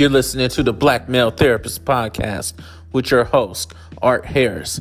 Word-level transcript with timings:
You're 0.00 0.08
listening 0.08 0.48
to 0.48 0.62
the 0.62 0.72
Black 0.72 1.10
Male 1.10 1.30
Therapist 1.30 1.84
Podcast 1.84 2.54
with 2.90 3.10
your 3.10 3.24
host, 3.24 3.74
Art 4.00 4.24
Harris. 4.24 4.80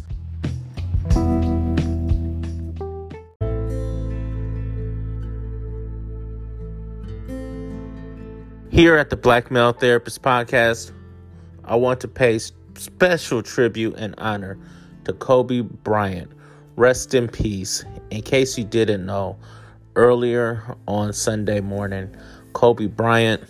Here 8.71 8.95
at 8.95 9.09
the 9.09 9.17
Black 9.21 9.51
Male 9.51 9.73
Therapist 9.73 10.21
Podcast, 10.21 10.93
I 11.65 11.75
want 11.75 11.99
to 11.99 12.07
pay 12.07 12.39
special 12.75 13.43
tribute 13.43 13.95
and 13.97 14.15
honor 14.19 14.57
to 15.03 15.11
Kobe 15.11 15.59
Bryant. 15.59 16.31
Rest 16.77 17.13
in 17.13 17.27
peace. 17.27 17.83
In 18.09 18.21
case 18.21 18.57
you 18.57 18.63
didn't 18.63 19.05
know, 19.05 19.35
earlier 19.97 20.77
on 20.87 21.11
Sunday 21.11 21.59
morning, 21.59 22.15
Kobe 22.53 22.85
Bryant, 22.85 23.43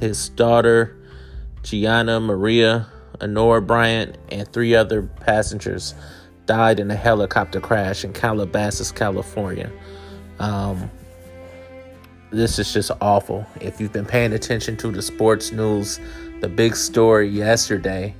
his 0.00 0.28
daughter, 0.30 0.96
Gianna 1.62 2.20
Maria 2.20 2.86
Onore 3.20 3.60
Bryant, 3.60 4.16
and 4.30 4.50
three 4.52 4.74
other 4.74 5.02
passengers 5.02 5.94
died 6.46 6.80
in 6.80 6.90
a 6.90 6.96
helicopter 6.96 7.60
crash 7.60 8.04
in 8.04 8.12
Calabasas, 8.12 8.92
California. 8.92 9.70
Um, 10.38 10.90
this 12.30 12.58
is 12.58 12.72
just 12.72 12.90
awful. 13.00 13.46
If 13.60 13.80
you've 13.80 13.92
been 13.92 14.06
paying 14.06 14.32
attention 14.32 14.76
to 14.78 14.90
the 14.90 15.02
sports 15.02 15.52
news, 15.52 15.98
the 16.40 16.48
big 16.48 16.76
story 16.76 17.28
yesterday 17.28 18.14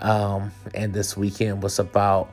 um, 0.00 0.50
and 0.74 0.92
this 0.92 1.16
weekend 1.16 1.62
was 1.62 1.78
about 1.78 2.30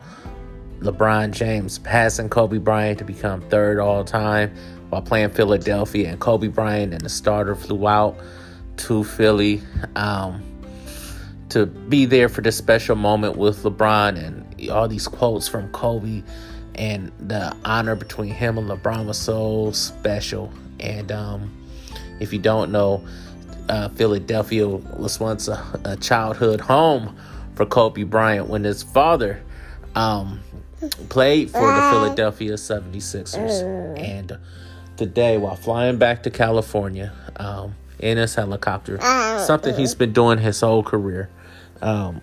LeBron 0.79 1.31
James 1.31 1.79
passing 1.79 2.29
Kobe 2.29 2.57
Bryant 2.57 2.99
to 2.99 3.05
become 3.05 3.41
third 3.49 3.79
all 3.79 4.03
time 4.03 4.53
while 4.89 5.01
playing 5.01 5.29
Philadelphia. 5.29 6.09
And 6.09 6.19
Kobe 6.19 6.47
Bryant 6.47 6.93
and 6.93 7.01
the 7.01 7.09
starter 7.09 7.55
flew 7.55 7.87
out 7.87 8.17
to 8.77 9.03
Philly 9.03 9.61
um, 9.95 10.43
to 11.49 11.65
be 11.65 12.05
there 12.05 12.29
for 12.29 12.41
this 12.41 12.57
special 12.57 12.95
moment 12.95 13.37
with 13.37 13.63
LeBron 13.63 14.17
and 14.17 14.69
all 14.71 14.87
these 14.87 15.07
quotes 15.07 15.47
from 15.47 15.69
Kobe. 15.71 16.23
And 16.75 17.11
the 17.19 17.55
honor 17.63 17.95
between 17.95 18.33
him 18.33 18.57
and 18.57 18.67
LeBron 18.67 19.05
was 19.05 19.19
so 19.19 19.71
special. 19.71 20.51
And 20.79 21.11
um, 21.11 21.55
if 22.19 22.33
you 22.33 22.39
don't 22.39 22.71
know, 22.71 23.05
uh, 23.69 23.89
Philadelphia 23.89 24.67
was 24.67 25.19
once 25.19 25.47
a, 25.47 25.63
a, 25.85 25.95
childhood 25.97 26.59
home 26.59 27.15
for 27.55 27.65
Kobe 27.65 28.03
Bryant 28.03 28.47
when 28.47 28.63
his 28.63 28.83
father 28.83 29.41
um, 29.95 30.41
played 31.09 31.49
for 31.49 31.61
the 31.61 31.89
Philadelphia 31.91 32.53
76ers. 32.53 33.97
And 33.97 34.37
today, 34.97 35.37
while 35.37 35.55
flying 35.55 35.97
back 35.97 36.23
to 36.23 36.31
California 36.31 37.13
um, 37.37 37.75
in 37.99 38.17
his 38.17 38.35
helicopter, 38.35 38.99
something 39.45 39.75
he's 39.75 39.95
been 39.95 40.13
doing 40.13 40.37
his 40.37 40.61
whole 40.61 40.83
career, 40.83 41.29
um, 41.81 42.21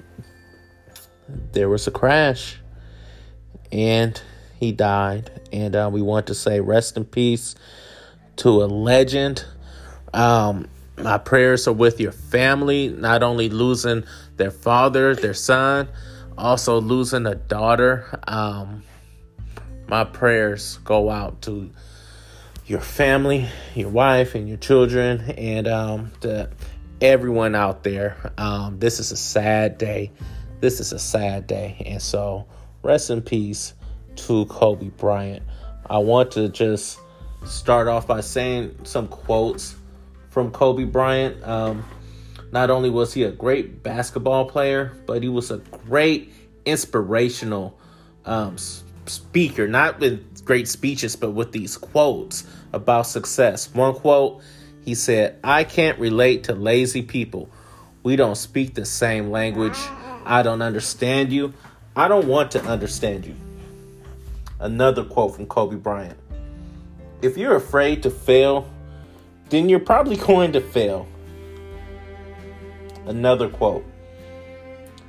there 1.52 1.68
was 1.68 1.86
a 1.86 1.90
crash 1.90 2.58
and 3.72 4.20
he 4.58 4.72
died. 4.72 5.30
And 5.52 5.74
uh, 5.74 5.90
we 5.92 6.02
want 6.02 6.26
to 6.28 6.34
say 6.34 6.60
rest 6.60 6.96
in 6.96 7.04
peace 7.04 7.54
to 8.36 8.62
a 8.62 8.66
legend. 8.66 9.44
Um, 10.12 10.68
my 10.98 11.18
prayers 11.18 11.66
are 11.66 11.72
with 11.72 12.00
your 12.00 12.12
family, 12.12 12.88
not 12.88 13.22
only 13.22 13.48
losing 13.48 14.04
their 14.36 14.50
father, 14.50 15.14
their 15.14 15.34
son, 15.34 15.88
also 16.36 16.80
losing 16.80 17.26
a 17.26 17.34
daughter. 17.34 18.20
Um, 18.26 18.82
my 19.88 20.04
prayers 20.04 20.78
go 20.84 21.10
out 21.10 21.42
to 21.42 21.70
your 22.70 22.80
family, 22.80 23.48
your 23.74 23.88
wife, 23.88 24.36
and 24.36 24.48
your 24.48 24.56
children, 24.56 25.20
and 25.36 25.66
um, 25.66 26.12
to 26.20 26.48
everyone 27.00 27.56
out 27.56 27.82
there. 27.82 28.32
Um, 28.38 28.78
this 28.78 29.00
is 29.00 29.10
a 29.10 29.16
sad 29.16 29.76
day. 29.76 30.12
This 30.60 30.78
is 30.78 30.92
a 30.92 30.98
sad 31.00 31.48
day. 31.48 31.82
And 31.84 32.00
so, 32.00 32.46
rest 32.84 33.10
in 33.10 33.22
peace 33.22 33.74
to 34.14 34.46
Kobe 34.46 34.90
Bryant. 34.90 35.42
I 35.88 35.98
want 35.98 36.30
to 36.32 36.48
just 36.48 37.00
start 37.44 37.88
off 37.88 38.06
by 38.06 38.20
saying 38.20 38.76
some 38.84 39.08
quotes 39.08 39.74
from 40.28 40.52
Kobe 40.52 40.84
Bryant. 40.84 41.42
Um, 41.42 41.84
not 42.52 42.70
only 42.70 42.88
was 42.88 43.12
he 43.12 43.24
a 43.24 43.32
great 43.32 43.82
basketball 43.82 44.44
player, 44.44 44.96
but 45.06 45.24
he 45.24 45.28
was 45.28 45.50
a 45.50 45.58
great 45.88 46.32
inspirational 46.64 47.76
um, 48.24 48.56
speaker, 49.06 49.66
not 49.66 49.98
with 49.98 50.29
great 50.40 50.68
speeches, 50.68 51.16
but 51.16 51.30
with 51.30 51.52
these 51.52 51.76
quotes 51.76 52.46
about 52.72 53.06
success. 53.06 53.72
One 53.74 53.94
quote, 53.94 54.42
he 54.84 54.94
said, 54.94 55.38
I 55.44 55.64
can't 55.64 55.98
relate 55.98 56.44
to 56.44 56.54
lazy 56.54 57.02
people. 57.02 57.50
We 58.02 58.16
don't 58.16 58.36
speak 58.36 58.74
the 58.74 58.84
same 58.84 59.30
language. 59.30 59.78
I 60.24 60.42
don't 60.42 60.62
understand 60.62 61.32
you. 61.32 61.52
I 61.94 62.08
don't 62.08 62.26
want 62.26 62.50
to 62.52 62.62
understand 62.64 63.26
you. 63.26 63.34
Another 64.58 65.04
quote 65.04 65.34
from 65.34 65.46
Kobe 65.46 65.76
Bryant. 65.76 66.18
If 67.22 67.36
you're 67.36 67.56
afraid 67.56 68.02
to 68.04 68.10
fail, 68.10 68.68
then 69.50 69.68
you're 69.68 69.80
probably 69.80 70.16
going 70.28 70.52
to 70.52 70.60
fail. 70.60 71.06
Another 73.06 73.48
quote 73.48 73.84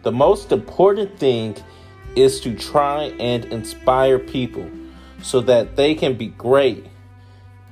The 0.04 0.12
most 0.12 0.52
important 0.52 1.18
thing 1.18 1.56
is 2.16 2.42
to 2.42 2.56
try 2.56 3.04
and 3.20 3.46
inspire 3.46 4.20
people 4.20 4.70
so 5.22 5.42
that 5.42 5.76
they 5.76 5.96
can 5.96 6.16
be 6.16 6.28
great 6.28 6.86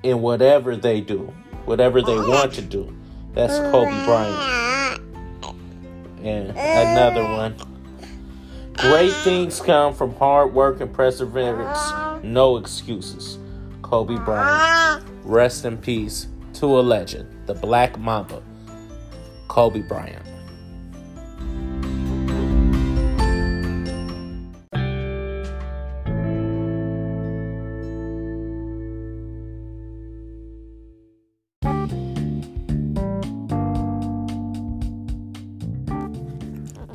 in 0.03 0.21
whatever 0.21 0.75
they 0.75 1.01
do, 1.01 1.33
whatever 1.65 2.01
they 2.01 2.15
want 2.15 2.53
to 2.53 2.61
do. 2.61 2.95
That's 3.33 3.57
Kobe 3.71 4.05
Bryant. 4.05 5.01
And 6.23 6.49
another 6.49 7.23
one. 7.23 7.55
Great 8.73 9.11
things 9.11 9.59
come 9.61 9.93
from 9.93 10.15
hard 10.15 10.53
work 10.53 10.79
and 10.81 10.93
perseverance. 10.93 11.79
No 12.23 12.57
excuses. 12.57 13.37
Kobe 13.81 14.15
Bryant. 14.17 15.03
Rest 15.23 15.65
in 15.65 15.77
peace 15.77 16.27
to 16.53 16.79
a 16.79 16.81
legend, 16.81 17.27
the 17.45 17.53
Black 17.53 17.99
Mamba, 17.99 18.41
Kobe 19.47 19.81
Bryant. 19.81 20.25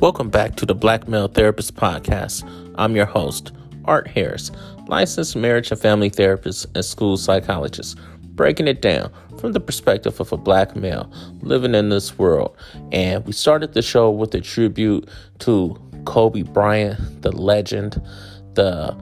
Welcome 0.05 0.29
back 0.29 0.55
to 0.57 0.67
the 0.67 0.75
Black 0.75 1.07
Male 1.07 1.27
Therapist 1.27 1.73
Podcast. 1.73 2.47
I'm 2.75 2.95
your 2.95 3.07
host, 3.07 3.51
Art 3.85 4.07
Harris, 4.07 4.51
licensed 4.85 5.35
marriage 5.35 5.71
and 5.71 5.81
family 5.81 6.09
therapist 6.09 6.67
and 6.75 6.85
school 6.85 7.17
psychologist 7.17 7.97
breaking 8.35 8.67
it 8.67 8.83
down 8.83 9.11
from 9.39 9.53
the 9.53 9.59
perspective 9.59 10.19
of 10.19 10.31
a 10.31 10.37
black 10.37 10.75
male 10.75 11.11
living 11.41 11.73
in 11.73 11.89
this 11.89 12.19
world. 12.19 12.55
And 12.91 13.25
we 13.25 13.31
started 13.31 13.73
the 13.73 13.81
show 13.81 14.11
with 14.11 14.35
a 14.35 14.41
tribute 14.41 15.09
to 15.39 15.75
Kobe 16.05 16.43
Bryant, 16.43 17.23
the 17.23 17.31
legend, 17.31 17.99
the 18.53 18.95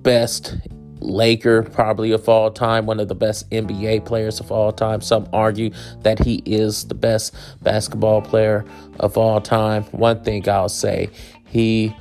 best 0.00 0.56
Laker, 1.04 1.62
probably 1.62 2.12
of 2.12 2.28
all 2.28 2.50
time, 2.50 2.86
one 2.86 3.00
of 3.00 3.08
the 3.08 3.14
best 3.14 3.50
NBA 3.50 4.04
players 4.04 4.40
of 4.40 4.50
all 4.50 4.72
time. 4.72 5.00
Some 5.00 5.28
argue 5.32 5.70
that 6.00 6.18
he 6.18 6.42
is 6.46 6.84
the 6.84 6.94
best 6.94 7.34
basketball 7.62 8.22
player 8.22 8.64
of 9.00 9.16
all 9.16 9.40
time. 9.40 9.84
One 9.84 10.22
thing 10.22 10.48
I'll 10.48 10.68
say, 10.68 11.10
he 11.46 11.94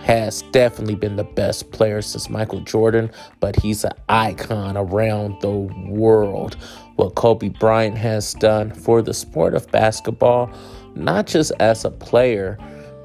has 0.00 0.42
definitely 0.52 0.94
been 0.94 1.16
the 1.16 1.24
best 1.24 1.70
player 1.72 2.00
since 2.02 2.30
Michael 2.30 2.60
Jordan, 2.60 3.10
but 3.40 3.56
he's 3.56 3.84
an 3.84 3.92
icon 4.08 4.76
around 4.76 5.40
the 5.40 5.50
world. 5.50 6.54
What 6.96 7.14
Kobe 7.14 7.48
Bryant 7.48 7.96
has 7.96 8.34
done 8.34 8.72
for 8.72 9.02
the 9.02 9.14
sport 9.14 9.54
of 9.54 9.70
basketball, 9.70 10.50
not 10.94 11.26
just 11.26 11.52
as 11.60 11.84
a 11.84 11.90
player 11.90 12.58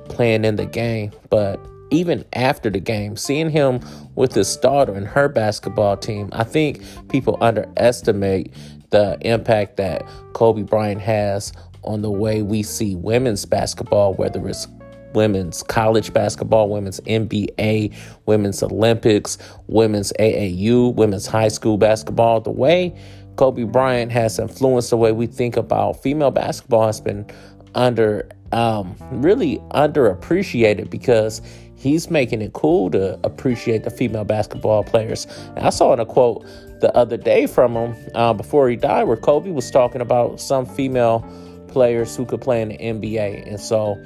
playing 0.10 0.46
in 0.46 0.56
the 0.56 0.66
game, 0.66 1.12
but 1.30 1.60
even 1.94 2.26
after 2.34 2.70
the 2.70 2.80
game, 2.80 3.16
seeing 3.16 3.50
him 3.50 3.80
with 4.16 4.34
his 4.34 4.58
daughter 4.58 4.94
and 4.94 5.08
her 5.08 5.30
basketball 5.30 5.96
team, 5.96 6.28
I 6.34 6.44
think 6.44 6.82
people 7.10 7.38
underestimate 7.40 8.52
the 8.90 9.18
impact 9.22 9.78
that 9.78 10.04
Kobe 10.34 10.64
Bryant 10.64 11.02
has 11.02 11.54
on 11.84 12.02
the 12.02 12.12
way 12.12 12.42
we 12.42 12.64
see 12.64 12.96
women's 12.96 13.46
basketball, 13.46 14.16
whether 14.16 14.48
it's 14.48 14.68
women's 15.14 15.62
college 15.62 16.12
basketball, 16.14 16.70
women's 16.70 17.00
NBA, 17.02 17.96
women's 18.26 18.64
Olympics, 18.64 19.38
women's 19.68 20.12
AAU, 20.20 20.96
women's 20.96 21.28
high 21.28 21.50
school 21.50 21.78
basketball. 21.78 22.42
The 22.42 22.52
way 22.52 22.96
Kobe 23.36 23.64
Bryant 23.66 24.12
has 24.12 24.40
influenced 24.40 24.90
the 24.90 24.98
way 24.98 25.12
we 25.12 25.28
think 25.28 25.58
about 25.58 26.02
female 26.02 26.32
basketball 26.32 26.88
has 26.88 27.00
been 27.00 27.28
under 27.76 28.30
um, 28.54 28.96
really 29.12 29.58
underappreciated 29.72 30.90
because 30.90 31.42
he's 31.84 32.10
making 32.10 32.42
it 32.42 32.54
cool 32.54 32.90
to 32.92 33.20
appreciate 33.26 33.84
the 33.84 33.90
female 33.90 34.24
basketball 34.24 34.84
players. 34.84 35.28
And 35.58 35.60
I 35.60 35.70
saw 35.70 35.92
in 35.94 36.00
a 36.00 36.06
quote 36.06 36.46
the 36.80 36.96
other 36.96 37.18
day 37.18 37.46
from 37.46 37.76
him 37.76 37.96
uh, 38.16 38.34
before 38.34 38.70
he 38.70 38.78
died 38.78 39.04
where 39.04 39.18
Kobe 39.18 39.52
was 39.52 39.70
talking 39.70 40.00
about 40.02 40.40
some 40.40 40.66
female 40.66 41.20
players 41.68 42.16
who 42.16 42.26
could 42.26 42.40
play 42.40 42.62
in 42.62 42.70
the 42.70 42.78
NBA. 42.78 43.48
And 43.48 43.60
so 43.60 44.02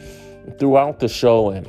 throughout 0.58 1.00
the 1.00 1.08
show 1.08 1.50
and 1.50 1.68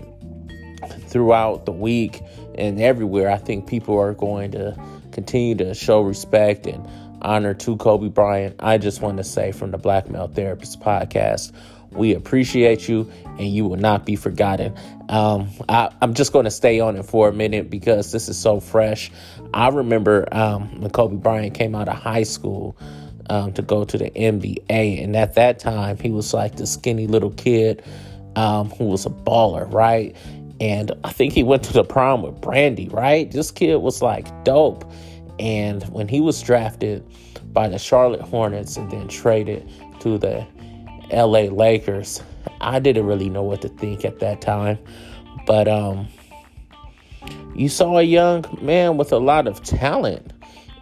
throughout 1.09 1.67
the 1.67 1.73
week 1.73 2.23
and 2.55 2.81
everywhere, 2.81 3.31
I 3.31 3.37
think 3.37 3.67
people 3.67 3.99
are 3.99 4.15
going 4.15 4.53
to 4.53 4.81
continue 5.13 5.55
to 5.57 5.75
show 5.75 6.01
respect 6.01 6.67
and 6.67 6.89
honor 7.21 7.53
to 7.53 7.77
Kobe 7.77 8.09
Bryant. 8.09 8.57
I 8.61 8.79
just 8.79 9.03
want 9.03 9.19
to 9.19 9.25
say 9.25 9.53
from 9.53 9.73
the 9.73 9.79
Black 9.79 10.09
Male 10.09 10.29
Therapist 10.29 10.81
podcast, 10.81 11.53
we 11.91 12.15
appreciate 12.15 12.89
you 12.89 13.11
and 13.39 13.49
you 13.49 13.65
will 13.65 13.77
not 13.77 14.05
be 14.05 14.17
forgotten. 14.17 14.75
Um, 15.09 15.49
I, 15.69 15.91
am 16.03 16.15
just 16.15 16.33
going 16.33 16.45
to 16.45 16.51
stay 16.51 16.81
on 16.81 16.97
it 16.97 17.05
for 17.05 17.29
a 17.29 17.33
minute 17.33 17.71
because 17.71 18.13
this 18.13 18.29
is 18.29 18.39
so 18.39 18.61
fresh. 18.61 19.11
I 19.55 19.69
remember 19.69 20.29
um, 20.33 20.81
when 20.81 20.91
Kobe 20.91 21.17
Bryant 21.17 21.55
came 21.55 21.75
out 21.75 21.89
of 21.89 21.97
high 21.97 22.25
school 22.25 22.77
um, 23.31 23.53
to 23.55 23.63
go 23.63 23.85
to 23.85 23.99
the 23.99 24.11
NBA, 24.11 25.03
and 25.03 25.17
at 25.17 25.35
that 25.35 25.59
time, 25.59 25.99
he 25.99 26.11
was 26.11 26.35
like 26.35 26.57
the 26.57 26.67
skinny 26.67 27.07
little 27.07 27.31
kid 27.31 27.83
um, 28.37 28.71
who 28.71 28.85
was 28.85 29.07
a 29.07 29.11
baller, 29.11 29.73
right? 29.73 30.15
And 30.61 30.93
I 31.05 31.13
think 31.13 31.33
he 31.33 31.43
went 31.43 31.63
to 31.65 31.73
the 31.73 31.85
prom 31.85 32.23
with 32.23 32.41
Brandy, 32.41 32.89
right? 32.89 33.31
This 33.31 33.51
kid 33.51 33.77
was 33.77 34.03
like 34.03 34.45
dope. 34.45 34.91
And 35.39 35.85
when 35.85 36.09
he 36.09 36.21
was 36.21 36.43
drafted 36.43 37.05
by 37.53 37.69
the 37.69 37.79
Charlotte 37.79 38.21
Hornets 38.21 38.77
and 38.77 38.91
then 38.91 39.09
traded 39.09 39.69
to 40.01 40.19
the 40.19 40.47
LA 41.13 41.43
Lakers, 41.51 42.23
I 42.61 42.79
didn't 42.79 43.07
really 43.07 43.29
know 43.29 43.43
what 43.43 43.63
to 43.63 43.69
think 43.69 44.05
at 44.05 44.21
that 44.21 44.41
time. 44.41 44.79
But 45.47 45.69
um, 45.69 46.09
you 47.55 47.69
saw 47.69 47.99
a 47.99 48.03
young 48.03 48.45
man 48.61 48.97
with 48.97 49.13
a 49.13 49.19
lot 49.19 49.47
of 49.47 49.63
talent 49.63 50.33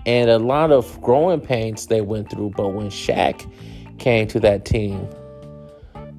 and 0.04 0.30
a 0.30 0.38
lot 0.38 0.70
of 0.72 1.00
growing 1.02 1.40
pains 1.40 1.86
they 1.86 2.00
went 2.00 2.30
through. 2.30 2.50
But 2.56 2.68
when 2.68 2.88
Shaq 2.88 3.48
came 3.98 4.28
to 4.28 4.40
that 4.40 4.64
team, 4.64 4.98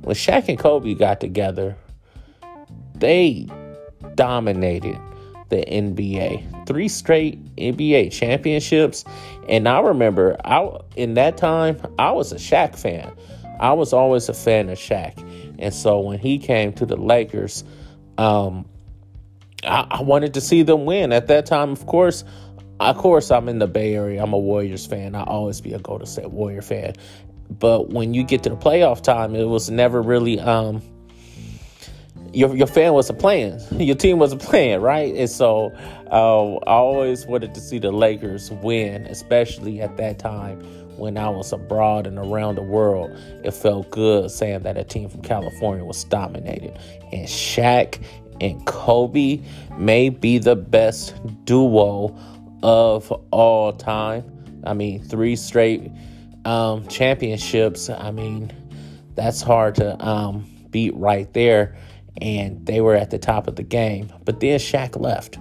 when 0.01 0.15
Shaq 0.15 0.47
and 0.49 0.59
Kobe 0.59 0.93
got 0.93 1.19
together, 1.19 1.75
they 2.95 3.47
dominated 4.15 4.99
the 5.49 5.63
NBA. 5.67 6.67
Three 6.67 6.87
straight 6.87 7.43
NBA 7.55 8.11
championships. 8.11 9.05
And 9.47 9.67
I 9.67 9.79
remember 9.79 10.37
I 10.43 10.69
in 10.95 11.13
that 11.13 11.37
time 11.37 11.79
I 11.97 12.11
was 12.11 12.31
a 12.31 12.35
Shaq 12.35 12.77
fan. 12.77 13.11
I 13.59 13.73
was 13.73 13.93
always 13.93 14.29
a 14.29 14.33
fan 14.33 14.69
of 14.69 14.77
Shaq. 14.77 15.13
And 15.59 15.73
so 15.73 15.99
when 15.99 16.19
he 16.19 16.37
came 16.37 16.73
to 16.73 16.85
the 16.85 16.95
Lakers, 16.95 17.63
um, 18.17 18.67
I, 19.63 19.87
I 19.89 20.01
wanted 20.01 20.35
to 20.35 20.41
see 20.41 20.63
them 20.63 20.85
win. 20.85 21.11
At 21.11 21.27
that 21.27 21.45
time, 21.45 21.71
of 21.71 21.85
course, 21.85 22.23
of 22.79 22.97
course, 22.97 23.31
I'm 23.31 23.49
in 23.49 23.59
the 23.59 23.67
Bay 23.67 23.95
Area. 23.95 24.21
I'm 24.21 24.33
a 24.33 24.37
Warriors 24.37 24.85
fan. 24.85 25.15
I 25.15 25.23
always 25.23 25.61
be 25.61 25.73
a 25.73 25.79
Golden 25.79 26.05
State 26.05 26.29
Warrior 26.29 26.61
fan. 26.61 26.93
But 27.49 27.89
when 27.89 28.13
you 28.13 28.23
get 28.23 28.43
to 28.43 28.49
the 28.49 28.55
playoff 28.55 29.01
time, 29.01 29.35
it 29.35 29.45
was 29.45 29.69
never 29.69 30.01
really 30.01 30.39
um, 30.39 30.81
your 32.33 32.55
your 32.55 32.67
fan 32.67 32.93
wasn't 32.93 33.19
playing, 33.19 33.59
your 33.71 33.95
team 33.95 34.19
wasn't 34.19 34.41
playing, 34.41 34.81
right? 34.81 35.15
And 35.15 35.29
so 35.29 35.71
uh, 36.11 36.55
I 36.55 36.73
always 36.73 37.25
wanted 37.25 37.55
to 37.55 37.61
see 37.61 37.79
the 37.79 37.91
Lakers 37.91 38.51
win, 38.51 39.05
especially 39.07 39.81
at 39.81 39.97
that 39.97 40.19
time 40.19 40.61
when 40.97 41.17
I 41.17 41.29
was 41.29 41.53
abroad 41.53 42.07
and 42.07 42.17
around 42.17 42.55
the 42.55 42.63
world. 42.63 43.11
It 43.43 43.51
felt 43.51 43.89
good 43.91 44.31
saying 44.31 44.63
that 44.63 44.77
a 44.77 44.83
team 44.83 45.09
from 45.09 45.21
California 45.21 45.83
was 45.83 46.03
dominated, 46.03 46.77
and 47.11 47.27
Shaq 47.27 48.01
and 48.39 48.65
Kobe 48.65 49.41
may 49.77 50.09
be 50.09 50.37
the 50.37 50.55
best 50.55 51.15
duo 51.45 52.17
of 52.63 53.11
all 53.31 53.73
time. 53.73 54.23
I 54.65 54.73
mean, 54.73 55.03
three 55.03 55.35
straight 55.35 55.91
um, 56.45 56.87
championships. 56.87 57.89
I 57.89 58.11
mean, 58.11 58.51
that's 59.15 59.41
hard 59.41 59.75
to 59.75 60.05
um, 60.05 60.45
beat 60.69 60.95
right 60.95 61.31
there 61.33 61.75
and 62.21 62.65
they 62.65 62.81
were 62.81 62.95
at 62.95 63.09
the 63.09 63.19
top 63.19 63.47
of 63.47 63.55
the 63.55 63.63
game. 63.63 64.11
But 64.25 64.39
then 64.39 64.59
Shaq 64.59 64.99
left. 64.99 65.37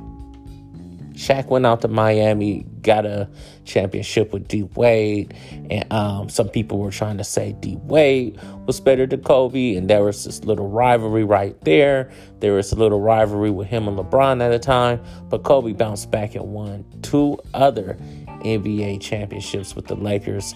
Shaq 1.16 1.46
went 1.46 1.64
out 1.64 1.80
to 1.80 1.88
Miami, 1.88 2.66
got 2.82 3.06
a 3.06 3.28
championship 3.64 4.34
with 4.34 4.48
D 4.48 4.64
Wade, 4.74 5.34
and 5.70 5.90
um, 5.90 6.28
some 6.28 6.50
people 6.50 6.78
were 6.78 6.90
trying 6.90 7.16
to 7.16 7.24
say 7.24 7.56
D 7.58 7.76
Wade 7.84 8.38
was 8.66 8.80
better 8.80 9.06
than 9.06 9.22
Kobe, 9.22 9.76
and 9.76 9.88
there 9.88 10.04
was 10.04 10.24
this 10.24 10.44
little 10.44 10.68
rivalry 10.68 11.24
right 11.24 11.58
there. 11.62 12.10
There 12.40 12.52
was 12.52 12.70
a 12.70 12.76
little 12.76 13.00
rivalry 13.00 13.50
with 13.50 13.66
him 13.66 13.88
and 13.88 13.98
LeBron 13.98 14.42
at 14.42 14.50
the 14.50 14.58
time, 14.58 15.02
but 15.30 15.42
Kobe 15.42 15.72
bounced 15.72 16.10
back 16.10 16.34
and 16.34 16.44
won 16.52 16.84
two 17.00 17.38
other 17.54 17.96
NBA 18.44 19.00
championships 19.00 19.74
with 19.74 19.86
the 19.86 19.96
Lakers. 19.96 20.54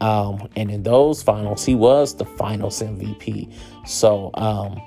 Um, 0.00 0.48
and 0.56 0.72
in 0.72 0.82
those 0.82 1.22
finals, 1.22 1.64
he 1.64 1.76
was 1.76 2.16
the 2.16 2.24
finals 2.24 2.80
MVP. 2.80 3.54
So, 3.86 4.30
um, 4.34 4.80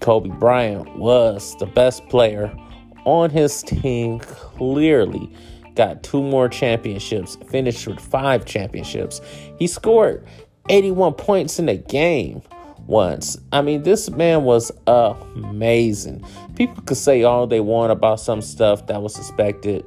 Kobe 0.00 0.30
Bryant 0.30 0.96
was 0.96 1.56
the 1.58 1.66
best 1.66 2.08
player 2.08 2.56
on 3.04 3.30
his 3.30 3.62
team, 3.62 4.18
clearly 4.20 5.30
got 5.74 6.02
two 6.02 6.22
more 6.22 6.48
championships, 6.48 7.36
finished 7.48 7.86
with 7.86 8.00
five 8.00 8.44
championships. 8.44 9.20
He 9.58 9.66
scored 9.66 10.26
81 10.68 11.14
points 11.14 11.58
in 11.58 11.68
a 11.68 11.76
game 11.76 12.42
once. 12.86 13.38
I 13.52 13.62
mean, 13.62 13.82
this 13.82 14.10
man 14.10 14.44
was 14.44 14.70
amazing. 14.86 16.24
People 16.56 16.82
could 16.82 16.96
say 16.96 17.22
all 17.22 17.46
they 17.46 17.60
want 17.60 17.92
about 17.92 18.20
some 18.20 18.42
stuff 18.42 18.86
that 18.86 19.02
was 19.02 19.14
suspected 19.14 19.84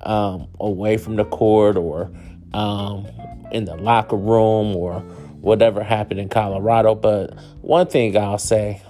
um, 0.00 0.48
away 0.60 0.96
from 0.96 1.16
the 1.16 1.24
court 1.24 1.76
or 1.76 2.10
um, 2.52 3.06
in 3.52 3.64
the 3.64 3.76
locker 3.76 4.16
room 4.16 4.74
or 4.76 5.00
whatever 5.40 5.82
happened 5.82 6.20
in 6.20 6.28
Colorado. 6.28 6.94
But 6.94 7.38
one 7.60 7.86
thing 7.86 8.16
I'll 8.16 8.38
say 8.38 8.82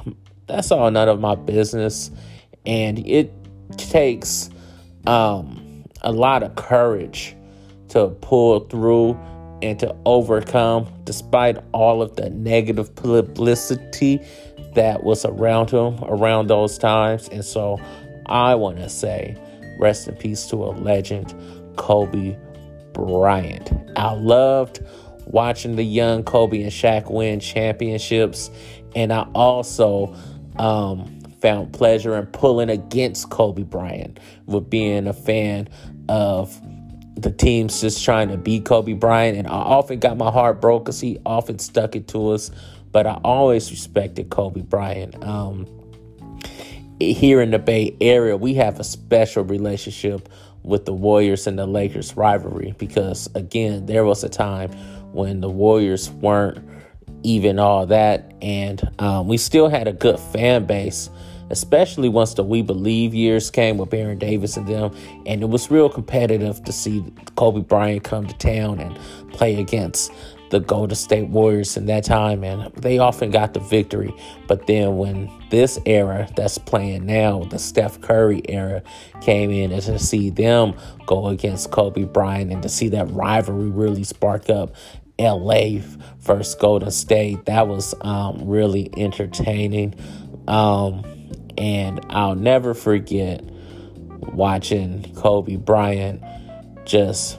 that's 0.46 0.72
all 0.72 0.90
none 0.90 1.08
of 1.08 1.20
my 1.20 1.34
business. 1.34 2.10
And 2.66 3.06
it 3.06 3.32
takes 3.76 4.50
um, 5.06 5.84
a 6.02 6.12
lot 6.12 6.42
of 6.42 6.54
courage 6.56 7.36
to 7.88 8.08
pull 8.20 8.60
through 8.60 9.18
and 9.62 9.78
to 9.80 9.94
overcome, 10.04 10.86
despite 11.04 11.58
all 11.72 12.00
of 12.00 12.16
the 12.16 12.30
negative 12.30 12.94
publicity 12.94 14.20
that 14.74 15.02
was 15.02 15.24
around 15.24 15.70
him 15.70 15.98
around 16.04 16.48
those 16.48 16.78
times. 16.78 17.28
And 17.28 17.44
so 17.44 17.80
I 18.26 18.54
want 18.54 18.76
to 18.78 18.88
say, 18.88 19.36
rest 19.80 20.06
in 20.06 20.14
peace 20.16 20.46
to 20.46 20.56
a 20.56 20.70
legend, 20.70 21.34
Kobe 21.76 22.36
Bryant. 22.92 23.72
I 23.96 24.12
loved 24.12 24.80
watching 25.26 25.76
the 25.76 25.84
young 25.84 26.22
Kobe 26.22 26.62
and 26.62 26.72
Shaq 26.72 27.10
win 27.10 27.40
championships. 27.40 28.50
And 28.94 29.12
I 29.12 29.26
also 29.34 30.14
um, 30.56 31.17
found 31.40 31.72
pleasure 31.72 32.16
in 32.16 32.26
pulling 32.26 32.70
against 32.70 33.30
Kobe 33.30 33.62
Bryant 33.62 34.18
with 34.46 34.68
being 34.68 35.06
a 35.06 35.12
fan 35.12 35.68
of 36.08 36.60
the 37.16 37.30
teams 37.30 37.80
just 37.80 38.04
trying 38.04 38.28
to 38.28 38.36
beat 38.36 38.64
Kobe 38.64 38.92
Bryant. 38.92 39.38
And 39.38 39.46
I 39.46 39.52
often 39.52 39.98
got 39.98 40.16
my 40.16 40.30
heart 40.30 40.60
broke 40.60 40.84
because 40.84 41.00
he 41.00 41.18
often 41.26 41.58
stuck 41.58 41.96
it 41.96 42.08
to 42.08 42.30
us. 42.30 42.50
But 42.90 43.06
I 43.06 43.20
always 43.24 43.70
respected 43.70 44.30
Kobe 44.30 44.62
Bryant. 44.62 45.22
Um, 45.22 45.66
here 47.00 47.40
in 47.40 47.50
the 47.50 47.58
Bay 47.58 47.96
Area, 48.00 48.36
we 48.36 48.54
have 48.54 48.80
a 48.80 48.84
special 48.84 49.44
relationship 49.44 50.28
with 50.62 50.84
the 50.84 50.92
Warriors 50.92 51.46
and 51.46 51.58
the 51.58 51.66
Lakers 51.66 52.16
rivalry 52.16 52.74
because, 52.78 53.28
again, 53.34 53.86
there 53.86 54.04
was 54.04 54.24
a 54.24 54.28
time 54.28 54.70
when 55.12 55.40
the 55.40 55.48
Warriors 55.48 56.10
weren't 56.10 56.66
even 57.22 57.58
all 57.58 57.86
that. 57.86 58.32
And 58.42 58.80
um, 58.98 59.28
we 59.28 59.36
still 59.36 59.68
had 59.68 59.88
a 59.88 59.92
good 59.92 60.18
fan 60.18 60.66
base, 60.66 61.10
especially 61.50 62.08
once 62.08 62.34
the 62.34 62.44
We 62.44 62.62
Believe 62.62 63.14
years 63.14 63.50
came 63.50 63.78
with 63.78 63.90
Baron 63.90 64.18
Davis 64.18 64.56
and 64.56 64.66
them. 64.66 64.94
And 65.26 65.42
it 65.42 65.48
was 65.48 65.70
real 65.70 65.88
competitive 65.88 66.62
to 66.64 66.72
see 66.72 67.04
Kobe 67.36 67.60
Bryant 67.60 68.04
come 68.04 68.26
to 68.26 68.36
town 68.36 68.80
and 68.80 68.98
play 69.32 69.60
against 69.60 70.12
the 70.50 70.60
Golden 70.60 70.96
State 70.96 71.28
Warriors 71.28 71.76
in 71.76 71.86
that 71.86 72.04
time, 72.04 72.42
and 72.42 72.72
they 72.74 72.98
often 72.98 73.30
got 73.30 73.54
the 73.54 73.60
victory. 73.60 74.14
But 74.46 74.66
then 74.66 74.96
when 74.96 75.30
this 75.50 75.78
era 75.84 76.28
that's 76.36 76.58
playing 76.58 77.06
now, 77.06 77.44
the 77.44 77.58
Steph 77.58 78.00
Curry 78.00 78.42
era, 78.48 78.82
came 79.20 79.50
in, 79.50 79.72
and 79.72 79.82
to 79.82 79.98
see 79.98 80.30
them 80.30 80.74
go 81.06 81.28
against 81.28 81.70
Kobe 81.70 82.04
Bryant 82.04 82.52
and 82.52 82.62
to 82.62 82.68
see 82.68 82.88
that 82.90 83.10
rivalry 83.10 83.68
really 83.68 84.04
spark 84.04 84.48
up, 84.48 84.74
LA 85.18 85.80
versus 86.20 86.54
Golden 86.54 86.90
State. 86.90 87.44
That 87.46 87.68
was 87.68 87.94
um, 88.00 88.48
really 88.48 88.90
entertaining. 88.96 89.94
Um, 90.46 91.04
and 91.58 92.00
I'll 92.08 92.36
never 92.36 92.72
forget 92.72 93.44
watching 94.20 95.12
Kobe 95.14 95.56
Bryant 95.56 96.22
just 96.84 97.38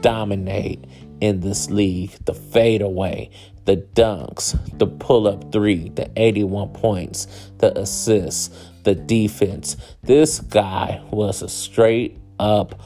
dominate 0.00 0.84
in 1.20 1.40
this 1.40 1.68
league. 1.68 2.12
The 2.24 2.34
fadeaway, 2.34 3.30
the 3.64 3.76
dunks, 3.76 4.56
the 4.78 4.86
pull 4.86 5.26
up 5.26 5.52
three, 5.52 5.88
the 5.90 6.10
81 6.16 6.68
points, 6.70 7.26
the 7.58 7.76
assists, 7.78 8.50
the 8.84 8.94
defense. 8.94 9.76
This 10.02 10.38
guy 10.40 11.02
was 11.10 11.42
a 11.42 11.48
straight 11.48 12.18
up 12.38 12.80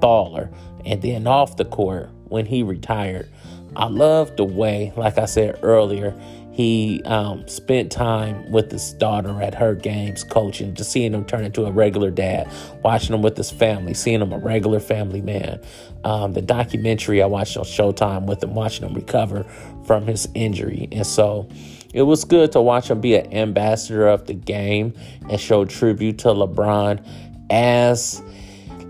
baller. 0.00 0.52
And 0.84 1.02
then 1.02 1.26
off 1.26 1.56
the 1.56 1.66
court, 1.66 2.08
when 2.24 2.46
he 2.46 2.62
retired, 2.62 3.28
I 3.76 3.86
love 3.86 4.36
the 4.36 4.44
way, 4.44 4.92
like 4.96 5.18
I 5.18 5.26
said 5.26 5.58
earlier, 5.62 6.18
he 6.58 7.00
um, 7.04 7.46
spent 7.46 7.92
time 7.92 8.50
with 8.50 8.72
his 8.72 8.92
daughter 8.94 9.40
at 9.40 9.54
her 9.54 9.76
games, 9.76 10.24
coaching, 10.24 10.74
just 10.74 10.90
seeing 10.90 11.14
him 11.14 11.24
turn 11.24 11.44
into 11.44 11.64
a 11.66 11.70
regular 11.70 12.10
dad, 12.10 12.50
watching 12.82 13.14
him 13.14 13.22
with 13.22 13.36
his 13.36 13.48
family, 13.48 13.94
seeing 13.94 14.20
him 14.20 14.32
a 14.32 14.38
regular 14.38 14.80
family 14.80 15.20
man. 15.20 15.60
Um, 16.02 16.32
the 16.32 16.42
documentary 16.42 17.22
I 17.22 17.26
watched 17.26 17.56
on 17.56 17.62
Showtime 17.62 18.26
with 18.26 18.42
him, 18.42 18.56
watching 18.56 18.88
him 18.88 18.92
recover 18.92 19.44
from 19.86 20.04
his 20.04 20.28
injury. 20.34 20.88
And 20.90 21.06
so 21.06 21.48
it 21.94 22.02
was 22.02 22.24
good 22.24 22.50
to 22.50 22.60
watch 22.60 22.90
him 22.90 23.00
be 23.00 23.14
an 23.14 23.32
ambassador 23.32 24.08
of 24.08 24.26
the 24.26 24.34
game 24.34 24.94
and 25.30 25.40
show 25.40 25.64
tribute 25.64 26.18
to 26.18 26.28
LeBron 26.30 27.06
as 27.50 28.20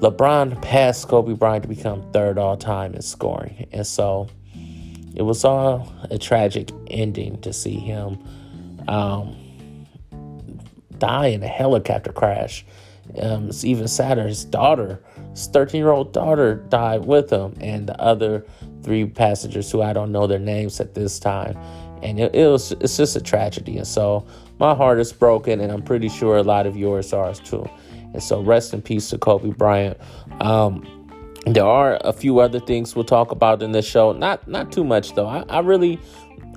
LeBron 0.01 0.63
passed 0.63 1.07
Kobe 1.09 1.35
Bryant 1.35 1.65
to 1.65 1.69
become 1.69 2.11
third 2.13 2.39
all 2.39 2.57
time 2.57 2.95
in 2.95 3.03
scoring. 3.03 3.69
And 3.73 3.87
so 3.87 4.31
it 5.19 5.23
was 5.23 5.45
all 5.45 5.93
a 6.11 6.19
tragic 6.19 6.71
ending 6.87 7.41
to 7.41 7.53
see 7.53 7.79
him 7.79 8.19
um, 8.87 9.37
die 10.99 11.27
in 11.27 11.43
a 11.43 11.49
helicopter 11.49 12.13
crash. 12.13 12.65
Um, 13.21 13.49
it's 13.49 13.65
even 13.65 13.89
sadder. 13.89 14.29
His 14.29 14.45
daughter, 14.45 15.03
his 15.31 15.49
13 15.49 15.81
year 15.81 15.91
old 15.91 16.13
daughter, 16.13 16.57
died 16.69 17.05
with 17.05 17.31
him, 17.31 17.55
and 17.61 17.89
the 17.89 18.01
other 18.01 18.45
three 18.83 19.07
passengers 19.07 19.71
who 19.71 19.83
I 19.83 19.93
don't 19.93 20.13
know 20.13 20.27
their 20.27 20.39
names 20.39 20.81
at 20.81 20.95
this 20.95 21.19
time. 21.19 21.57
And 22.03 22.21
it, 22.21 22.35
it 22.35 22.47
was 22.47 22.73
it's 22.73 22.97
just 22.97 23.17
a 23.17 23.21
tragedy. 23.21 23.77
And 23.77 23.87
so 23.87 24.27
my 24.59 24.75
heart 24.75 25.01
is 25.01 25.13
broken, 25.13 25.61
and 25.61 25.73
I'm 25.73 25.83
pretty 25.83 26.09
sure 26.09 26.37
a 26.37 26.43
lot 26.43 26.67
of 26.67 26.77
yours 26.77 27.13
are 27.13 27.35
too. 27.35 27.69
And 28.13 28.23
so 28.23 28.41
rest 28.41 28.73
in 28.73 28.83
peace 28.83 29.11
to 29.11 29.19
Kobe 29.19 29.51
Bryant. 29.51 29.99
Um, 30.41 30.98
there 31.47 31.65
are 31.65 31.99
a 32.03 32.13
few 32.13 32.41
other 32.41 32.61
things 32.61 32.95
we'll 32.95 33.05
talk 33.05 33.31
about 33.31 33.63
in 33.63 33.73
this 33.73 33.87
show. 33.87 34.13
Not 34.13 34.47
not 34.49 34.73
too 34.73 34.85
much 34.85 35.15
though. 35.15 35.27
I, 35.27 35.45
I 35.49 35.61
really 35.61 35.99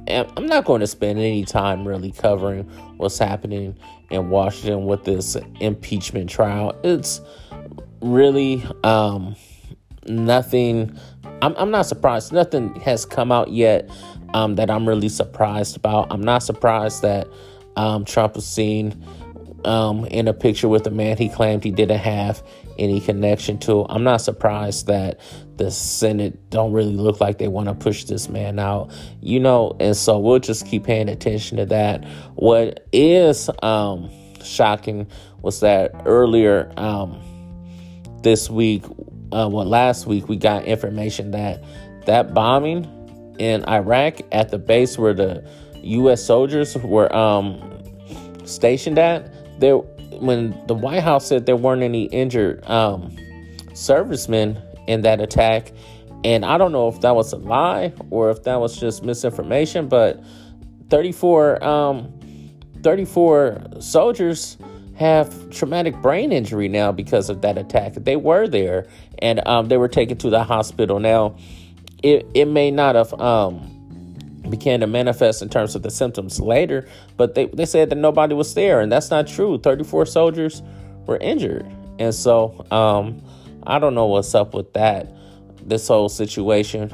am, 0.08 0.28
I'm 0.38 0.48
not 0.48 0.66
going 0.66 0.82
to 0.82 0.88
spend 0.88 1.20
any 1.20 1.46
time 1.46 1.88
really 1.88 2.12
covering 2.12 2.64
what's 2.98 3.18
happening 3.18 3.78
in 4.10 4.30
Washington 4.30 4.86
with 4.86 5.04
this 5.04 5.38
impeachment 5.60 6.30
trial. 6.30 6.78
It's 6.84 7.22
really 8.02 8.64
um, 8.84 9.36
nothing. 10.08 10.98
I'm, 11.42 11.56
I'm 11.58 11.72
not 11.72 11.86
surprised. 11.86 12.34
Nothing 12.34 12.76
has 12.82 13.06
come 13.06 13.32
out 13.32 13.50
yet 13.52 13.90
um, 14.34 14.56
that 14.56 14.70
I'm 14.70 14.88
really 14.88 15.10
surprised 15.10 15.78
about. 15.78 16.08
I'm 16.12 16.22
not 16.22 16.44
surprised 16.44 17.02
that 17.02 17.28
um, 17.76 18.06
Trump 18.06 18.36
was 18.36 18.46
seen 18.46 19.04
um, 19.66 20.06
in 20.06 20.28
a 20.28 20.34
picture 20.34 20.68
with 20.68 20.86
a 20.88 20.92
man 20.92 21.18
he 21.18 21.30
claimed 21.30 21.64
he 21.64 21.72
didn't 21.72 22.00
have 22.00 22.44
any 22.78 23.00
connection 23.00 23.58
to. 23.60 23.86
I'm 23.90 24.04
not 24.04 24.22
surprised 24.22 24.88
that 24.88 25.20
the 25.58 25.72
Senate 25.72 26.50
don't 26.50 26.74
really 26.74 26.96
look 26.96 27.20
like 27.22 27.38
they 27.38 27.48
want 27.48 27.68
to 27.68 27.76
push 27.76 28.06
this 28.06 28.30
man 28.30 28.60
out, 28.60 28.92
you 29.22 29.40
know, 29.40 29.76
and 29.80 29.96
so 29.96 30.18
we'll 30.18 30.40
just 30.40 30.66
keep 30.66 30.84
paying 30.84 31.10
attention 31.10 31.58
to 31.58 31.66
that. 31.68 32.06
What 32.36 32.88
is 32.92 33.50
um, 33.62 34.10
shocking 34.44 35.08
was 35.42 35.60
that 35.60 35.92
earlier 36.06 36.72
um, 36.78 37.22
this 38.24 38.50
week, 38.50 38.86
uh, 39.32 39.50
well, 39.52 39.66
last 39.66 40.08
week, 40.08 40.28
we 40.28 40.38
got 40.38 40.66
information 40.66 41.32
that 41.32 41.64
that 42.06 42.34
bombing 42.34 42.86
in 43.40 43.64
Iraq 43.70 44.22
at 44.32 44.50
the 44.50 44.58
base 44.58 44.98
where 44.98 45.14
the 45.14 45.48
U.S. 45.84 46.24
soldiers 46.24 46.76
were 46.78 47.14
um, 47.16 47.60
stationed 48.46 48.98
at 48.98 49.32
there 49.62 49.80
when 50.22 50.60
the 50.68 50.76
White 50.76 51.04
House 51.04 51.28
said 51.28 51.46
there 51.46 51.56
weren't 51.56 51.84
any 51.84 52.06
injured 52.06 52.64
um, 52.70 53.16
servicemen 53.74 54.62
in 54.88 55.02
that 55.02 55.20
attack, 55.20 55.72
and 56.24 56.46
I 56.46 56.58
don't 56.58 56.72
know 56.72 56.88
if 56.88 57.02
that 57.02 57.16
was 57.16 57.34
a 57.34 57.38
lie 57.38 57.94
or 58.10 58.30
if 58.30 58.44
that 58.44 58.60
was 58.60 58.80
just 58.80 59.04
misinformation, 59.04 59.88
but 59.88 60.24
34, 60.90 61.64
um, 61.64 62.14
34 62.84 63.64
soldiers 63.80 64.58
have 64.96 65.50
traumatic 65.50 66.00
brain 66.02 66.32
injury 66.32 66.68
now 66.68 66.92
because 66.92 67.30
of 67.30 67.42
that 67.42 67.58
attack. 67.58 67.94
They 67.96 68.16
were 68.16 68.48
there 68.48 68.88
and 69.20 69.46
um, 69.48 69.68
they 69.68 69.78
were 69.78 69.88
taken 69.88 70.18
to 70.20 70.30
the 70.30 70.44
hospital. 70.44 71.00
Now, 71.00 71.38
it, 72.04 72.28
it 72.36 72.46
may 72.46 72.70
not 72.70 72.96
have 72.96 73.20
um, 73.20 73.81
began 74.50 74.80
to 74.80 74.88
manifest 74.88 75.42
in 75.42 75.50
terms 75.50 75.76
of 75.76 75.84
the 75.84 75.92
symptoms 75.92 76.40
later, 76.40 76.88
but 77.18 77.36
they, 77.36 77.46
they 77.48 77.66
said 77.66 77.90
that 77.90 77.98
nobody 77.98 78.34
was 78.34 78.54
there, 78.54 78.82
and 78.82 78.92
that's 78.92 79.12
not 79.12 79.28
true. 79.28 79.60
34 79.60 80.06
soldiers 80.06 80.62
were 81.06 81.18
injured. 81.18 81.66
And 82.00 82.14
so 82.14 82.66
um, 82.72 83.22
I 83.68 83.80
don't 83.80 83.94
know 83.94 84.08
what's 84.08 84.34
up 84.34 84.54
with 84.54 84.74
that. 84.74 85.08
This 85.64 85.88
whole 85.88 86.10
situation 86.10 86.94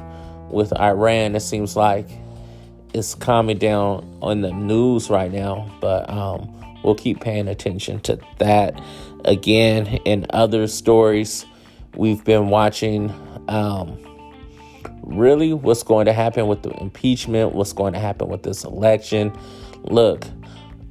with 0.50 0.78
Iran, 0.78 1.34
it 1.34 1.40
seems 1.40 1.76
like 1.76 2.08
it's 2.94 3.14
calming 3.14 3.58
down 3.58 4.18
on 4.22 4.42
the 4.42 4.52
news 4.52 5.10
right 5.10 5.32
now, 5.32 5.74
but 5.80 6.08
um, 6.10 6.78
we'll 6.82 6.94
keep 6.94 7.20
paying 7.20 7.48
attention 7.48 8.00
to 8.00 8.18
that. 8.38 8.80
Again, 9.24 9.86
in 10.04 10.26
other 10.30 10.66
stories, 10.66 11.46
we've 11.96 12.24
been 12.24 12.48
watching. 12.50 13.12
Um, 13.48 14.04
really 15.08 15.52
what's 15.52 15.82
going 15.82 16.06
to 16.06 16.12
happen 16.12 16.46
with 16.46 16.62
the 16.62 16.70
impeachment, 16.80 17.54
what's 17.54 17.72
going 17.72 17.94
to 17.94 17.98
happen 17.98 18.28
with 18.28 18.42
this 18.42 18.64
election. 18.64 19.32
Look, 19.82 20.24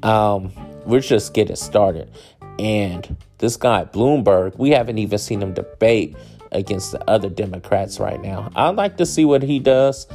um, 0.04 0.52
we're 0.86 1.02
just 1.02 1.34
getting 1.34 1.56
started. 1.56 2.12
And 2.60 3.16
this 3.38 3.56
guy, 3.56 3.86
Bloomberg, 3.86 4.58
we 4.58 4.72
haven't 4.72 4.98
even 4.98 5.20
seen 5.20 5.42
him 5.42 5.54
debate 5.54 6.16
against 6.52 6.92
the 6.92 7.10
other 7.10 7.30
Democrats 7.30 8.00
right 8.00 8.22
now. 8.22 8.52
I'd 8.56 8.76
like 8.76 8.98
to 8.98 9.06
see 9.06 9.26
what 9.26 9.44
he 9.44 9.60
does. 9.60 10.08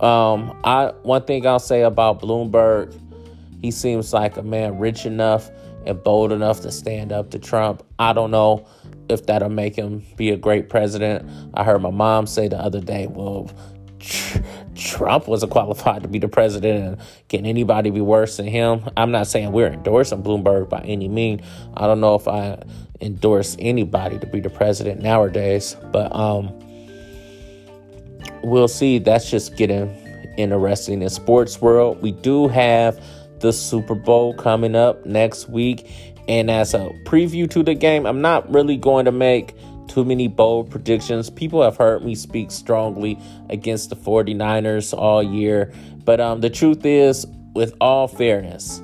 Um, 0.00 0.58
I 0.64 0.92
one 1.02 1.24
thing 1.24 1.46
I'll 1.46 1.58
say 1.58 1.82
about 1.82 2.22
Bloomberg, 2.22 2.98
he 3.60 3.70
seems 3.70 4.14
like 4.14 4.38
a 4.38 4.42
man 4.42 4.78
rich 4.78 5.04
enough 5.04 5.50
and 5.86 6.02
bold 6.02 6.32
enough 6.32 6.60
to 6.62 6.70
stand 6.70 7.12
up 7.12 7.30
to 7.30 7.38
Trump. 7.38 7.82
I 7.98 8.12
don't 8.12 8.30
know 8.30 8.66
if 9.08 9.26
that'll 9.26 9.48
make 9.48 9.74
him 9.76 10.04
be 10.16 10.30
a 10.30 10.36
great 10.36 10.68
president. 10.68 11.28
I 11.54 11.64
heard 11.64 11.82
my 11.82 11.90
mom 11.90 12.26
say 12.26 12.48
the 12.48 12.58
other 12.58 12.80
day, 12.80 13.06
well, 13.06 13.50
Trump 14.74 15.28
wasn't 15.28 15.52
qualified 15.52 16.02
to 16.02 16.08
be 16.08 16.18
the 16.18 16.28
president, 16.28 16.84
and 16.84 16.96
can 17.28 17.44
anybody 17.44 17.90
be 17.90 18.00
worse 18.00 18.36
than 18.38 18.46
him? 18.46 18.88
I'm 18.96 19.10
not 19.10 19.26
saying 19.26 19.52
we're 19.52 19.68
endorsing 19.68 20.22
Bloomberg 20.22 20.68
by 20.68 20.80
any 20.80 21.08
means. 21.08 21.42
I 21.74 21.86
don't 21.86 22.00
know 22.00 22.14
if 22.14 22.26
I 22.26 22.62
endorse 23.00 23.56
anybody 23.58 24.18
to 24.18 24.26
be 24.26 24.40
the 24.40 24.50
president 24.50 25.02
nowadays, 25.02 25.76
but 25.92 26.14
um, 26.14 26.50
we'll 28.42 28.68
see. 28.68 28.98
That's 28.98 29.30
just 29.30 29.56
getting 29.56 29.88
interesting 30.38 31.02
in 31.02 31.10
sports 31.10 31.60
world. 31.60 32.00
We 32.00 32.12
do 32.12 32.48
have 32.48 33.02
the 33.40 33.52
Super 33.52 33.94
Bowl 33.94 34.34
coming 34.34 34.76
up 34.76 35.04
next 35.06 35.48
week, 35.48 35.90
and 36.28 36.50
as 36.50 36.74
a 36.74 36.90
preview 37.04 37.50
to 37.50 37.62
the 37.62 37.74
game, 37.74 38.06
I'm 38.06 38.20
not 38.20 38.50
really 38.52 38.76
going 38.76 39.04
to 39.06 39.12
make 39.12 39.54
too 39.90 40.04
many 40.04 40.28
bold 40.28 40.70
predictions. 40.70 41.28
People 41.28 41.62
have 41.62 41.76
heard 41.76 42.04
me 42.04 42.14
speak 42.14 42.50
strongly 42.52 43.18
against 43.48 43.90
the 43.90 43.96
49ers 43.96 44.96
all 44.96 45.22
year. 45.22 45.72
But 46.04 46.20
um, 46.20 46.40
the 46.40 46.50
truth 46.50 46.86
is, 46.86 47.26
with 47.54 47.74
all 47.80 48.06
fairness, 48.06 48.80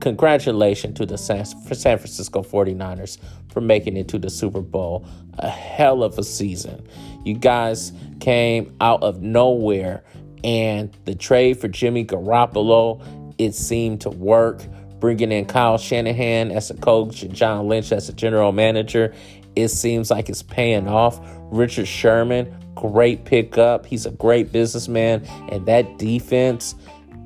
congratulations 0.00 0.96
to 0.98 1.06
the 1.06 1.18
San, 1.18 1.44
San 1.44 1.98
Francisco 1.98 2.42
49ers 2.42 3.18
for 3.52 3.60
making 3.60 3.96
it 3.96 4.06
to 4.08 4.18
the 4.18 4.30
Super 4.30 4.60
Bowl. 4.60 5.06
A 5.38 5.48
hell 5.48 6.04
of 6.04 6.16
a 6.18 6.22
season. 6.22 6.86
You 7.24 7.34
guys 7.34 7.92
came 8.20 8.74
out 8.80 9.02
of 9.02 9.22
nowhere, 9.22 10.04
and 10.44 10.96
the 11.04 11.14
trade 11.14 11.58
for 11.58 11.68
Jimmy 11.68 12.04
Garoppolo, 12.04 13.00
it 13.44 13.54
seemed 13.54 14.00
to 14.02 14.10
work 14.10 14.62
bringing 15.00 15.32
in 15.32 15.44
Kyle 15.46 15.78
Shanahan 15.78 16.52
as 16.52 16.70
a 16.70 16.74
coach 16.74 17.22
and 17.22 17.34
John 17.34 17.66
Lynch 17.68 17.90
as 17.90 18.08
a 18.08 18.12
general 18.12 18.52
manager. 18.52 19.12
It 19.56 19.68
seems 19.68 20.10
like 20.10 20.28
it's 20.28 20.42
paying 20.42 20.86
off. 20.86 21.20
Richard 21.50 21.88
Sherman, 21.88 22.54
great 22.74 23.24
pickup. 23.24 23.84
He's 23.84 24.06
a 24.06 24.12
great 24.12 24.52
businessman. 24.52 25.24
And 25.50 25.66
that 25.66 25.98
defense, 25.98 26.74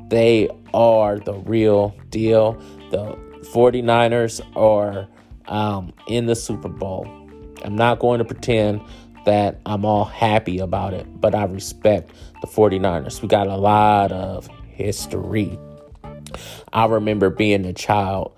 they 0.08 0.49
are 0.73 1.18
the 1.18 1.35
real 1.35 1.94
deal. 2.08 2.54
The 2.90 3.14
49ers 3.52 4.40
are 4.56 5.06
um, 5.46 5.92
in 6.08 6.26
the 6.26 6.35
Super 6.35 6.68
Bowl. 6.68 7.06
I'm 7.62 7.76
not 7.76 7.99
going 7.99 8.18
to 8.18 8.25
pretend 8.25 8.80
that 9.26 9.61
I'm 9.66 9.85
all 9.85 10.04
happy 10.04 10.58
about 10.61 10.94
it, 10.94 11.20
but 11.20 11.35
I 11.35 11.44
respect 11.44 12.12
the 12.40 12.46
49ers. 12.46 13.20
We 13.20 13.28
got 13.28 13.49
a 13.49 13.56
lot 13.56 14.12
of 14.12 14.49
history. 14.70 15.58
I 16.73 16.87
remember 16.87 17.30
being 17.30 17.64
a 17.64 17.73
child 17.73 18.37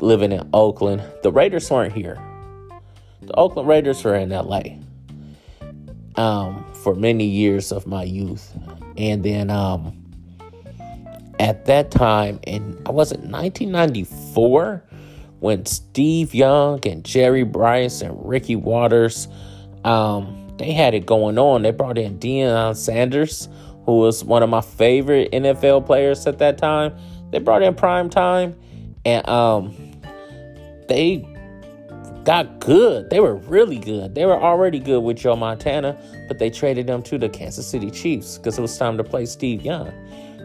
living 0.00 0.32
in 0.32 0.48
Oakland. 0.52 1.02
The 1.22 1.32
Raiders 1.32 1.70
weren't 1.70 1.92
here. 1.92 2.18
The 3.22 3.34
Oakland 3.34 3.68
Raiders 3.68 4.04
were 4.04 4.14
in 4.14 4.30
LA 4.30 4.62
um, 6.16 6.64
for 6.82 6.94
many 6.94 7.24
years 7.24 7.72
of 7.72 7.86
my 7.86 8.02
youth. 8.02 8.56
And 8.96 9.24
then 9.24 9.50
um, 9.50 9.96
at 11.38 11.66
that 11.66 11.90
time, 11.90 12.40
and 12.46 12.80
I 12.86 12.90
was 12.90 13.12
it 13.12 13.20
1994 13.20 14.84
when 15.40 15.66
Steve 15.66 16.34
Young 16.34 16.86
and 16.86 17.04
Jerry 17.04 17.42
Rice 17.42 18.00
and 18.00 18.16
Ricky 18.26 18.56
Watters, 18.56 19.28
um, 19.84 20.48
they 20.56 20.72
had 20.72 20.94
it 20.94 21.06
going 21.06 21.38
on. 21.38 21.62
They 21.62 21.70
brought 21.70 21.98
in 21.98 22.18
Deion 22.18 22.76
Sanders, 22.76 23.48
who 23.84 23.98
was 23.98 24.24
one 24.24 24.42
of 24.42 24.48
my 24.48 24.62
favorite 24.62 25.32
NFL 25.32 25.84
players 25.84 26.26
at 26.26 26.38
that 26.38 26.56
time. 26.56 26.94
They 27.34 27.40
brought 27.40 27.64
in 27.64 27.74
Prime 27.74 28.10
Time, 28.10 28.54
and 29.04 29.28
um, 29.28 29.74
they 30.86 31.26
got 32.22 32.60
good. 32.60 33.10
They 33.10 33.18
were 33.18 33.34
really 33.34 33.80
good. 33.80 34.14
They 34.14 34.24
were 34.24 34.40
already 34.40 34.78
good 34.78 35.00
with 35.00 35.16
Joe 35.16 35.34
Montana, 35.34 35.98
but 36.28 36.38
they 36.38 36.48
traded 36.48 36.86
them 36.86 37.02
to 37.02 37.18
the 37.18 37.28
Kansas 37.28 37.66
City 37.66 37.90
Chiefs 37.90 38.38
because 38.38 38.56
it 38.56 38.62
was 38.62 38.78
time 38.78 38.96
to 38.98 39.02
play 39.02 39.26
Steve 39.26 39.62
Young. 39.62 39.88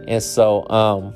And 0.08 0.24
so, 0.24 0.68
um, 0.72 1.14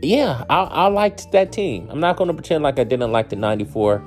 yeah, 0.00 0.44
I, 0.48 0.60
I 0.60 0.86
liked 0.86 1.30
that 1.32 1.52
team. 1.52 1.86
I'm 1.90 2.00
not 2.00 2.16
going 2.16 2.28
to 2.28 2.34
pretend 2.34 2.62
like 2.64 2.78
I 2.78 2.84
didn't 2.84 3.12
like 3.12 3.28
the 3.28 3.36
94 3.36 4.02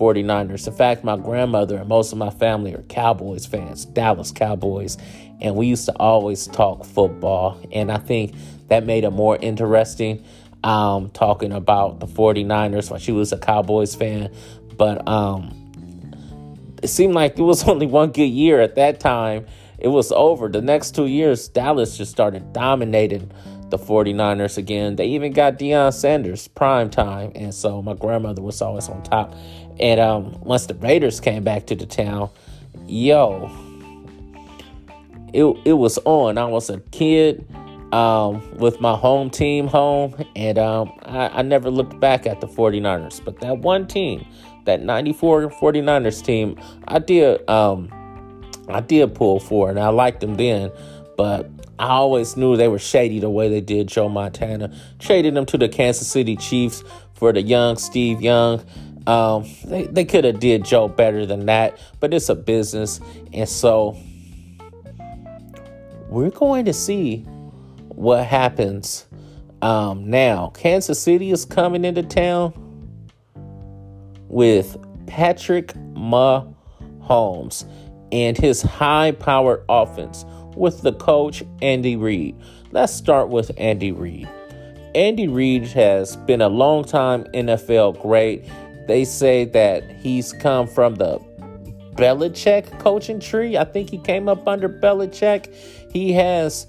49ers. 0.00 0.66
In 0.66 0.72
fact, 0.72 1.04
my 1.04 1.18
grandmother 1.18 1.76
and 1.76 1.86
most 1.86 2.12
of 2.12 2.16
my 2.16 2.30
family 2.30 2.74
are 2.74 2.82
Cowboys 2.84 3.44
fans, 3.44 3.84
Dallas 3.84 4.32
Cowboys. 4.32 4.96
And 5.42 5.54
we 5.54 5.66
used 5.66 5.84
to 5.84 5.92
always 5.96 6.46
talk 6.46 6.86
football. 6.86 7.60
And 7.72 7.92
I 7.92 7.98
think 7.98 8.34
that 8.70 8.86
made 8.86 9.04
it 9.04 9.10
more 9.10 9.36
interesting 9.36 10.24
um, 10.64 11.10
talking 11.10 11.52
about 11.52 12.00
the 12.00 12.06
49ers 12.06 12.90
when 12.90 13.00
she 13.00 13.12
was 13.12 13.32
a 13.32 13.38
Cowboys 13.38 13.94
fan. 13.94 14.32
But 14.76 15.06
um, 15.06 15.54
it 16.82 16.88
seemed 16.88 17.14
like 17.14 17.38
it 17.38 17.42
was 17.42 17.64
only 17.68 17.86
one 17.86 18.12
good 18.12 18.24
year 18.26 18.60
at 18.60 18.76
that 18.76 19.00
time. 19.00 19.46
It 19.78 19.88
was 19.88 20.12
over. 20.12 20.48
The 20.48 20.60
next 20.60 20.94
two 20.94 21.06
years, 21.06 21.48
Dallas 21.48 21.96
just 21.96 22.10
started 22.10 22.52
dominating 22.52 23.30
the 23.70 23.78
49ers 23.78 24.58
again. 24.58 24.96
They 24.96 25.06
even 25.06 25.32
got 25.32 25.58
Deion 25.58 25.92
Sanders 25.92 26.48
prime 26.48 26.90
time. 26.90 27.32
And 27.34 27.54
so 27.54 27.80
my 27.80 27.94
grandmother 27.94 28.42
was 28.42 28.60
always 28.60 28.88
on 28.88 29.02
top. 29.02 29.34
And 29.78 29.98
um, 30.00 30.38
once 30.40 30.66
the 30.66 30.74
Raiders 30.74 31.20
came 31.20 31.44
back 31.44 31.66
to 31.66 31.76
the 31.76 31.86
town, 31.86 32.30
yo, 32.86 33.50
it, 35.32 35.44
it 35.64 35.72
was 35.72 35.98
on. 36.04 36.36
I 36.36 36.44
was 36.44 36.68
a 36.68 36.80
kid 36.80 37.46
um, 37.92 38.56
with 38.56 38.80
my 38.80 38.94
home 38.94 39.30
team 39.30 39.66
home, 39.66 40.14
and 40.36 40.58
um, 40.58 40.92
I, 41.02 41.28
I, 41.28 41.42
never 41.42 41.70
looked 41.70 41.98
back 41.98 42.26
at 42.26 42.40
the 42.40 42.46
49ers. 42.46 43.24
But 43.24 43.40
that 43.40 43.58
one 43.58 43.86
team, 43.86 44.24
that 44.64 44.82
94 44.82 45.48
49ers 45.50 46.24
team, 46.24 46.58
I 46.86 47.00
did 47.00 47.48
um, 47.48 47.90
I 48.68 48.80
did 48.80 49.14
pull 49.14 49.40
for, 49.40 49.70
and 49.70 49.78
I 49.78 49.88
liked 49.88 50.20
them 50.20 50.36
then. 50.36 50.70
But 51.16 51.50
I 51.78 51.88
always 51.88 52.36
knew 52.36 52.56
they 52.56 52.68
were 52.68 52.78
shady 52.78 53.18
the 53.18 53.30
way 53.30 53.48
they 53.48 53.60
did 53.60 53.88
Joe 53.88 54.08
Montana. 54.08 54.72
Traded 54.98 55.34
them 55.34 55.46
to 55.46 55.58
the 55.58 55.68
Kansas 55.68 56.06
City 56.06 56.36
Chiefs 56.36 56.84
for 57.14 57.32
the 57.32 57.42
young 57.42 57.76
Steve 57.76 58.22
Young. 58.22 58.64
Um, 59.06 59.46
they 59.64 59.86
they 59.86 60.04
could 60.04 60.24
have 60.24 60.38
did 60.38 60.64
Joe 60.64 60.86
better 60.86 61.26
than 61.26 61.46
that, 61.46 61.76
but 61.98 62.14
it's 62.14 62.28
a 62.28 62.36
business, 62.36 63.00
and 63.32 63.48
so 63.48 63.96
we're 66.08 66.30
going 66.30 66.66
to 66.66 66.72
see 66.72 67.26
what 68.00 68.24
happens 68.24 69.06
um, 69.60 70.08
now. 70.08 70.50
Kansas 70.54 71.00
City 71.00 71.30
is 71.30 71.44
coming 71.44 71.84
into 71.84 72.02
town 72.02 72.54
with 74.28 74.78
Patrick 75.06 75.74
Mahomes 75.94 77.66
and 78.10 78.38
his 78.38 78.62
high 78.62 79.12
powered 79.12 79.62
offense 79.68 80.24
with 80.56 80.80
the 80.80 80.94
coach 80.94 81.42
Andy 81.60 81.94
Reid. 81.94 82.40
Let's 82.70 82.94
start 82.94 83.28
with 83.28 83.50
Andy 83.58 83.92
Reid. 83.92 84.28
Andy 84.94 85.28
Reid 85.28 85.66
has 85.66 86.16
been 86.16 86.40
a 86.40 86.48
long 86.48 86.84
time 86.84 87.24
NFL 87.34 88.00
great. 88.00 88.44
They 88.88 89.04
say 89.04 89.44
that 89.44 89.88
he's 89.90 90.32
come 90.32 90.66
from 90.66 90.94
the 90.94 91.18
Belichick 91.94 92.78
coaching 92.78 93.20
tree. 93.20 93.58
I 93.58 93.64
think 93.64 93.90
he 93.90 93.98
came 93.98 94.26
up 94.26 94.48
under 94.48 94.70
Belichick. 94.70 95.54
He 95.92 96.12
has 96.12 96.66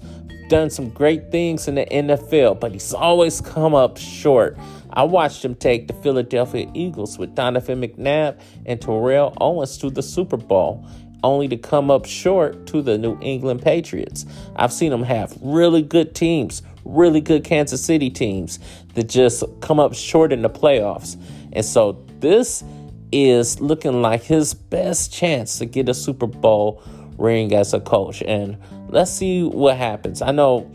done 0.52 0.68
some 0.68 0.90
great 0.90 1.30
things 1.30 1.66
in 1.66 1.76
the 1.76 1.86
NFL, 1.86 2.60
but 2.60 2.72
he's 2.72 2.92
always 2.92 3.40
come 3.40 3.74
up 3.74 3.96
short. 3.96 4.58
I 4.90 5.02
watched 5.02 5.42
him 5.42 5.54
take 5.54 5.88
the 5.88 5.94
Philadelphia 5.94 6.70
Eagles 6.74 7.16
with 7.16 7.34
Donovan 7.34 7.80
McNabb 7.80 8.38
and 8.66 8.78
Terrell 8.78 9.32
Owens 9.40 9.78
to 9.78 9.88
the 9.88 10.02
Super 10.02 10.36
Bowl, 10.36 10.86
only 11.24 11.48
to 11.48 11.56
come 11.56 11.90
up 11.90 12.04
short 12.04 12.66
to 12.66 12.82
the 12.82 12.98
New 12.98 13.18
England 13.22 13.62
Patriots. 13.62 14.26
I've 14.54 14.74
seen 14.74 14.92
him 14.92 15.04
have 15.04 15.34
really 15.40 15.80
good 15.80 16.14
teams, 16.14 16.62
really 16.84 17.22
good 17.22 17.44
Kansas 17.44 17.82
City 17.82 18.10
teams 18.10 18.58
that 18.92 19.08
just 19.08 19.44
come 19.62 19.80
up 19.80 19.94
short 19.94 20.34
in 20.34 20.42
the 20.42 20.50
playoffs. 20.50 21.16
And 21.54 21.64
so 21.64 21.92
this 22.20 22.62
is 23.10 23.58
looking 23.58 24.02
like 24.02 24.22
his 24.22 24.52
best 24.52 25.14
chance 25.14 25.56
to 25.60 25.64
get 25.64 25.88
a 25.88 25.94
Super 25.94 26.26
Bowl 26.26 26.82
ring 27.16 27.54
as 27.54 27.72
a 27.72 27.80
coach. 27.80 28.22
And 28.22 28.58
let's 28.92 29.10
see 29.10 29.42
what 29.42 29.76
happens. 29.76 30.22
I 30.22 30.30
know 30.30 30.70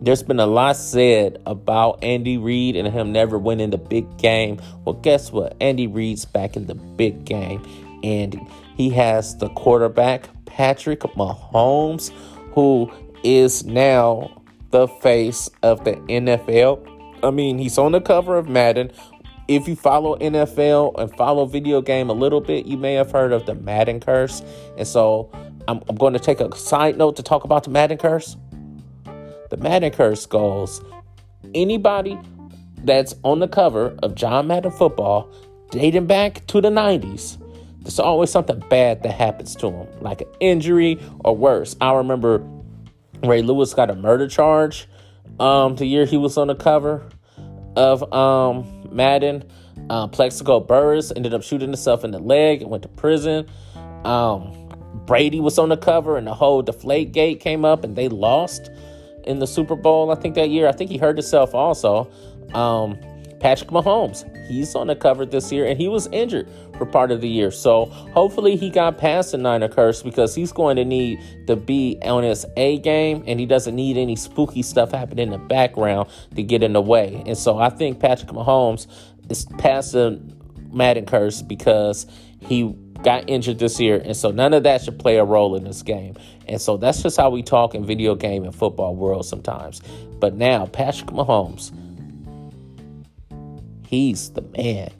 there's 0.00 0.22
been 0.22 0.40
a 0.40 0.46
lot 0.46 0.76
said 0.76 1.40
about 1.46 2.02
Andy 2.02 2.38
Reid 2.38 2.76
and 2.76 2.88
him 2.88 3.12
never 3.12 3.38
winning 3.38 3.70
the 3.70 3.78
big 3.78 4.16
game. 4.18 4.60
Well, 4.84 4.94
guess 4.94 5.32
what? 5.32 5.56
Andy 5.60 5.86
Reid's 5.86 6.24
back 6.24 6.56
in 6.56 6.66
the 6.66 6.74
big 6.74 7.24
game, 7.24 7.62
and 8.02 8.40
he 8.76 8.90
has 8.90 9.36
the 9.36 9.48
quarterback, 9.50 10.28
Patrick 10.46 11.00
Mahomes, 11.00 12.10
who 12.52 12.90
is 13.22 13.64
now 13.64 14.42
the 14.70 14.86
face 14.86 15.50
of 15.62 15.84
the 15.84 15.92
NFL. 15.92 16.86
I 17.24 17.30
mean, 17.30 17.58
he's 17.58 17.78
on 17.78 17.92
the 17.92 18.00
cover 18.00 18.36
of 18.38 18.48
Madden. 18.48 18.92
If 19.48 19.66
you 19.66 19.76
follow 19.76 20.16
NFL 20.18 21.00
and 21.00 21.10
follow 21.16 21.46
video 21.46 21.80
game 21.80 22.10
a 22.10 22.12
little 22.12 22.40
bit, 22.40 22.66
you 22.66 22.76
may 22.76 22.94
have 22.94 23.10
heard 23.10 23.32
of 23.32 23.46
the 23.46 23.54
Madden 23.54 23.98
curse. 23.98 24.42
And 24.76 24.86
so 24.86 25.30
I'm, 25.68 25.82
I'm 25.88 25.96
going 25.96 26.14
to 26.14 26.18
take 26.18 26.40
a 26.40 26.56
side 26.56 26.96
note 26.96 27.16
to 27.16 27.22
talk 27.22 27.44
about 27.44 27.64
the 27.64 27.70
Madden 27.70 27.98
curse. 27.98 28.36
The 29.50 29.56
Madden 29.58 29.92
curse 29.92 30.26
goes 30.26 30.80
anybody 31.54 32.18
that's 32.84 33.14
on 33.22 33.38
the 33.38 33.48
cover 33.48 33.96
of 34.02 34.14
John 34.14 34.46
Madden 34.48 34.72
football 34.72 35.32
dating 35.70 36.06
back 36.06 36.46
to 36.46 36.60
the 36.60 36.70
90s, 36.70 37.38
there's 37.82 37.98
always 37.98 38.30
something 38.30 38.62
bad 38.70 39.02
that 39.02 39.12
happens 39.12 39.54
to 39.56 39.70
them, 39.70 39.86
like 40.00 40.22
an 40.22 40.28
injury 40.40 40.98
or 41.20 41.36
worse. 41.36 41.76
I 41.80 41.92
remember 41.94 42.42
Ray 43.22 43.42
Lewis 43.42 43.74
got 43.74 43.90
a 43.90 43.94
murder 43.94 44.28
charge 44.28 44.88
um, 45.40 45.76
the 45.76 45.86
year 45.86 46.04
he 46.04 46.16
was 46.16 46.36
on 46.36 46.48
the 46.48 46.54
cover 46.54 47.06
of 47.76 48.12
um, 48.12 48.88
Madden. 48.90 49.44
Uh, 49.90 50.08
Plaxico 50.08 50.60
Burress 50.60 51.12
ended 51.14 51.32
up 51.32 51.42
shooting 51.42 51.68
himself 51.68 52.04
in 52.04 52.10
the 52.10 52.18
leg 52.18 52.62
and 52.62 52.70
went 52.70 52.82
to 52.82 52.88
prison. 52.88 53.46
Um, 54.04 54.67
Brady 55.06 55.40
was 55.40 55.58
on 55.58 55.68
the 55.68 55.76
cover 55.76 56.16
and 56.16 56.26
the 56.26 56.34
whole 56.34 56.62
deflate 56.62 57.12
gate 57.12 57.40
came 57.40 57.64
up 57.64 57.84
and 57.84 57.96
they 57.96 58.08
lost 58.08 58.70
in 59.24 59.38
the 59.38 59.46
Super 59.46 59.76
Bowl, 59.76 60.10
I 60.10 60.14
think 60.14 60.34
that 60.36 60.48
year. 60.50 60.68
I 60.68 60.72
think 60.72 60.90
he 60.90 60.96
hurt 60.96 61.16
himself 61.16 61.54
also. 61.54 62.10
Um, 62.54 62.98
Patrick 63.40 63.70
Mahomes, 63.70 64.24
he's 64.48 64.74
on 64.74 64.88
the 64.88 64.96
cover 64.96 65.24
this 65.24 65.52
year 65.52 65.64
and 65.66 65.78
he 65.78 65.86
was 65.86 66.08
injured 66.08 66.48
for 66.76 66.86
part 66.86 67.10
of 67.10 67.20
the 67.20 67.28
year. 67.28 67.50
So 67.50 67.86
hopefully 67.86 68.56
he 68.56 68.70
got 68.70 68.98
past 68.98 69.32
the 69.32 69.38
Niner 69.38 69.68
curse 69.68 70.02
because 70.02 70.34
he's 70.34 70.50
going 70.52 70.76
to 70.76 70.84
need 70.84 71.20
to 71.46 71.56
be 71.56 71.98
on 72.02 72.24
his 72.24 72.44
A 72.56 72.78
game 72.78 73.22
and 73.26 73.38
he 73.38 73.46
doesn't 73.46 73.76
need 73.76 73.96
any 73.96 74.16
spooky 74.16 74.62
stuff 74.62 74.90
happening 74.90 75.26
in 75.26 75.30
the 75.30 75.38
background 75.38 76.08
to 76.34 76.42
get 76.42 76.62
in 76.62 76.72
the 76.72 76.80
way. 76.80 77.22
And 77.26 77.36
so 77.36 77.58
I 77.58 77.70
think 77.70 78.00
Patrick 78.00 78.30
Mahomes 78.30 78.86
is 79.28 79.44
past 79.58 79.92
the 79.92 80.20
Madden 80.72 81.06
curse 81.06 81.42
because 81.42 82.06
he 82.40 82.74
got 83.02 83.28
injured 83.28 83.58
this 83.58 83.78
year, 83.80 84.00
and 84.04 84.16
so 84.16 84.30
none 84.30 84.52
of 84.52 84.64
that 84.64 84.82
should 84.82 84.98
play 84.98 85.16
a 85.16 85.24
role 85.24 85.54
in 85.54 85.64
this 85.64 85.82
game. 85.82 86.16
And 86.46 86.60
so 86.60 86.76
that's 86.76 87.02
just 87.02 87.16
how 87.16 87.30
we 87.30 87.42
talk 87.42 87.74
in 87.74 87.84
video 87.84 88.14
game 88.14 88.44
and 88.44 88.54
football 88.54 88.94
world 88.94 89.26
sometimes. 89.26 89.80
But 90.18 90.34
now 90.34 90.66
Patrick 90.66 91.10
Mahomes, 91.10 91.72
he's 93.86 94.30
the 94.30 94.42
man. 94.42 94.90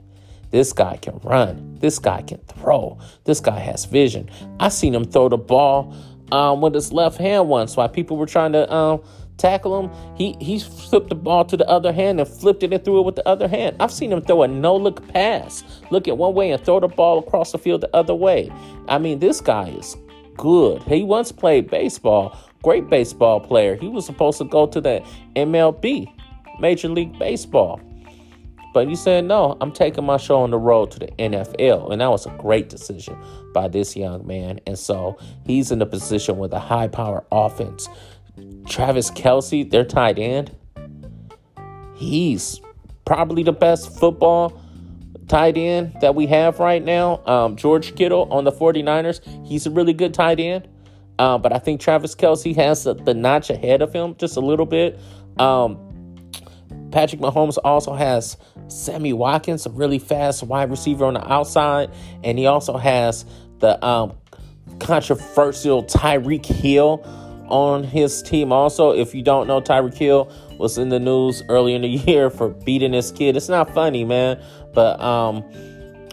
This 0.51 0.72
guy 0.72 0.96
can 0.96 1.18
run. 1.22 1.77
This 1.81 1.98
guy 1.98 2.22
can 2.22 2.38
throw. 2.38 2.98
This 3.24 3.40
guy 3.40 3.59
has 3.59 3.85
vision. 3.85 4.31
I 4.59 4.70
seen 4.70 4.94
him 4.94 5.05
throw 5.05 5.29
the 5.29 5.37
ball 5.37 5.94
um, 6.33 6.61
with 6.61 6.74
his 6.74 6.92
left 6.92 7.18
hand 7.18 7.48
once 7.48 7.77
while 7.77 7.88
people 7.88 8.16
were 8.16 8.27
trying 8.27 8.53
to 8.53 8.72
um, 8.72 9.03
tackle 9.38 9.79
him, 9.81 9.90
he 10.16 10.37
he 10.40 10.59
flipped 10.59 11.09
the 11.09 11.14
ball 11.14 11.44
to 11.46 11.57
the 11.57 11.68
other 11.68 11.92
hand 11.92 12.20
and 12.20 12.29
flipped 12.29 12.62
it 12.62 12.72
and 12.72 12.85
threw 12.85 13.01
it 13.01 13.07
with 13.07 13.16
the 13.16 13.27
other 13.27 13.48
hand. 13.48 13.77
I've 13.81 13.92
seen 13.92 14.12
him 14.12 14.20
throw 14.22 14.42
a 14.42 14.48
no 14.48 14.77
look 14.77 15.07
pass, 15.09 15.64
look 15.90 16.09
at 16.09 16.18
one 16.18 16.35
way 16.35 16.51
and 16.51 16.62
throw 16.62 16.81
the 16.81 16.88
ball 16.88 17.18
across 17.18 17.53
the 17.53 17.59
field 17.59 17.81
the 17.81 17.96
other 17.96 18.14
way. 18.14 18.51
I 18.88 18.98
mean, 18.98 19.20
this 19.20 19.40
guy 19.40 19.68
is 19.68 19.96
good. 20.37 20.83
He 20.85 21.03
once 21.03 21.33
played 21.33 21.70
baseball, 21.70 22.38
great 22.62 22.88
baseball 22.88 23.40
player. 23.40 23.77
He 23.77 23.88
was 23.88 24.07
supposed 24.07 24.38
to 24.38 24.44
go 24.44 24.66
to 24.66 24.81
the 24.81 25.05
MLB, 25.37 26.12
Major 26.61 26.88
League 26.88 27.18
Baseball. 27.18 27.81
But 28.74 28.87
he 28.87 28.96
said, 28.96 29.24
no, 29.24 29.57
I'm 29.61 29.72
taking 29.72 30.05
my 30.05 30.18
show 30.18 30.40
on 30.40 30.51
the 30.51 30.59
road 30.59 30.90
to 30.92 30.98
the 30.98 31.07
NFL. 31.18 31.90
And 31.90 32.01
that 32.01 32.11
was 32.11 32.27
a 32.27 32.31
great 32.38 32.68
decision 32.68 33.16
by 33.55 33.66
this 33.66 33.96
young 33.96 34.27
man. 34.27 34.61
And 34.66 34.79
so 34.79 35.18
he's 35.46 35.72
in 35.72 35.81
a 35.81 35.87
position 35.87 36.38
with 36.38 36.53
a 36.53 36.61
high 36.61 36.88
power 36.88 37.24
offense 37.33 37.88
Travis 38.66 39.11
Kelce, 39.11 39.68
their 39.68 39.85
tight 39.85 40.18
end, 40.18 40.55
he's 41.94 42.61
probably 43.05 43.42
the 43.42 43.53
best 43.53 43.98
football 43.98 44.61
tight 45.29 45.57
end 45.57 45.94
that 46.01 46.14
we 46.14 46.27
have 46.27 46.59
right 46.59 46.83
now, 46.83 47.24
um, 47.27 47.57
George 47.57 47.94
Kittle 47.94 48.33
on 48.33 48.44
the 48.44 48.53
49ers, 48.53 49.20
he's 49.46 49.66
a 49.66 49.70
really 49.70 49.92
good 49.92 50.14
tight 50.14 50.40
end. 50.40 50.68
Uh, 51.18 51.37
but 51.37 51.53
I 51.53 51.59
think 51.59 51.81
Travis 51.81 52.14
Kelce 52.14 52.55
has 52.55 52.85
the, 52.85 52.94
the, 52.94 53.12
notch 53.12 53.51
ahead 53.51 53.83
of 53.83 53.92
him 53.92 54.14
just 54.18 54.37
a 54.37 54.40
little 54.40 54.66
bit. 54.66 54.98
Um, 55.38 55.77
Patrick 56.92 57.20
Mahomes 57.20 57.59
also 57.64 57.94
has 57.94 58.37
Sammy 58.68 59.12
Watkins, 59.12 59.66
a 59.66 59.70
really 59.70 59.98
fast 59.98 60.44
wide 60.44 60.70
receiver 60.70 61.05
on 61.05 61.14
the 61.14 61.33
outside, 61.33 61.90
and 62.22 62.38
he 62.38 62.46
also 62.46 62.77
has 62.77 63.24
the 63.59 63.85
um, 63.85 64.16
controversial 64.79 65.83
Tyreek 65.83 66.46
Hill 66.46 67.03
on 67.49 67.85
his 67.85 68.23
team. 68.23 68.53
Also, 68.53 68.93
if 68.93 69.15
you 69.15 69.23
don't 69.23 69.47
know, 69.47 69.61
Tyreek 69.61 69.95
Hill 69.95 70.31
was 70.59 70.79
in 70.79 70.89
the 70.89 71.01
news 71.01 71.43
early 71.49 71.75
in 71.75 71.83
the 71.83 71.89
year 72.07 72.31
for 72.31 72.49
beating 72.49 72.93
his 72.93 73.13
kid. 73.13 73.37
It's 73.37 73.49
not 73.49 73.73
funny, 73.75 74.05
man, 74.05 74.43
but 74.75 75.01
um, 75.01 75.45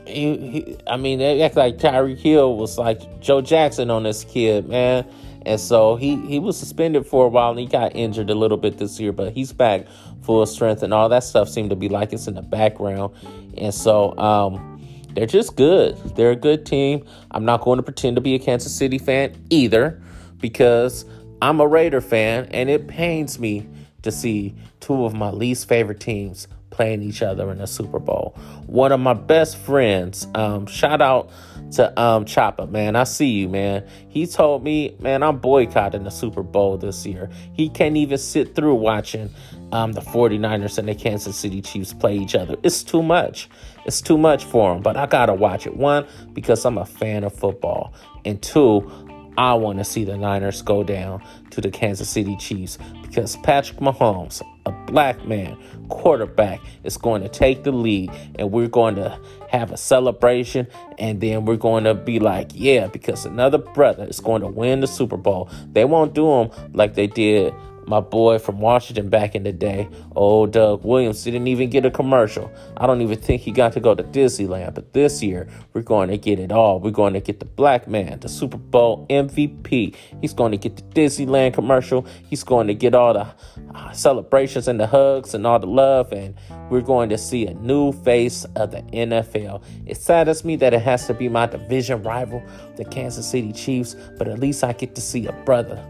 he, 0.06 0.38
he 0.38 0.78
I 0.88 0.98
mean, 0.98 1.20
they 1.20 1.42
act 1.42 1.56
like 1.56 1.78
Tyreek 1.78 2.20
Hill 2.20 2.56
was 2.58 2.78
like 2.78 3.22
Joe 3.22 3.42
Jackson 3.42 3.90
on 3.90 4.04
this 4.04 4.24
kid, 4.24 4.68
man. 4.68 5.06
And 5.46 5.60
so 5.60 5.96
he 5.96 6.16
he 6.26 6.40
was 6.40 6.58
suspended 6.58 7.06
for 7.06 7.26
a 7.26 7.30
while 7.30 7.52
and 7.52 7.60
he 7.60 7.68
got 7.68 7.96
injured 7.96 8.32
a 8.32 8.36
little 8.36 8.58
bit 8.58 8.80
this 8.80 9.00
year, 9.00 9.12
but 9.12 9.34
he's 9.34 9.54
back 9.54 9.86
full 10.24 10.44
strength 10.48 10.82
and 10.82 10.92
all 10.92 11.08
that 11.08 11.24
stuff 11.24 11.48
seemed 11.48 11.70
to 11.70 11.76
be 11.76 11.88
like 11.88 12.12
it's 12.14 12.28
in 12.28 12.34
the 12.34 12.42
background. 12.42 13.14
And 13.56 13.74
so 13.74 14.18
um 14.18 14.76
they're 15.16 15.26
just 15.26 15.56
good. 15.56 15.98
They're 16.16 16.32
a 16.32 16.36
good 16.36 16.66
team. 16.66 17.06
I'm 17.32 17.46
not 17.46 17.62
going 17.62 17.78
to 17.78 17.84
pretend 17.84 18.18
to 18.18 18.22
be 18.22 18.36
a 18.36 18.40
Kansas 18.40 18.76
City 18.76 18.98
fan 18.98 19.34
either 19.50 20.02
because 20.40 21.06
I'm 21.46 21.60
a 21.60 21.68
Raider 21.68 22.02
fan 22.02 22.48
and 22.50 22.72
it 22.72 22.88
pains 22.88 23.38
me 23.38 23.70
to 24.02 24.12
see 24.12 24.56
two 24.80 25.06
of 25.06 25.14
my 25.14 25.30
least 25.30 25.68
favorite 25.68 26.00
teams 26.00 26.48
playing 26.72 27.04
each 27.04 27.22
other 27.22 27.52
in 27.52 27.60
the 27.60 27.68
Super 27.68 28.00
Bowl. 28.00 28.36
One 28.66 28.92
of 28.92 29.00
my 29.00 29.14
best 29.14 29.56
friends, 29.56 30.28
um, 30.34 30.66
shout 30.66 31.04
out 31.04 31.30
to 31.74 32.02
um, 32.02 32.26
man. 32.72 32.96
I 32.96 33.04
see 33.04 33.28
you, 33.28 33.48
man. 33.48 33.88
He 34.10 34.26
told 34.26 34.64
me, 34.64 34.96
man, 35.00 35.22
I'm 35.22 35.38
boycotting 35.38 36.04
the 36.04 36.10
Super 36.10 36.42
Bowl 36.42 36.78
this 36.78 37.06
year. 37.06 37.30
He 37.54 37.70
can't 37.70 37.96
even 37.96 38.18
sit 38.18 38.56
through 38.56 38.74
watching 38.76 39.30
um, 39.72 39.94
the 39.94 40.02
49ers 40.02 40.80
and 40.80 40.88
the 40.88 40.96
Kansas 40.96 41.36
City 41.36 41.62
Chiefs 41.62 41.94
play 41.94 42.18
each 42.18 42.34
other. 42.34 42.56
It's 42.64 42.82
too 42.82 43.04
much. 43.04 43.50
It's 43.86 44.02
too 44.02 44.18
much 44.18 44.44
for 44.46 44.76
him, 44.76 44.82
but 44.82 44.98
I 44.98 45.06
got 45.06 45.28
to 45.28 45.34
watch 45.34 45.68
it. 45.68 45.78
One, 45.78 46.08
because 46.34 46.66
I'm 46.66 46.80
a 46.80 46.86
fan 46.86 47.24
of 47.24 47.34
football. 47.34 47.94
And 48.26 48.42
two, 48.42 48.92
I 49.38 49.54
want 49.56 49.80
to 49.80 49.84
see 49.84 50.06
the 50.06 50.18
Niners 50.18 50.62
go 50.62 50.84
down 50.84 51.22
to 51.52 51.62
the 51.62 51.70
Kansas 51.70 52.10
City 52.10 52.38
Chiefs 52.38 52.78
because 53.02 53.36
Patrick 53.38 53.80
Mahomes, 53.80 54.42
a 54.66 54.72
black 54.86 55.26
man 55.26 55.58
quarterback, 55.90 56.62
is 56.84 56.98
going 56.98 57.22
to 57.22 57.30
take 57.30 57.64
the 57.64 57.72
lead 57.72 58.12
and 58.40 58.52
we're 58.52 58.68
going 58.68 58.96
to 58.96 59.20
have 59.50 59.72
a 59.72 59.78
celebration 59.78 60.68
and 60.98 61.22
then 61.22 61.46
we're 61.46 61.56
going 61.56 61.84
to 61.84 61.94
be 61.94 62.20
like, 62.20 62.52
yeah, 62.54 62.88
because 62.88 63.26
another 63.26 63.58
brother 63.58 64.06
is 64.06 64.20
going 64.20 64.42
to 64.42 64.48
win 64.48 64.80
the 64.80 64.88
Super 64.88 65.18
Bowl. 65.18 65.50
They 65.72 65.86
won't 65.86 66.14
do 66.14 66.28
them 66.28 66.72
like 66.74 66.96
they 66.96 67.08
did 67.08 67.54
my 67.88 68.00
boy 68.00 68.40
from 68.40 68.60
Washington 68.60 69.10
back 69.10 69.36
in 69.36 69.44
the 69.44 69.52
day, 69.52 69.88
old 70.16 70.52
Doug 70.52 70.84
Williams, 70.84 71.24
didn't 71.24 71.48
even 71.48 71.70
get 71.70 71.86
a 71.86 71.92
commercial. 71.92 72.52
I 72.78 72.88
don't 72.88 73.02
even 73.02 73.20
think 73.20 73.42
he 73.42 73.52
got 73.52 73.74
to 73.74 73.80
go 73.80 73.94
to 73.94 74.04
Disneyland. 74.04 74.74
But 74.74 74.94
this 74.94 75.22
year, 75.22 75.48
we're 75.74 75.82
going 75.82 76.10
to 76.10 76.18
get 76.18 76.40
it 76.40 76.52
all. 76.52 76.80
We're 76.80 76.92
going 76.92 77.14
to 77.14 77.20
get 77.20 77.40
the 77.40 77.46
black 77.46 77.88
man, 77.88 78.20
the 78.20 78.30
Super 78.30 78.58
Bowl 78.58 79.06
MVP. 79.10 79.96
He's 80.22 80.34
going 80.34 80.52
to 80.52 80.58
get 80.58 80.78
the 80.78 80.84
Disneyland 80.84 81.54
commercial. 81.54 82.06
He's 82.28 82.44
going 82.44 82.68
to 82.68 82.74
get 82.74 82.96
all 82.96 83.14
the 83.14 83.28
uh, 83.74 83.92
celebrations 83.92 84.68
and 84.68 84.80
the 84.80 84.88
hugs 84.88 85.34
and 85.34 85.46
all 85.46 85.60
the 85.60 85.68
love. 85.68 86.12
And 86.12 86.36
we're 86.70 86.82
going 86.82 87.10
to 87.10 87.18
see 87.18 87.46
a 87.46 87.54
new 87.54 87.92
face 87.92 88.46
of 88.56 88.72
the 88.72 88.82
NFL. 88.82 89.64
It 89.86 89.98
saddens 89.98 90.44
me 90.44 90.56
that 90.58 90.74
it 90.74 90.82
has 90.82 91.06
to 91.08 91.14
be 91.14 91.30
my 91.30 91.46
division 91.46 92.02
rival, 92.04 92.44
the 92.78 92.86
Kansas 92.86 93.30
City 93.30 93.52
Chiefs, 93.54 93.96
but 94.18 94.28
at 94.28 94.40
least 94.40 94.64
I 94.64 94.74
get 94.74 94.96
to 94.96 95.02
see 95.02 95.28
a 95.28 95.32
brother 95.32 95.84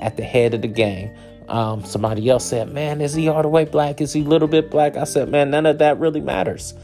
at 0.00 0.16
the 0.16 0.24
head 0.24 0.54
of 0.54 0.62
the 0.62 0.68
game. 0.68 1.10
Um, 1.50 1.84
somebody 1.84 2.28
else 2.30 2.44
said, 2.46 2.72
Man, 2.72 3.00
is 3.00 3.12
he 3.12 3.28
all 3.28 3.42
the 3.42 3.48
way 3.48 3.64
black? 3.64 4.00
Is 4.00 4.12
he 4.12 4.20
a 4.20 4.24
little 4.24 4.46
bit 4.46 4.70
black? 4.70 4.96
I 4.96 5.04
said, 5.04 5.28
Man, 5.28 5.50
none 5.50 5.66
of 5.66 5.78
that 5.78 5.98
really 5.98 6.20
matters. 6.20 6.74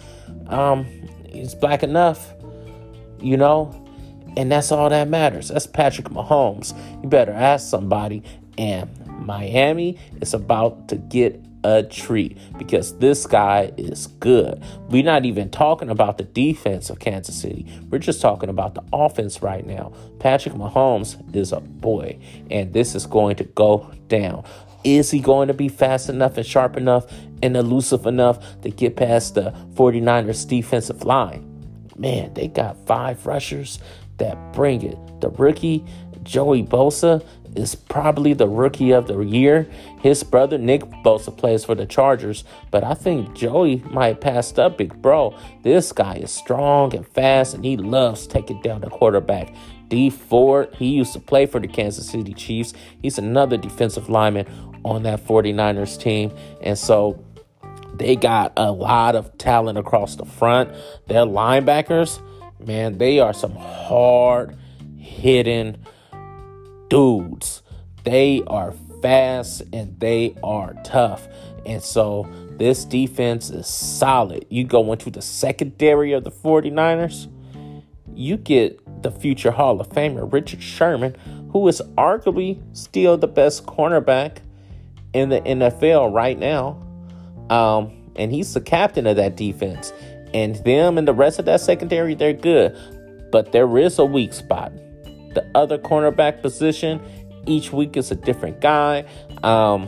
Um, 0.49 0.85
he's 1.29 1.55
black 1.55 1.85
enough, 1.85 2.35
you 3.21 3.37
know, 3.37 3.87
and 4.37 4.51
that's 4.51 4.73
all 4.73 4.91
that 4.91 5.09
matters. 5.09 5.49
That's 5.49 5.69
Patrick 5.69 6.09
Mahomes. 6.09 6.77
You 7.03 7.09
better 7.09 7.33
ask 7.33 7.69
somebody. 7.69 8.25
And 8.59 8.91
Miami 9.25 9.99
is 10.21 10.35
about 10.35 10.89
to 10.89 10.97
get 10.97 11.41
a 11.67 11.83
treat 11.83 12.39
because 12.59 12.97
this 12.99 13.27
guy 13.27 13.73
is 13.77 14.07
good. 14.07 14.63
We're 14.89 15.03
not 15.03 15.27
even 15.27 15.51
talking 15.51 15.91
about 15.91 16.17
the 16.17 16.23
defense 16.23 16.91
of 16.91 17.01
Kansas 17.01 17.35
City. 17.35 17.67
We're 17.91 17.99
just 17.99 18.21
talking 18.21 18.49
about 18.49 18.77
the 18.77 18.85
offense 18.93 19.43
right 19.43 19.67
now. 19.67 19.93
Patrick 20.21 20.55
Mahomes 20.55 21.35
is 21.35 21.51
a 21.51 21.59
boy, 21.59 22.19
and 22.53 22.73
this 22.73 22.95
is 22.95 23.05
going 23.05 23.35
to 23.37 23.45
go 23.45 23.91
down. 24.07 24.45
Is 24.85 25.11
he 25.11 25.19
going 25.19 25.49
to 25.49 25.55
be 25.55 25.69
fast 25.69 26.09
enough 26.09 26.37
and 26.37 26.47
sharp 26.47 26.77
enough 26.77 27.13
and 27.43 27.57
elusive 27.57 28.07
enough 28.07 28.61
to 28.63 28.71
get 28.71 28.95
past 28.95 29.35
the 29.35 29.51
49ers 29.75 30.49
defensive 30.49 31.03
line? 31.03 31.53
Man, 31.97 32.33
they 32.35 32.47
got 32.47 32.87
five 32.87 33.27
rushers 33.27 33.81
that 34.19 34.53
bring 34.53 34.83
it. 34.83 34.99
The 35.21 35.31
rookie, 35.31 35.85
Joey 36.27 36.62
Bosa, 36.62 37.25
is 37.57 37.75
probably 37.75 38.35
the 38.35 38.47
rookie 38.47 38.93
of 38.93 39.07
the 39.07 39.19
year. 39.21 39.69
His 40.01 40.23
brother 40.23 40.59
Nick 40.59 40.83
Bosa 41.03 41.37
plays 41.37 41.65
for 41.65 41.75
the 41.75 41.87
Chargers, 41.87 42.45
but 42.71 42.85
I 42.85 42.95
think 42.95 43.35
Joey 43.35 43.83
might 43.91 44.21
pass 44.21 44.57
up 44.59 44.79
big 44.79 45.01
bro. 45.01 45.37
This 45.62 45.93
guy 45.93 46.17
is 46.17 46.31
strong 46.31 46.95
and 46.95 47.07
fast, 47.07 47.55
and 47.55 47.65
he 47.65 47.77
loves 47.77 48.27
taking 48.27 48.61
down 48.61 48.83
the 48.83 48.91
quarterback. 48.91 49.55
Dee 49.89 50.11
Ford, 50.11 50.75
he 50.77 50.89
used 50.89 51.12
to 51.15 51.21
play 51.21 51.47
for 51.47 51.61
the 51.61 51.69
Kansas 51.69 52.09
City 52.09 52.35
Chiefs. 52.35 52.75
He's 53.03 53.19
another 53.19 53.57
defensive 53.57 54.09
lineman 54.09 54.47
on 54.85 55.05
that 55.05 55.25
49ers 55.25 55.99
team. 55.99 56.33
And 56.61 56.79
so 56.79 57.25
they 57.95 58.17
got 58.17 58.53
a 58.57 58.73
lot 58.73 59.15
of 59.15 59.37
talent 59.39 59.79
across 59.79 60.17
the 60.17 60.25
front. 60.25 60.71
Their 61.07 61.25
linebackers, 61.25 62.21
man, 62.59 62.99
they 62.99 63.21
are 63.21 63.33
some 63.33 63.55
hard 63.55 64.57
hitting 64.99 65.77
dudes. 66.88 67.62
They 68.05 68.42
are 68.46 68.72
fast 69.03 69.62
and 69.72 69.99
they 69.99 70.37
are 70.42 70.75
tough. 70.85 71.29
And 71.64 71.83
so 71.83 72.29
this 72.59 72.85
defense 72.85 73.51
is 73.51 73.66
solid. 73.66 74.46
You 74.49 74.64
go 74.64 74.92
into 74.92 75.11
the 75.11 75.22
secondary 75.22 76.12
of 76.12 76.25
the 76.25 76.31
49ers, 76.31 77.29
you 78.14 78.37
get 78.37 78.81
the 79.03 79.11
future 79.11 79.51
Hall 79.51 79.81
of 79.81 79.88
Famer 79.90 80.33
Richard 80.33 80.62
Sherman, 80.62 81.14
who 81.53 81.66
is 81.68 81.83
arguably 81.99 82.62
still 82.77 83.18
the 83.18 83.27
best 83.27 83.66
cornerback 83.66 84.38
in 85.12 85.29
the 85.29 85.40
NFL 85.40 86.12
right 86.12 86.38
now. 86.38 86.83
Um, 87.51 88.11
and 88.16 88.33
he's 88.33 88.55
the 88.55 88.61
captain 88.61 89.07
of 89.07 89.16
that 89.16 89.37
defense. 89.37 89.92
And 90.33 90.57
them 90.64 90.99
and 90.99 91.07
the 91.07 91.14
rest 91.14 91.38
of 91.38 91.44
that 91.44 91.61
secondary, 91.61 92.14
they're 92.14 92.33
good. 92.33 92.77
But 93.31 93.53
there 93.53 93.79
is 93.79 93.99
a 93.99 94.05
weak 94.05 94.33
spot. 94.33 94.72
The 95.37 95.46
other 95.55 95.77
cornerback 95.77 96.40
position, 96.40 96.99
each 97.44 97.70
week 97.70 97.99
is 97.99 98.11
a 98.11 98.14
different 98.14 98.62
guy. 98.62 99.05
Um, 99.42 99.87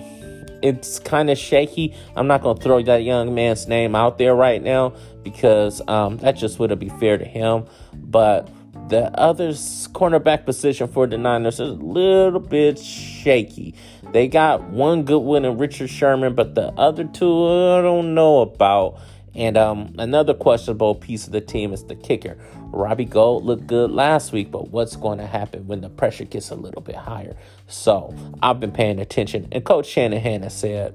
it's 0.61 0.99
kind 0.99 1.31
of 1.31 1.39
shaky. 1.39 1.95
I'm 2.17 2.27
not 2.27 2.43
going 2.43 2.59
to 2.59 2.63
throw 2.63 2.83
that 2.83 3.03
young 3.03 3.35
man's 3.35 3.67
name 3.67 3.95
out 3.95 4.19
there 4.19 4.35
right 4.35 4.63
now 4.63 4.93
because 5.23 5.81
um, 5.89 6.19
that 6.19 6.33
just 6.33 6.59
wouldn't 6.59 6.81
be 6.81 6.91
fair 6.91 7.17
to 7.17 7.25
him. 7.25 7.65
But 7.95 8.51
the 8.91 9.05
other 9.19 9.53
cornerback 9.53 10.45
position 10.45 10.87
for 10.87 11.07
the 11.07 11.17
Niners 11.17 11.61
is 11.61 11.71
a 11.71 11.73
little 11.73 12.41
bit 12.41 12.79
shaky. 12.79 13.75
They 14.13 14.29
got 14.29 14.65
one 14.65 15.05
good 15.05 15.21
one 15.21 15.47
in 15.47 15.57
Richard 15.57 15.89
Sherman, 15.89 16.35
but 16.35 16.57
the 16.57 16.69
other 16.73 17.05
two 17.05 17.47
I 17.47 17.81
don't 17.81 18.15
know 18.15 18.41
about. 18.41 19.01
And 19.39 19.57
um, 19.57 19.95
another 19.99 20.35
questionable 20.35 20.97
piece 20.97 21.27
of 21.27 21.33
the 21.33 21.41
team 21.41 21.73
is 21.73 21.85
the 21.85 21.95
kicker. 21.95 22.37
Robbie 22.73 23.05
Gould 23.05 23.45
looked 23.45 23.69
good 23.69 23.93
last 23.93 24.33
week, 24.33 24.51
but 24.51 24.71
what's 24.71 24.97
going 24.97 25.19
to 25.19 25.27
happen 25.27 25.69
when 25.69 25.81
the 25.81 25.89
pressure 25.89 26.25
gets 26.25 26.51
a 26.51 26.57
little 26.57 26.83
bit 26.83 26.97
higher? 26.97 27.37
So 27.69 28.13
I've 28.43 28.59
been 28.59 28.73
paying 28.73 28.99
attention, 28.99 29.47
and 29.53 29.65
Coach 29.65 29.87
Shanahan 29.87 30.43
has 30.43 30.59
said 30.59 30.93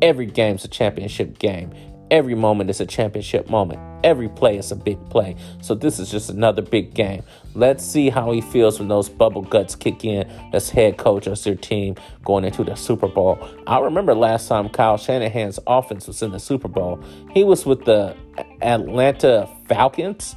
every 0.00 0.26
game's 0.26 0.64
a 0.64 0.68
championship 0.68 1.40
game. 1.40 1.74
Every 2.12 2.36
moment 2.36 2.70
is 2.70 2.80
a 2.80 2.86
championship 2.86 3.50
moment. 3.50 3.80
Every 4.04 4.28
play 4.28 4.56
is 4.56 4.70
a 4.70 4.76
big 4.76 5.04
play. 5.10 5.34
So 5.60 5.74
this 5.74 5.98
is 5.98 6.12
just 6.12 6.30
another 6.30 6.62
big 6.62 6.94
game. 6.94 7.24
Let's 7.54 7.84
see 7.84 8.10
how 8.10 8.30
he 8.30 8.40
feels 8.40 8.78
when 8.78 8.88
those 8.88 9.08
bubble 9.08 9.42
guts 9.42 9.74
kick 9.74 10.04
in 10.04 10.28
as 10.52 10.70
head 10.70 10.96
coach 10.96 11.26
of 11.26 11.42
their 11.42 11.56
team 11.56 11.96
going 12.24 12.44
into 12.44 12.62
the 12.62 12.74
Super 12.74 13.08
Bowl. 13.08 13.38
I 13.66 13.80
remember 13.80 14.14
last 14.14 14.48
time 14.48 14.68
Kyle 14.68 14.96
Shanahan's 14.96 15.58
offense 15.66 16.06
was 16.06 16.22
in 16.22 16.30
the 16.30 16.40
Super 16.40 16.68
Bowl. 16.68 17.00
He 17.32 17.44
was 17.44 17.66
with 17.66 17.84
the 17.84 18.16
Atlanta 18.62 19.48
Falcons, 19.68 20.36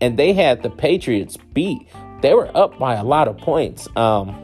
and 0.00 0.18
they 0.18 0.32
had 0.32 0.62
the 0.62 0.70
Patriots 0.70 1.36
beat. 1.52 1.86
They 2.22 2.32
were 2.34 2.50
up 2.56 2.78
by 2.78 2.94
a 2.94 3.04
lot 3.04 3.28
of 3.28 3.36
points. 3.36 3.86
Um, 3.96 4.40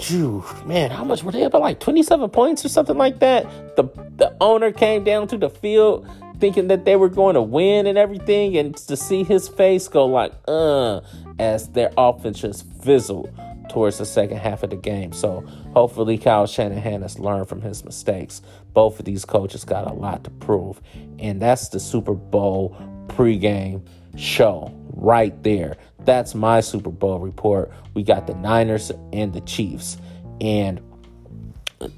Phew, 0.00 0.42
man, 0.64 0.90
how 0.90 1.04
much 1.04 1.22
were 1.22 1.32
they 1.32 1.44
up 1.44 1.52
like 1.52 1.78
27 1.78 2.30
points 2.30 2.64
or 2.64 2.70
something 2.70 2.96
like 2.96 3.18
that? 3.20 3.76
The 3.76 3.84
the 4.16 4.34
owner 4.40 4.72
came 4.72 5.04
down 5.04 5.28
to 5.28 5.36
the 5.36 5.50
field 5.50 6.08
thinking 6.40 6.68
that 6.68 6.84
they 6.84 6.96
were 6.96 7.08
going 7.08 7.34
to 7.34 7.42
win 7.42 7.86
and 7.86 7.98
everything, 7.98 8.56
and 8.56 8.76
to 8.76 8.96
see 8.96 9.22
his 9.22 9.48
face 9.48 9.86
go 9.88 10.06
like, 10.06 10.32
uh, 10.48 11.00
as 11.38 11.68
their 11.68 11.92
offense 11.96 12.40
just 12.40 12.66
fizzled 12.82 13.30
towards 13.70 13.98
the 13.98 14.04
second 14.04 14.38
half 14.38 14.62
of 14.62 14.70
the 14.70 14.76
game. 14.76 15.12
So 15.12 15.42
hopefully 15.74 16.18
Kyle 16.18 16.46
Shanahan 16.46 17.02
has 17.02 17.18
learned 17.18 17.48
from 17.48 17.62
his 17.62 17.84
mistakes. 17.84 18.42
Both 18.72 18.98
of 18.98 19.04
these 19.04 19.24
coaches 19.24 19.64
got 19.64 19.88
a 19.88 19.94
lot 19.94 20.24
to 20.24 20.30
prove. 20.30 20.80
And 21.18 21.40
that's 21.40 21.68
the 21.68 21.78
Super 21.78 22.14
Bowl 22.14 22.76
pregame 23.06 23.86
show 24.16 24.74
right 24.94 25.40
there. 25.44 25.76
That's 26.00 26.34
my 26.34 26.60
Super 26.60 26.90
Bowl 26.90 27.20
report. 27.20 27.70
We 27.94 28.02
got 28.02 28.26
the 28.26 28.34
Niners 28.34 28.90
and 29.12 29.32
the 29.32 29.40
Chiefs. 29.42 29.98
And 30.40 30.80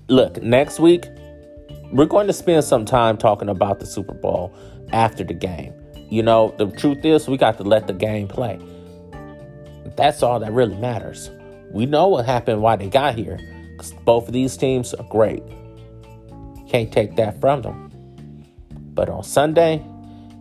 look, 0.08 0.42
next 0.42 0.78
week, 0.78 1.06
we're 1.92 2.06
going 2.06 2.26
to 2.26 2.32
spend 2.32 2.64
some 2.64 2.84
time 2.86 3.18
talking 3.18 3.48
about 3.48 3.78
the 3.78 3.86
Super 3.86 4.14
Bowl 4.14 4.54
after 4.92 5.22
the 5.22 5.34
game. 5.34 5.74
You 6.10 6.22
know, 6.22 6.54
the 6.58 6.70
truth 6.70 7.04
is, 7.04 7.28
we 7.28 7.36
got 7.36 7.58
to 7.58 7.64
let 7.64 7.86
the 7.86 7.92
game 7.92 8.28
play. 8.28 8.58
That's 9.96 10.22
all 10.22 10.40
that 10.40 10.52
really 10.52 10.76
matters. 10.76 11.30
We 11.70 11.84
know 11.86 12.08
what 12.08 12.24
happened, 12.24 12.62
why 12.62 12.76
they 12.76 12.88
got 12.88 13.14
here. 13.14 13.38
Both 14.04 14.28
of 14.28 14.32
these 14.32 14.56
teams 14.56 14.94
are 14.94 15.06
great. 15.10 15.42
Can't 16.68 16.90
take 16.90 17.16
that 17.16 17.40
from 17.40 17.62
them. 17.62 17.90
But 18.94 19.08
on 19.08 19.22
Sunday, 19.22 19.84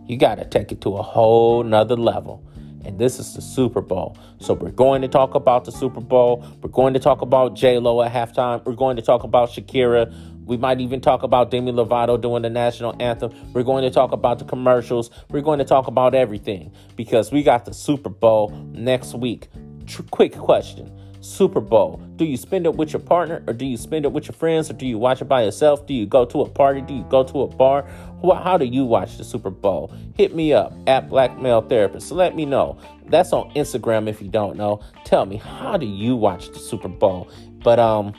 you 0.06 0.16
got 0.16 0.36
to 0.36 0.46
take 0.46 0.72
it 0.72 0.80
to 0.82 0.96
a 0.96 1.02
whole 1.02 1.62
nother 1.62 1.96
level. 1.96 2.42
And 2.84 2.98
this 2.98 3.18
is 3.18 3.34
the 3.34 3.42
Super 3.42 3.80
Bowl. 3.80 4.16
So 4.38 4.54
we're 4.54 4.70
going 4.70 5.02
to 5.02 5.08
talk 5.08 5.34
about 5.34 5.64
the 5.64 5.72
Super 5.72 6.00
Bowl. 6.00 6.44
We're 6.62 6.70
going 6.70 6.94
to 6.94 7.00
talk 7.00 7.22
about 7.22 7.54
J 7.54 7.78
Lo 7.78 8.02
at 8.02 8.12
halftime. 8.12 8.64
We're 8.64 8.74
going 8.74 8.96
to 8.96 9.02
talk 9.02 9.22
about 9.22 9.50
Shakira. 9.50 10.12
We 10.44 10.56
might 10.56 10.80
even 10.80 11.00
talk 11.00 11.22
about 11.22 11.50
Demi 11.50 11.72
Lovato 11.72 12.20
doing 12.20 12.42
the 12.42 12.50
national 12.50 12.94
anthem. 13.00 13.32
We're 13.52 13.62
going 13.62 13.84
to 13.84 13.90
talk 13.90 14.12
about 14.12 14.38
the 14.38 14.44
commercials. 14.44 15.10
We're 15.30 15.40
going 15.40 15.58
to 15.58 15.64
talk 15.64 15.86
about 15.86 16.14
everything 16.14 16.72
because 16.96 17.30
we 17.30 17.42
got 17.42 17.64
the 17.64 17.74
Super 17.74 18.08
Bowl 18.08 18.50
next 18.72 19.14
week. 19.14 19.48
Tr- 19.86 20.02
quick 20.10 20.32
question 20.32 20.98
Super 21.22 21.60
Bowl. 21.60 22.02
Do 22.16 22.24
you 22.24 22.36
spend 22.36 22.66
it 22.66 22.74
with 22.74 22.92
your 22.92 23.00
partner 23.00 23.42
or 23.46 23.54
do 23.54 23.64
you 23.64 23.76
spend 23.76 24.04
it 24.04 24.12
with 24.12 24.26
your 24.26 24.34
friends 24.34 24.68
or 24.68 24.72
do 24.72 24.86
you 24.86 24.98
watch 24.98 25.22
it 25.22 25.26
by 25.26 25.44
yourself? 25.44 25.86
Do 25.86 25.94
you 25.94 26.04
go 26.04 26.24
to 26.24 26.40
a 26.40 26.48
party? 26.48 26.80
Do 26.80 26.94
you 26.94 27.04
go 27.04 27.22
to 27.22 27.42
a 27.42 27.46
bar? 27.46 27.88
How 28.22 28.56
do 28.56 28.64
you 28.64 28.84
watch 28.84 29.18
the 29.18 29.24
Super 29.24 29.50
Bowl? 29.50 29.92
Hit 30.16 30.34
me 30.34 30.52
up 30.52 30.72
at 30.88 31.08
Black 31.08 31.38
Male 31.40 31.62
Therapist. 31.62 32.08
So 32.08 32.16
let 32.16 32.34
me 32.34 32.44
know. 32.44 32.76
That's 33.06 33.32
on 33.32 33.52
Instagram 33.54 34.08
if 34.08 34.20
you 34.20 34.28
don't 34.28 34.56
know. 34.56 34.80
Tell 35.04 35.24
me, 35.26 35.36
how 35.36 35.76
do 35.76 35.86
you 35.86 36.16
watch 36.16 36.48
the 36.48 36.58
Super 36.58 36.88
Bowl? 36.88 37.30
But 37.62 37.78
um, 37.78 38.14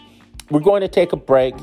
we're 0.49 0.61
going 0.61 0.81
to 0.81 0.87
take 0.87 1.11
a 1.11 1.17
break 1.17 1.55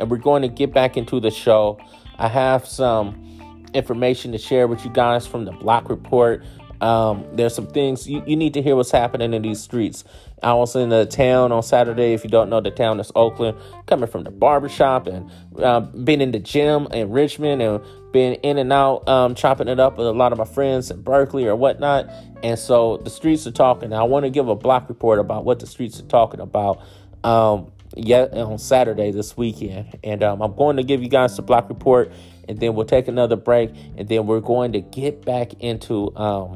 and 0.00 0.10
we're 0.10 0.16
going 0.16 0.42
to 0.42 0.48
get 0.48 0.72
back 0.72 0.96
into 0.96 1.20
the 1.20 1.30
show. 1.30 1.78
I 2.18 2.28
have 2.28 2.66
some 2.66 3.68
information 3.74 4.32
to 4.32 4.38
share 4.38 4.66
with 4.66 4.84
you 4.84 4.90
guys 4.90 5.26
from 5.26 5.44
the 5.44 5.52
Block 5.52 5.88
Report. 5.88 6.42
Um, 6.80 7.26
there's 7.34 7.54
some 7.54 7.66
things 7.66 8.08
you, 8.08 8.22
you 8.26 8.36
need 8.36 8.54
to 8.54 8.62
hear 8.62 8.74
what's 8.74 8.90
happening 8.90 9.34
in 9.34 9.42
these 9.42 9.60
streets. 9.60 10.02
I 10.42 10.54
was 10.54 10.74
in 10.74 10.88
the 10.88 11.04
town 11.04 11.52
on 11.52 11.62
Saturday. 11.62 12.14
If 12.14 12.24
you 12.24 12.30
don't 12.30 12.48
know, 12.48 12.62
the 12.62 12.70
town 12.70 12.98
is 13.00 13.12
Oakland. 13.14 13.58
Coming 13.86 14.08
from 14.08 14.24
the 14.24 14.30
barbershop 14.30 15.06
and 15.06 15.30
uh, 15.62 15.80
been 15.80 16.22
in 16.22 16.32
the 16.32 16.38
gym 16.38 16.88
in 16.92 17.10
Richmond 17.10 17.60
and 17.60 17.84
been 18.12 18.34
in 18.36 18.56
and 18.56 18.72
out, 18.72 19.06
um, 19.06 19.34
chopping 19.34 19.68
it 19.68 19.78
up 19.78 19.98
with 19.98 20.06
a 20.06 20.12
lot 20.12 20.32
of 20.32 20.38
my 20.38 20.46
friends 20.46 20.90
in 20.90 21.02
Berkeley 21.02 21.46
or 21.46 21.54
whatnot. 21.54 22.08
And 22.42 22.58
so 22.58 22.96
the 22.96 23.10
streets 23.10 23.46
are 23.46 23.52
talking. 23.52 23.92
I 23.92 24.04
want 24.04 24.24
to 24.24 24.30
give 24.30 24.48
a 24.48 24.56
block 24.56 24.88
report 24.88 25.18
about 25.18 25.44
what 25.44 25.60
the 25.60 25.66
streets 25.66 26.00
are 26.00 26.06
talking 26.06 26.40
about. 26.40 26.80
Um, 27.22 27.72
yet 27.96 28.32
on 28.34 28.58
Saturday 28.58 29.10
this 29.10 29.36
weekend, 29.36 29.98
and 30.04 30.22
um, 30.22 30.42
I'm 30.42 30.54
going 30.54 30.76
to 30.76 30.82
give 30.82 31.02
you 31.02 31.08
guys 31.08 31.36
the 31.36 31.42
block 31.42 31.68
report, 31.68 32.12
and 32.48 32.58
then 32.60 32.74
we'll 32.74 32.86
take 32.86 33.08
another 33.08 33.36
break, 33.36 33.70
and 33.96 34.08
then 34.08 34.26
we're 34.26 34.40
going 34.40 34.72
to 34.72 34.80
get 34.80 35.24
back 35.24 35.54
into 35.60 36.14
um, 36.16 36.54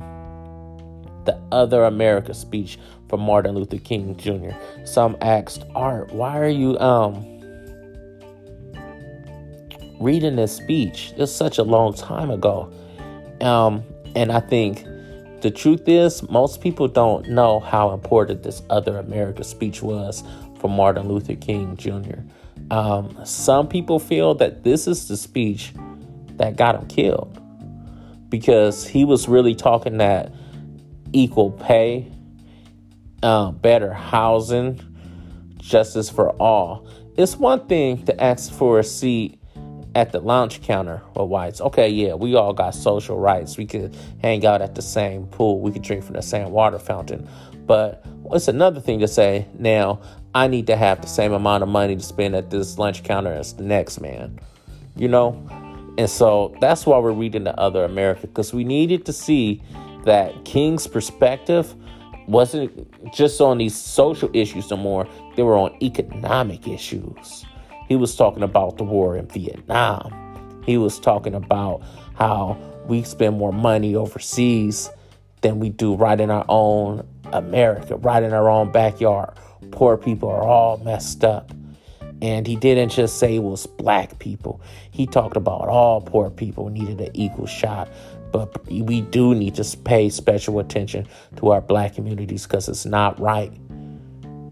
the 1.25 1.41
Other 1.51 1.85
America 1.85 2.35
speech 2.35 2.79
from 3.09 3.21
Martin 3.21 3.55
Luther 3.55 3.79
King 3.79 4.17
Jr. 4.17 4.51
Some 4.85 5.17
asked, 5.21 5.65
Art, 5.75 6.13
why 6.13 6.39
are 6.39 6.49
you 6.49 6.79
um 6.79 7.31
reading 10.01 10.37
this 10.37 10.55
speech? 10.55 11.13
It's 11.17 11.33
such 11.33 11.59
a 11.59 11.63
long 11.63 11.95
time 11.95 12.31
ago. 12.31 12.73
Um, 13.41 13.85
and 14.15 14.31
I 14.31 14.41
think 14.41 14.85
the 15.43 15.51
truth 15.51 15.89
is, 15.89 16.29
most 16.31 16.61
people 16.61 16.89
don't 16.89 17.29
know 17.29 17.61
how 17.61 17.93
important 17.93 18.43
this 18.43 18.63
Other 18.71 18.99
America 18.99 19.45
speech 19.45 19.83
was 19.83 20.23
for 20.65 20.71
Martin 20.71 21.09
Luther 21.09 21.35
King 21.35 21.77
Jr. 21.77 22.21
Um, 22.71 23.15
some 23.27 23.69
people 23.69 23.99
feel 23.99 24.35
that 24.37 24.65
this 24.65 24.87
is 24.87 25.09
the 25.09 25.17
speech 25.19 25.75
that 26.39 26.57
got 26.57 26.75
him 26.75 26.89
killed 26.89 27.39
because 28.31 28.87
he 28.87 29.05
was 29.05 29.29
really 29.29 29.55
talking 29.55 29.99
that 29.99 30.33
equal 31.13 31.51
pay, 31.51 32.11
uh, 33.23 33.51
better 33.51 33.93
housing, 33.93 34.81
justice 35.59 36.09
for 36.09 36.31
all. 36.41 36.89
It's 37.19 37.37
one 37.37 37.67
thing 37.67 38.03
to 38.07 38.19
ask 38.19 38.51
for 38.51 38.79
a 38.79 38.85
seat 38.85 39.39
at 39.95 40.13
the 40.13 40.21
lunch 40.21 40.63
counter 40.63 41.03
with 41.15 41.29
whites. 41.29 41.61
Okay, 41.61 41.91
yeah, 41.91 42.15
we 42.15 42.37
all 42.37 42.55
got 42.55 42.75
social 42.75 43.19
rights. 43.19 43.59
We 43.59 43.67
could 43.67 43.95
hang 44.23 44.47
out 44.47 44.63
at 44.63 44.77
the 44.77 44.83
same 44.83 45.27
pool. 45.27 45.61
We 45.61 45.73
could 45.73 45.83
drink 45.83 46.05
from 46.05 46.15
the 46.15 46.23
same 46.23 46.53
water 46.53 46.79
fountain. 46.79 47.29
But 47.67 48.03
it's 48.33 48.49
another 48.49 48.81
thing 48.81 49.01
to 49.01 49.09
say, 49.09 49.47
now, 49.59 50.01
I 50.35 50.49
need 50.49 50.67
to 50.67 50.77
have 50.77 51.01
the 51.01 51.07
same 51.07 51.33
amount 51.33 51.63
of 51.63 51.69
money 51.69 51.95
to 51.95 52.03
spend 52.03 52.35
at 52.35 52.51
this 52.51 52.77
lunch 52.79 53.05
counter 53.05 53.33
as 53.33 53.55
the 53.55 53.63
next 53.63 54.01
man. 54.01 54.41
You 54.97 55.09
know? 55.09 55.41
And 55.97 56.11
so 56.11 56.57
that's 56.61 56.87
why 56.87 56.99
we're 56.99 57.13
reading 57.13 57.45
the 57.45 57.59
other 57.59 57.85
America, 57.85 58.27
because 58.27 58.53
we 58.53 58.65
needed 58.65 59.07
to 59.07 59.13
see 59.13 59.63
that 60.05 60.45
King's 60.45 60.87
perspective 60.87 61.75
wasn't 62.27 62.91
just 63.15 63.41
on 63.41 63.59
these 63.59 63.77
social 63.77 64.29
issues 64.33 64.71
no 64.71 64.77
more, 64.77 65.07
they 65.37 65.43
were 65.43 65.57
on 65.57 65.77
economic 65.83 66.67
issues. 66.67 67.45
He 67.89 67.97
was 67.97 68.17
talking 68.17 68.43
about 68.43 68.79
the 68.79 68.85
war 68.85 69.17
in 69.17 69.29
Vietnam. 69.29 70.63
He 70.67 70.79
was 70.79 70.99
talking 70.99 71.35
about 71.35 71.83
how 72.15 72.57
we 72.87 73.03
spend 73.03 73.39
more 73.39 73.53
money 73.53 73.95
overseas 73.95 74.91
than 75.43 75.61
we 75.61 75.69
do 75.69 75.95
right 75.95 76.19
in 76.19 76.31
our 76.31 76.47
own 76.49 77.07
America, 77.33 77.97
right 77.97 78.23
in 78.23 78.33
our 78.33 78.49
own 78.49 78.73
backyard. 78.73 79.31
Poor 79.71 79.97
people 79.97 80.29
are 80.29 80.43
all 80.43 80.79
messed 80.79 81.25
up. 81.25 81.53
And 82.23 82.47
he 82.47 82.57
didn't 82.57 82.91
just 82.91 83.19
say 83.19 83.37
it 83.37 83.43
was 83.43 83.67
black 83.67 84.19
people. 84.19 84.61
He 84.91 85.07
talked 85.07 85.37
about 85.37 85.69
all 85.69 86.01
poor 86.01 86.31
people 86.31 86.71
needed 86.71 87.01
an 87.01 87.11
equal 87.13 87.47
shot 87.47 87.89
but 88.35 88.67
we 88.69 89.01
do 89.01 89.33
need 89.33 89.55
to 89.55 89.77
pay 89.85 90.09
special 90.09 90.59
attention 90.59 91.07
to 91.37 91.53
our 91.53 91.61
black 91.61 91.95
communities 91.95 92.49
because 92.49 92.69
it's 92.69 92.85
not 92.85 93.21
right. 93.21 93.53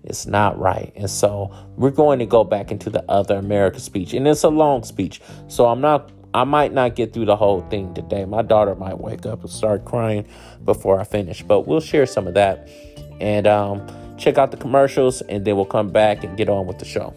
It's 0.04 0.24
not 0.24 0.56
right. 0.56 0.92
And 0.94 1.10
so 1.10 1.52
we're 1.74 1.90
going 1.90 2.20
to 2.20 2.26
go 2.26 2.44
back 2.44 2.70
into 2.70 2.90
the 2.90 3.04
other 3.10 3.34
America 3.34 3.80
speech. 3.80 4.14
And 4.14 4.28
it's 4.28 4.44
a 4.44 4.50
long 4.50 4.84
speech. 4.84 5.20
So 5.48 5.66
I'm 5.66 5.80
not 5.80 6.12
I 6.32 6.44
might 6.44 6.72
not 6.72 6.94
get 6.94 7.12
through 7.12 7.24
the 7.24 7.34
whole 7.34 7.62
thing 7.62 7.92
today. 7.92 8.24
My 8.24 8.42
daughter 8.42 8.76
might 8.76 9.00
wake 9.00 9.26
up 9.26 9.40
and 9.40 9.50
start 9.50 9.84
crying 9.84 10.28
before 10.64 11.00
I 11.00 11.02
finish. 11.04 11.42
But 11.42 11.66
we'll 11.66 11.80
share 11.80 12.06
some 12.06 12.28
of 12.28 12.34
that. 12.34 12.68
And 13.20 13.48
um, 13.48 13.84
check 14.22 14.38
out 14.38 14.52
the 14.52 14.56
commercials 14.56 15.20
and 15.22 15.44
then 15.44 15.56
we'll 15.56 15.64
come 15.64 15.88
back 15.88 16.22
and 16.22 16.36
get 16.36 16.48
on 16.48 16.64
with 16.64 16.78
the 16.78 16.84
show. 16.84 17.12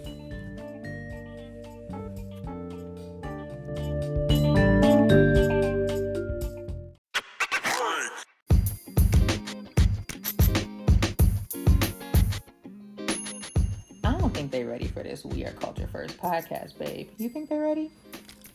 i 14.03 14.17
don't 14.17 14.33
think 14.33 14.51
they're 14.51 14.65
ready 14.65 14.87
for 14.87 15.03
this 15.03 15.23
weird 15.23 15.59
culture 15.59 15.87
first 15.91 16.17
podcast, 16.17 16.75
babe. 16.79 17.09
You 17.17 17.29
think 17.29 17.49
they're 17.49 17.61
ready? 17.61 17.91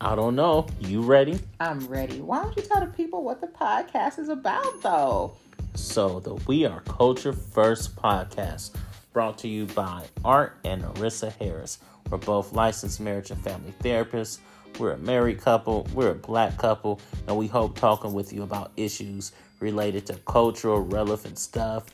I 0.00 0.16
don't 0.16 0.34
know. 0.34 0.66
You 0.80 1.02
ready? 1.02 1.38
I'm 1.60 1.86
ready. 1.86 2.20
Why 2.20 2.42
don't 2.42 2.56
you 2.56 2.62
tell 2.62 2.80
the 2.80 2.90
people 2.90 3.22
what 3.22 3.40
the 3.40 3.46
podcast 3.46 4.18
is 4.18 4.28
about, 4.28 4.82
though? 4.82 5.36
So, 5.74 6.20
the 6.20 6.34
We 6.46 6.66
Are 6.66 6.80
Culture 6.80 7.32
First 7.32 7.96
podcast, 7.96 8.74
brought 9.12 9.38
to 9.38 9.48
you 9.48 9.66
by 9.66 10.04
Art 10.24 10.58
and 10.64 10.82
Arissa 10.82 11.32
Harris. 11.36 11.78
We're 12.10 12.18
both 12.18 12.52
licensed 12.52 13.00
marriage 13.00 13.30
and 13.30 13.42
family 13.42 13.72
therapists. 13.80 14.38
We're 14.78 14.92
a 14.92 14.98
married 14.98 15.40
couple, 15.40 15.86
we're 15.94 16.10
a 16.10 16.14
black 16.14 16.58
couple, 16.58 17.00
and 17.26 17.36
we 17.36 17.46
hope 17.46 17.78
talking 17.78 18.12
with 18.12 18.32
you 18.32 18.42
about 18.42 18.72
issues 18.76 19.32
related 19.60 20.06
to 20.06 20.14
cultural 20.26 20.80
relevant 20.80 21.38
stuff, 21.38 21.86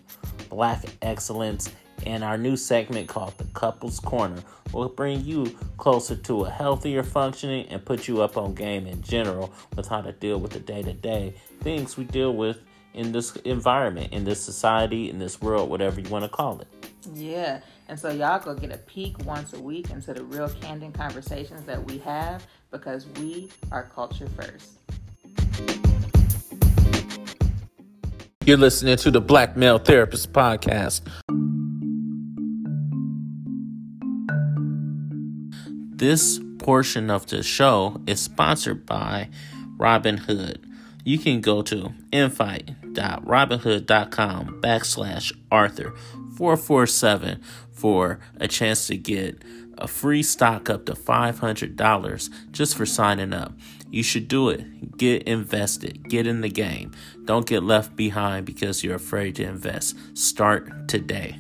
black 0.49 0.85
excellence, 1.03 1.71
and 2.07 2.25
our 2.25 2.39
new 2.39 2.57
segment 2.57 3.09
called 3.09 3.37
The 3.39 3.45
Couples 3.45 4.01
Corner 4.01 4.43
will 4.73 4.89
bring 4.89 5.25
you 5.25 5.57
closer 5.77 6.17
to 6.17 6.45
a 6.45 6.51
healthier 6.51 7.03
functioning 7.03 7.67
and 7.69 7.85
put 7.85 8.09
you 8.09 8.23
up 8.23 8.37
on 8.37 8.55
game 8.55 8.87
in 8.87 9.03
general 9.03 9.53
with 9.75 9.89
how 9.89 10.01
to 10.01 10.13
deal 10.13 10.39
with 10.39 10.53
the 10.53 10.61
day 10.61 10.83
to 10.83 10.93
day 10.93 11.35
things 11.61 11.97
we 11.97 12.05
deal 12.05 12.35
with 12.35 12.61
in 12.97 13.13
this 13.13 13.37
environment, 13.37 14.13
in 14.13 14.25
this 14.25 14.41
society, 14.41 15.11
in 15.11 15.19
this 15.19 15.41
world, 15.41 15.69
whatever 15.69 16.01
you 16.01 16.09
want 16.09 16.25
to 16.25 16.29
call 16.31 16.61
it. 16.61 16.69
Yeah. 17.13 17.61
And 17.89 17.99
so 17.99 18.11
y'all 18.11 18.41
go 18.41 18.55
get 18.55 18.73
a 18.73 18.79
peek 18.79 19.17
once 19.25 19.53
a 19.53 19.61
week 19.61 19.91
into 19.91 20.13
the 20.15 20.25
real 20.25 20.49
candid 20.49 20.95
conversations 20.95 21.65
that 21.67 21.85
we 21.85 21.99
have 21.99 22.47
because 22.71 23.07
we 23.21 23.51
are 23.71 23.85
culture 23.95 24.29
first. 24.29 24.79
You're 28.45 28.57
listening 28.57 28.97
to 28.99 29.11
the 29.11 29.21
Black 29.21 29.57
Male 29.57 29.79
Therapist 29.79 30.33
Podcast. 30.33 31.03
This 35.99 36.41
portion 36.59 37.11
of 37.11 37.27
the 37.27 37.43
show 37.43 38.01
is 38.07 38.21
sponsored 38.21 38.87
by 38.87 39.29
Robinhood. 39.79 40.59
You 41.05 41.19
can 41.19 41.41
go 41.41 41.63
to 41.63 41.93
invite.robinhood.com 42.97 44.61
backslash 44.61 45.33
Arthur 45.51 45.95
447 46.37 47.43
for 47.73 48.19
a 48.39 48.49
chance 48.49 48.87
to 48.87 48.97
get 48.97 49.43
a 49.79 49.87
free 49.87 50.23
stock 50.23 50.71
up 50.71 50.87
to 50.87 50.95
$500 50.95 52.31
just 52.51 52.77
for 52.77 52.87
signing 52.87 53.33
up. 53.33 53.53
You 53.91 54.03
should 54.03 54.29
do 54.29 54.49
it. 54.49 54.97
Get 54.97 55.23
invested. 55.25 56.09
Get 56.09 56.27
in 56.27 56.41
the 56.41 56.49
game. 56.49 56.93
Don't 57.25 57.47
get 57.47 57.63
left 57.63 57.95
behind 57.95 58.47
because 58.47 58.83
you're 58.83 58.97
afraid 58.97 59.37
to 59.37 59.45
invest. 59.45 59.97
Start 60.17 60.89
today. 60.89 61.39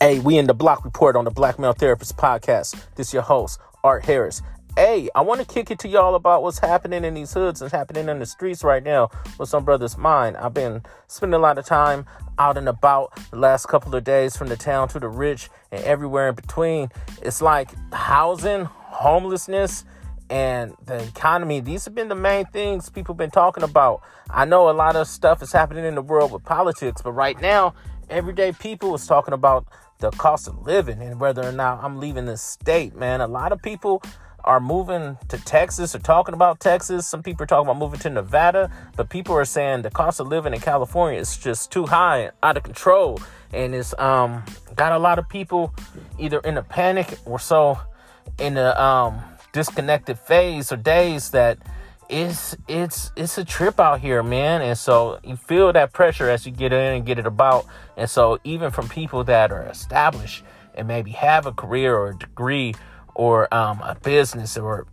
Hey, 0.00 0.20
we 0.20 0.38
in 0.38 0.46
the 0.46 0.54
Block 0.54 0.84
Report 0.84 1.16
on 1.16 1.24
the 1.24 1.32
Black 1.32 1.58
Male 1.58 1.72
Therapist 1.72 2.16
Podcast. 2.16 2.76
This 2.94 3.08
is 3.08 3.14
your 3.14 3.24
host, 3.24 3.58
Art 3.82 4.04
Harris. 4.04 4.42
Hey, 4.76 5.08
I 5.12 5.22
want 5.22 5.40
to 5.40 5.46
kick 5.46 5.72
it 5.72 5.80
to 5.80 5.88
y'all 5.88 6.14
about 6.14 6.44
what's 6.44 6.60
happening 6.60 7.04
in 7.04 7.14
these 7.14 7.32
hoods 7.32 7.60
and 7.60 7.72
happening 7.72 8.08
in 8.08 8.20
the 8.20 8.26
streets 8.26 8.62
right 8.62 8.84
now 8.84 9.10
with 9.40 9.48
some 9.48 9.64
brothers 9.64 9.98
mine. 9.98 10.36
I've 10.36 10.54
been 10.54 10.82
spending 11.08 11.34
a 11.34 11.42
lot 11.42 11.58
of 11.58 11.66
time 11.66 12.06
out 12.38 12.56
and 12.56 12.68
about 12.68 13.12
the 13.32 13.38
last 13.38 13.66
couple 13.66 13.92
of 13.92 14.04
days 14.04 14.36
from 14.36 14.46
the 14.46 14.56
town 14.56 14.86
to 14.90 15.00
the 15.00 15.08
rich 15.08 15.50
and 15.72 15.82
everywhere 15.82 16.28
in 16.28 16.36
between. 16.36 16.90
It's 17.20 17.42
like 17.42 17.70
housing, 17.92 18.66
homelessness, 18.66 19.84
and 20.30 20.76
the 20.84 21.02
economy. 21.02 21.58
These 21.58 21.86
have 21.86 21.96
been 21.96 22.08
the 22.08 22.14
main 22.14 22.44
things 22.46 22.88
people 22.88 23.16
been 23.16 23.32
talking 23.32 23.64
about. 23.64 24.02
I 24.30 24.44
know 24.44 24.70
a 24.70 24.72
lot 24.72 24.94
of 24.94 25.08
stuff 25.08 25.42
is 25.42 25.50
happening 25.50 25.84
in 25.84 25.96
the 25.96 26.02
world 26.02 26.30
with 26.30 26.44
politics, 26.44 27.02
but 27.02 27.14
right 27.14 27.40
now, 27.40 27.74
everyday 28.08 28.52
people 28.52 28.94
is 28.94 29.04
talking 29.04 29.34
about 29.34 29.66
the 29.98 30.10
cost 30.12 30.48
of 30.48 30.66
living 30.66 31.02
and 31.02 31.20
whether 31.20 31.42
or 31.42 31.52
not 31.52 31.82
I'm 31.82 31.98
leaving 31.98 32.26
the 32.26 32.36
state, 32.36 32.94
man. 32.94 33.20
A 33.20 33.26
lot 33.26 33.52
of 33.52 33.60
people 33.62 34.02
are 34.44 34.60
moving 34.60 35.18
to 35.28 35.36
Texas 35.38 35.94
or 35.94 35.98
talking 35.98 36.34
about 36.34 36.60
Texas. 36.60 37.06
Some 37.06 37.22
people 37.22 37.42
are 37.42 37.46
talking 37.46 37.68
about 37.68 37.78
moving 37.78 38.00
to 38.00 38.10
Nevada, 38.10 38.70
but 38.96 39.10
people 39.10 39.34
are 39.34 39.44
saying 39.44 39.82
the 39.82 39.90
cost 39.90 40.20
of 40.20 40.28
living 40.28 40.54
in 40.54 40.60
California 40.60 41.20
is 41.20 41.36
just 41.36 41.70
too 41.70 41.86
high, 41.86 42.30
out 42.42 42.56
of 42.56 42.62
control, 42.62 43.20
and 43.52 43.74
it's 43.74 43.98
um 43.98 44.42
got 44.76 44.92
a 44.92 44.98
lot 44.98 45.18
of 45.18 45.28
people 45.28 45.74
either 46.18 46.38
in 46.40 46.56
a 46.56 46.62
panic 46.62 47.18
or 47.24 47.38
so 47.38 47.78
in 48.38 48.56
a 48.56 48.70
um 48.80 49.20
disconnected 49.52 50.18
phase 50.18 50.70
or 50.70 50.76
days 50.76 51.30
that 51.30 51.58
it's 52.08 52.56
it's 52.66 53.12
it's 53.16 53.36
a 53.36 53.44
trip 53.44 53.78
out 53.78 54.00
here, 54.00 54.22
man. 54.22 54.62
And 54.62 54.78
so 54.78 55.18
you 55.22 55.36
feel 55.36 55.72
that 55.72 55.92
pressure 55.92 56.28
as 56.28 56.46
you 56.46 56.52
get 56.52 56.72
in 56.72 56.94
and 56.94 57.06
get 57.06 57.18
it 57.18 57.26
about. 57.26 57.66
And 57.96 58.08
so 58.08 58.38
even 58.44 58.70
from 58.70 58.88
people 58.88 59.24
that 59.24 59.52
are 59.52 59.64
established 59.64 60.42
and 60.74 60.88
maybe 60.88 61.10
have 61.12 61.46
a 61.46 61.52
career 61.52 61.94
or 61.94 62.10
a 62.10 62.16
degree 62.16 62.74
or 63.14 63.52
um, 63.52 63.80
a 63.82 63.94
business 64.02 64.56
or 64.56 64.86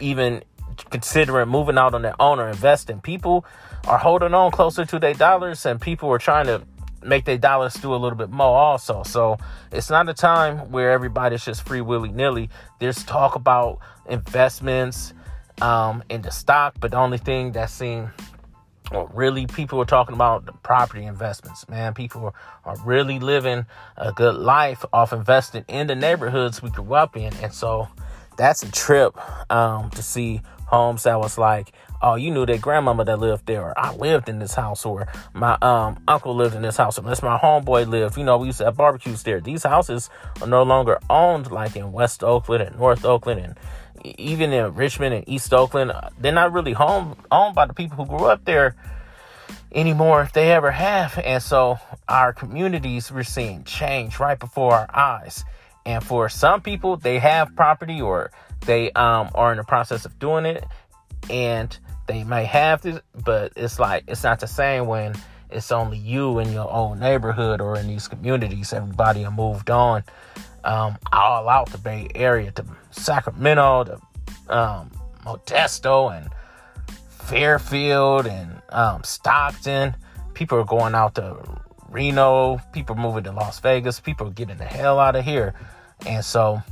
even 0.00 0.42
considering 0.90 1.48
moving 1.48 1.78
out 1.78 1.94
on 1.94 2.02
their 2.02 2.20
own 2.20 2.40
or 2.40 2.48
investing, 2.48 3.00
people 3.00 3.44
are 3.86 3.98
holding 3.98 4.34
on 4.34 4.50
closer 4.50 4.84
to 4.84 4.98
their 4.98 5.14
dollars 5.14 5.64
and 5.66 5.80
people 5.80 6.10
are 6.10 6.18
trying 6.18 6.46
to 6.46 6.62
make 7.02 7.24
their 7.24 7.38
dollars 7.38 7.74
do 7.74 7.94
a 7.94 7.96
little 7.96 8.18
bit 8.18 8.30
more 8.30 8.56
also. 8.56 9.04
So 9.04 9.38
it's 9.70 9.90
not 9.90 10.08
a 10.08 10.14
time 10.14 10.72
where 10.72 10.90
everybody's 10.90 11.44
just 11.44 11.62
free 11.62 11.80
willy 11.80 12.10
nilly. 12.10 12.50
There's 12.80 13.04
talk 13.04 13.36
about 13.36 13.78
investments 14.08 15.14
um, 15.60 16.02
into 16.08 16.30
stock, 16.30 16.76
but 16.80 16.90
the 16.90 16.98
only 16.98 17.18
thing 17.18 17.52
that 17.52 17.70
seemed 17.70 18.10
well, 18.92 19.10
really 19.12 19.46
people 19.46 19.80
are 19.80 19.86
talking 19.86 20.14
about 20.14 20.46
the 20.46 20.52
property 20.52 21.04
investments, 21.04 21.68
man. 21.68 21.92
People 21.92 22.34
are 22.64 22.76
really 22.84 23.18
living 23.18 23.66
a 23.96 24.12
good 24.12 24.36
life 24.36 24.84
off 24.92 25.12
investing 25.12 25.64
in 25.68 25.88
the 25.88 25.96
neighborhoods 25.96 26.62
we 26.62 26.70
grew 26.70 26.94
up 26.94 27.16
in. 27.16 27.34
And 27.42 27.52
so 27.52 27.88
that's 28.36 28.62
a 28.62 28.70
trip 28.70 29.16
um, 29.50 29.90
to 29.90 30.02
see 30.02 30.40
homes 30.66 31.04
that 31.04 31.18
was 31.18 31.36
like, 31.36 31.72
oh, 32.02 32.14
you 32.14 32.30
knew 32.30 32.46
that 32.46 32.60
grandmama 32.60 33.04
that 33.04 33.18
lived 33.18 33.46
there, 33.46 33.62
or 33.62 33.78
I 33.78 33.94
lived 33.94 34.28
in 34.28 34.38
this 34.38 34.54
house, 34.54 34.84
or 34.84 35.08
my 35.32 35.56
um, 35.62 36.02
uncle 36.06 36.34
lived 36.34 36.54
in 36.54 36.62
this 36.62 36.76
house, 36.76 36.98
unless 36.98 37.22
my 37.22 37.38
homeboy 37.38 37.88
lived. 37.88 38.16
You 38.16 38.24
know, 38.24 38.38
we 38.38 38.48
used 38.48 38.58
to 38.58 38.66
have 38.66 38.76
barbecues 38.76 39.22
there. 39.22 39.40
These 39.40 39.62
houses 39.62 40.10
are 40.40 40.46
no 40.46 40.62
longer 40.62 41.00
owned 41.08 41.50
like 41.50 41.74
in 41.74 41.92
West 41.92 42.22
Oakland 42.22 42.62
and 42.62 42.78
North 42.78 43.04
Oakland 43.04 43.40
and 43.40 43.58
even 44.04 44.52
in 44.52 44.74
Richmond 44.74 45.14
and 45.14 45.28
East 45.28 45.52
Oakland, 45.52 45.90
uh, 45.90 46.10
they're 46.18 46.32
not 46.32 46.52
really 46.52 46.72
home 46.72 47.16
owned 47.30 47.54
by 47.54 47.66
the 47.66 47.74
people 47.74 47.96
who 47.96 48.06
grew 48.06 48.26
up 48.26 48.44
there 48.44 48.74
anymore 49.72 50.22
if 50.22 50.32
they 50.32 50.52
ever 50.52 50.70
have. 50.70 51.18
And 51.18 51.42
so 51.42 51.78
our 52.08 52.32
communities 52.32 53.10
we're 53.10 53.22
seeing 53.22 53.64
change 53.64 54.18
right 54.18 54.38
before 54.38 54.72
our 54.74 54.90
eyes. 54.94 55.44
And 55.84 56.02
for 56.02 56.28
some 56.28 56.60
people, 56.60 56.96
they 56.96 57.18
have 57.18 57.54
property 57.54 58.00
or 58.00 58.32
they 58.64 58.90
um, 58.92 59.30
are 59.34 59.52
in 59.52 59.58
the 59.58 59.64
process 59.64 60.04
of 60.04 60.18
doing 60.18 60.44
it, 60.44 60.64
and 61.30 61.76
they 62.08 62.24
may 62.24 62.44
have 62.44 62.82
this, 62.82 63.00
but 63.24 63.52
it's 63.54 63.78
like 63.78 64.04
it's 64.08 64.24
not 64.24 64.40
the 64.40 64.46
same 64.46 64.86
when 64.86 65.14
it's 65.50 65.70
only 65.70 65.98
you 65.98 66.38
in 66.40 66.52
your 66.52 66.70
own 66.70 66.98
neighborhood 66.98 67.60
or 67.60 67.76
in 67.76 67.86
these 67.86 68.08
communities. 68.08 68.72
Everybody 68.72 69.28
moved 69.28 69.70
on 69.70 70.02
um, 70.64 70.96
all 71.12 71.48
out 71.48 71.70
the 71.70 71.78
Bay 71.78 72.08
Area 72.14 72.50
to 72.52 72.64
Sacramento 72.96 73.84
to 73.84 74.54
um, 74.54 74.90
Modesto 75.24 76.16
and 76.16 76.30
Fairfield 77.08 78.26
and 78.26 78.62
um, 78.70 79.02
Stockton. 79.04 79.96
People 80.34 80.58
are 80.58 80.64
going 80.64 80.94
out 80.94 81.14
to 81.16 81.36
Reno. 81.88 82.58
People 82.72 82.96
are 82.96 83.00
moving 83.00 83.24
to 83.24 83.32
Las 83.32 83.60
Vegas. 83.60 84.00
People 84.00 84.28
are 84.28 84.32
getting 84.32 84.56
the 84.56 84.64
hell 84.64 84.98
out 84.98 85.16
of 85.16 85.24
here. 85.24 85.54
And 86.06 86.24
so 86.24 86.62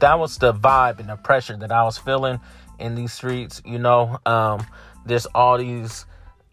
that 0.00 0.18
was 0.18 0.38
the 0.38 0.52
vibe 0.52 0.98
and 0.98 1.08
the 1.08 1.16
pressure 1.16 1.56
that 1.56 1.72
I 1.72 1.84
was 1.84 1.98
feeling 1.98 2.40
in 2.78 2.94
these 2.94 3.12
streets. 3.12 3.62
You 3.64 3.78
know, 3.78 4.18
um, 4.26 4.66
there's 5.06 5.26
all 5.26 5.58
these 5.58 6.04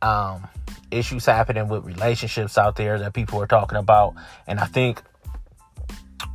um, 0.02 0.48
issues 0.92 1.26
happening 1.26 1.68
with 1.68 1.86
relationships 1.86 2.58
out 2.58 2.76
there 2.76 3.00
that 3.00 3.14
people 3.14 3.42
are 3.42 3.48
talking 3.48 3.78
about. 3.78 4.16
And 4.48 4.60
I 4.60 4.66
think 4.66 5.02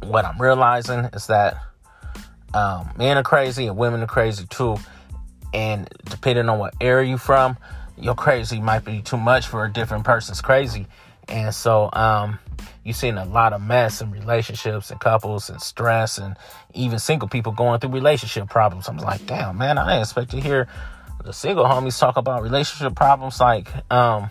what 0.02 0.24
I'm 0.24 0.40
realizing 0.40 1.06
is 1.12 1.26
that 1.28 1.56
um, 2.54 2.90
men 2.96 3.18
are 3.18 3.22
crazy 3.22 3.66
and 3.66 3.76
women 3.76 4.02
are 4.02 4.06
crazy 4.06 4.46
too. 4.46 4.76
And 5.52 5.88
depending 6.04 6.48
on 6.48 6.58
what 6.58 6.74
area 6.80 7.08
you're 7.08 7.18
from, 7.18 7.56
your 7.96 8.14
crazy 8.14 8.60
might 8.60 8.84
be 8.84 9.02
too 9.02 9.16
much 9.16 9.46
for 9.46 9.64
a 9.64 9.72
different 9.72 10.04
person's 10.04 10.40
crazy. 10.40 10.86
And 11.28 11.54
so 11.54 11.90
um, 11.92 12.38
you've 12.84 12.96
seen 12.96 13.16
a 13.18 13.24
lot 13.24 13.52
of 13.52 13.60
mess 13.60 14.00
in 14.00 14.10
relationships 14.10 14.90
and 14.90 15.00
couples 15.00 15.48
and 15.48 15.60
stress 15.60 16.18
and 16.18 16.36
even 16.74 16.98
single 16.98 17.28
people 17.28 17.52
going 17.52 17.80
through 17.80 17.90
relationship 17.90 18.48
problems. 18.48 18.88
I'm 18.88 18.98
like, 18.98 19.24
damn, 19.26 19.58
man, 19.58 19.78
I 19.78 19.86
didn't 19.92 20.02
expect 20.02 20.30
to 20.32 20.40
hear 20.40 20.68
the 21.24 21.32
single 21.32 21.64
homies 21.64 21.98
talk 21.98 22.16
about 22.16 22.42
relationship 22.42 22.94
problems 22.94 23.40
like 23.40 23.68
um, 23.90 24.28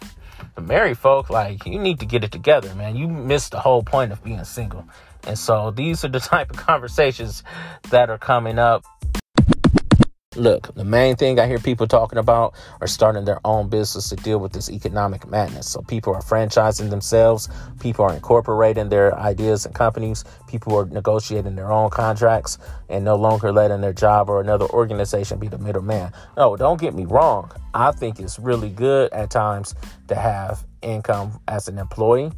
the 0.56 0.62
married 0.62 0.98
folk. 0.98 1.30
Like, 1.30 1.66
you 1.66 1.80
need 1.80 2.00
to 2.00 2.06
get 2.06 2.24
it 2.24 2.32
together, 2.32 2.74
man. 2.76 2.96
You 2.96 3.08
missed 3.08 3.52
the 3.52 3.60
whole 3.60 3.84
point 3.84 4.12
of 4.12 4.24
being 4.24 4.44
single. 4.44 4.86
And 5.26 5.38
so 5.38 5.72
these 5.72 6.04
are 6.04 6.10
the 6.10 6.20
type 6.34 6.52
of 6.52 6.58
conversations 6.58 7.44
that 7.90 8.10
are 8.10 8.18
coming 8.18 8.60
up. 8.60 8.84
Look, 10.36 10.74
the 10.74 10.84
main 10.84 11.16
thing 11.16 11.40
I 11.40 11.46
hear 11.46 11.60
people 11.60 11.86
talking 11.86 12.18
about 12.18 12.56
are 12.82 12.88
starting 12.88 13.24
their 13.24 13.40
own 13.46 13.70
business 13.70 14.10
to 14.10 14.16
deal 14.16 14.40
with 14.40 14.52
this 14.52 14.70
economic 14.70 15.28
madness. 15.28 15.70
So 15.70 15.82
people 15.82 16.16
are 16.16 16.22
franchising 16.22 16.90
themselves, 16.90 17.50
people 17.80 18.06
are 18.06 18.14
incorporating 18.14 18.90
their 18.90 19.16
ideas 19.16 19.66
and 19.66 19.76
companies, 19.76 20.26
people 20.48 20.76
are 20.76 20.86
negotiating 20.86 21.56
their 21.56 21.72
own 21.72 21.92
contracts 21.92 22.58
and 22.90 23.06
no 23.06 23.16
longer 23.16 23.52
letting 23.52 23.82
their 23.82 23.94
job 23.94 24.28
or 24.28 24.42
another 24.42 24.66
organization 24.70 25.38
be 25.38 25.48
the 25.48 25.60
middleman. 25.60 26.12
No, 26.36 26.56
don't 26.56 26.82
get 26.82 26.96
me 26.96 27.06
wrong. 27.06 27.52
I 27.76 27.92
think 27.92 28.20
it's 28.20 28.40
really 28.40 28.70
good 28.70 29.14
at 29.14 29.30
times 29.30 29.76
to 30.08 30.16
have 30.16 30.66
income 30.82 31.40
as 31.48 31.68
an 31.68 31.78
employee 31.78 32.32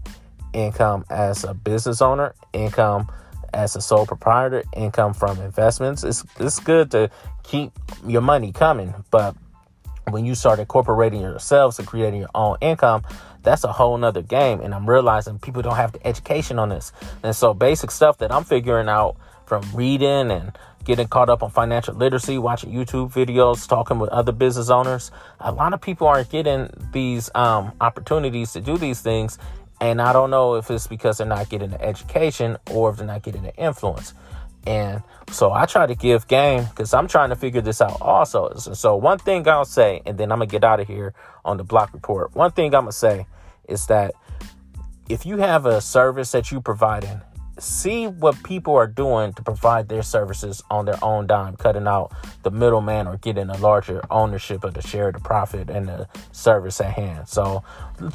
income 0.55 1.05
as 1.09 1.43
a 1.43 1.53
business 1.53 2.01
owner, 2.01 2.33
income 2.53 3.07
as 3.55 3.75
a 3.75 3.81
sole 3.81 4.05
proprietor, 4.05 4.63
income 4.75 5.13
from 5.13 5.39
investments. 5.41 6.03
It's 6.03 6.23
it's 6.39 6.59
good 6.59 6.91
to 6.91 7.09
keep 7.43 7.71
your 8.05 8.21
money 8.21 8.51
coming, 8.51 8.93
but 9.09 9.35
when 10.09 10.25
you 10.25 10.35
start 10.35 10.59
incorporating 10.59 11.21
yourselves 11.21 11.79
and 11.79 11.87
creating 11.87 12.19
your 12.19 12.29
own 12.35 12.57
income, 12.61 13.03
that's 13.41 13.63
a 13.63 13.71
whole 13.71 13.97
nother 13.97 14.21
game. 14.21 14.59
And 14.61 14.73
I'm 14.73 14.87
realizing 14.87 15.39
people 15.39 15.61
don't 15.61 15.75
have 15.75 15.93
the 15.93 16.05
education 16.05 16.59
on 16.59 16.69
this. 16.69 16.91
And 17.23 17.35
so 17.35 17.53
basic 17.53 17.89
stuff 17.89 18.19
that 18.19 18.31
I'm 18.31 18.43
figuring 18.43 18.89
out 18.89 19.15
from 19.45 19.63
reading 19.73 20.31
and 20.31 20.57
getting 20.83 21.07
caught 21.07 21.29
up 21.29 21.41
on 21.41 21.49
financial 21.49 21.95
literacy, 21.95 22.37
watching 22.37 22.71
YouTube 22.71 23.11
videos, 23.11 23.67
talking 23.67 23.97
with 23.97 24.09
other 24.11 24.31
business 24.31 24.69
owners. 24.69 25.11
A 25.39 25.51
lot 25.51 25.73
of 25.73 25.81
people 25.81 26.07
aren't 26.07 26.29
getting 26.29 26.69
these 26.91 27.31
um, 27.33 27.71
opportunities 27.81 28.53
to 28.53 28.61
do 28.61 28.77
these 28.77 29.01
things. 29.01 29.39
And 29.81 30.01
I 30.01 30.13
don't 30.13 30.29
know 30.29 30.55
if 30.55 30.71
it's 30.71 30.87
because 30.87 31.17
they're 31.17 31.27
not 31.27 31.49
getting 31.49 31.71
the 31.71 31.81
education 31.81 32.57
or 32.71 32.89
if 32.89 32.97
they're 32.97 33.07
not 33.07 33.23
getting 33.23 33.43
the 33.43 33.55
influence. 33.55 34.13
And 34.65 35.03
so 35.29 35.51
I 35.51 35.65
try 35.65 35.85
to 35.85 35.95
give 35.95 36.27
game 36.27 36.65
because 36.65 36.93
I'm 36.93 37.07
trying 37.07 37.29
to 37.29 37.35
figure 37.35 37.61
this 37.61 37.81
out 37.81 38.01
also. 38.01 38.53
So, 38.55 38.95
one 38.95 39.19
thing 39.19 39.47
I'll 39.47 39.65
say, 39.65 40.01
and 40.05 40.17
then 40.17 40.31
I'm 40.31 40.39
going 40.39 40.49
to 40.49 40.51
get 40.51 40.63
out 40.63 40.79
of 40.79 40.87
here 40.87 41.13
on 41.43 41.57
the 41.57 41.63
block 41.63 41.93
report. 41.93 42.35
One 42.35 42.51
thing 42.51 42.73
I'm 42.73 42.85
going 42.85 42.85
to 42.87 42.97
say 42.97 43.27
is 43.67 43.85
that 43.87 44.15
if 45.07 45.25
you 45.25 45.37
have 45.37 45.65
a 45.65 45.81
service 45.81 46.31
that 46.31 46.51
you're 46.51 46.61
providing, 46.61 47.21
see 47.57 48.07
what 48.07 48.41
people 48.43 48.75
are 48.75 48.87
doing 48.87 49.33
to 49.33 49.41
provide 49.41 49.87
their 49.89 50.01
services 50.01 50.61
on 50.69 50.85
their 50.85 51.01
own 51.03 51.27
dime, 51.27 51.55
cutting 51.55 51.87
out 51.87 52.11
the 52.43 52.51
middleman 52.51 53.07
or 53.07 53.17
getting 53.17 53.49
a 53.49 53.57
larger 53.57 54.01
ownership 54.11 54.63
of 54.63 54.73
the 54.73 54.81
share 54.81 55.07
of 55.07 55.13
the 55.13 55.19
profit 55.21 55.69
and 55.69 55.87
the 55.87 56.07
service 56.31 56.81
at 56.81 56.93
hand. 56.93 57.27
So 57.27 57.63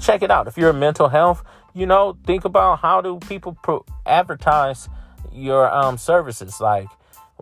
check 0.00 0.22
it 0.22 0.30
out. 0.30 0.46
If 0.46 0.56
you're 0.56 0.70
in 0.70 0.78
mental 0.78 1.08
health, 1.08 1.42
you 1.74 1.86
know, 1.86 2.18
think 2.26 2.44
about 2.44 2.80
how 2.80 3.00
do 3.00 3.18
people 3.18 3.56
pro- 3.62 3.84
advertise 4.04 4.88
your 5.32 5.70
um, 5.72 5.96
services 5.96 6.60
like 6.60 6.88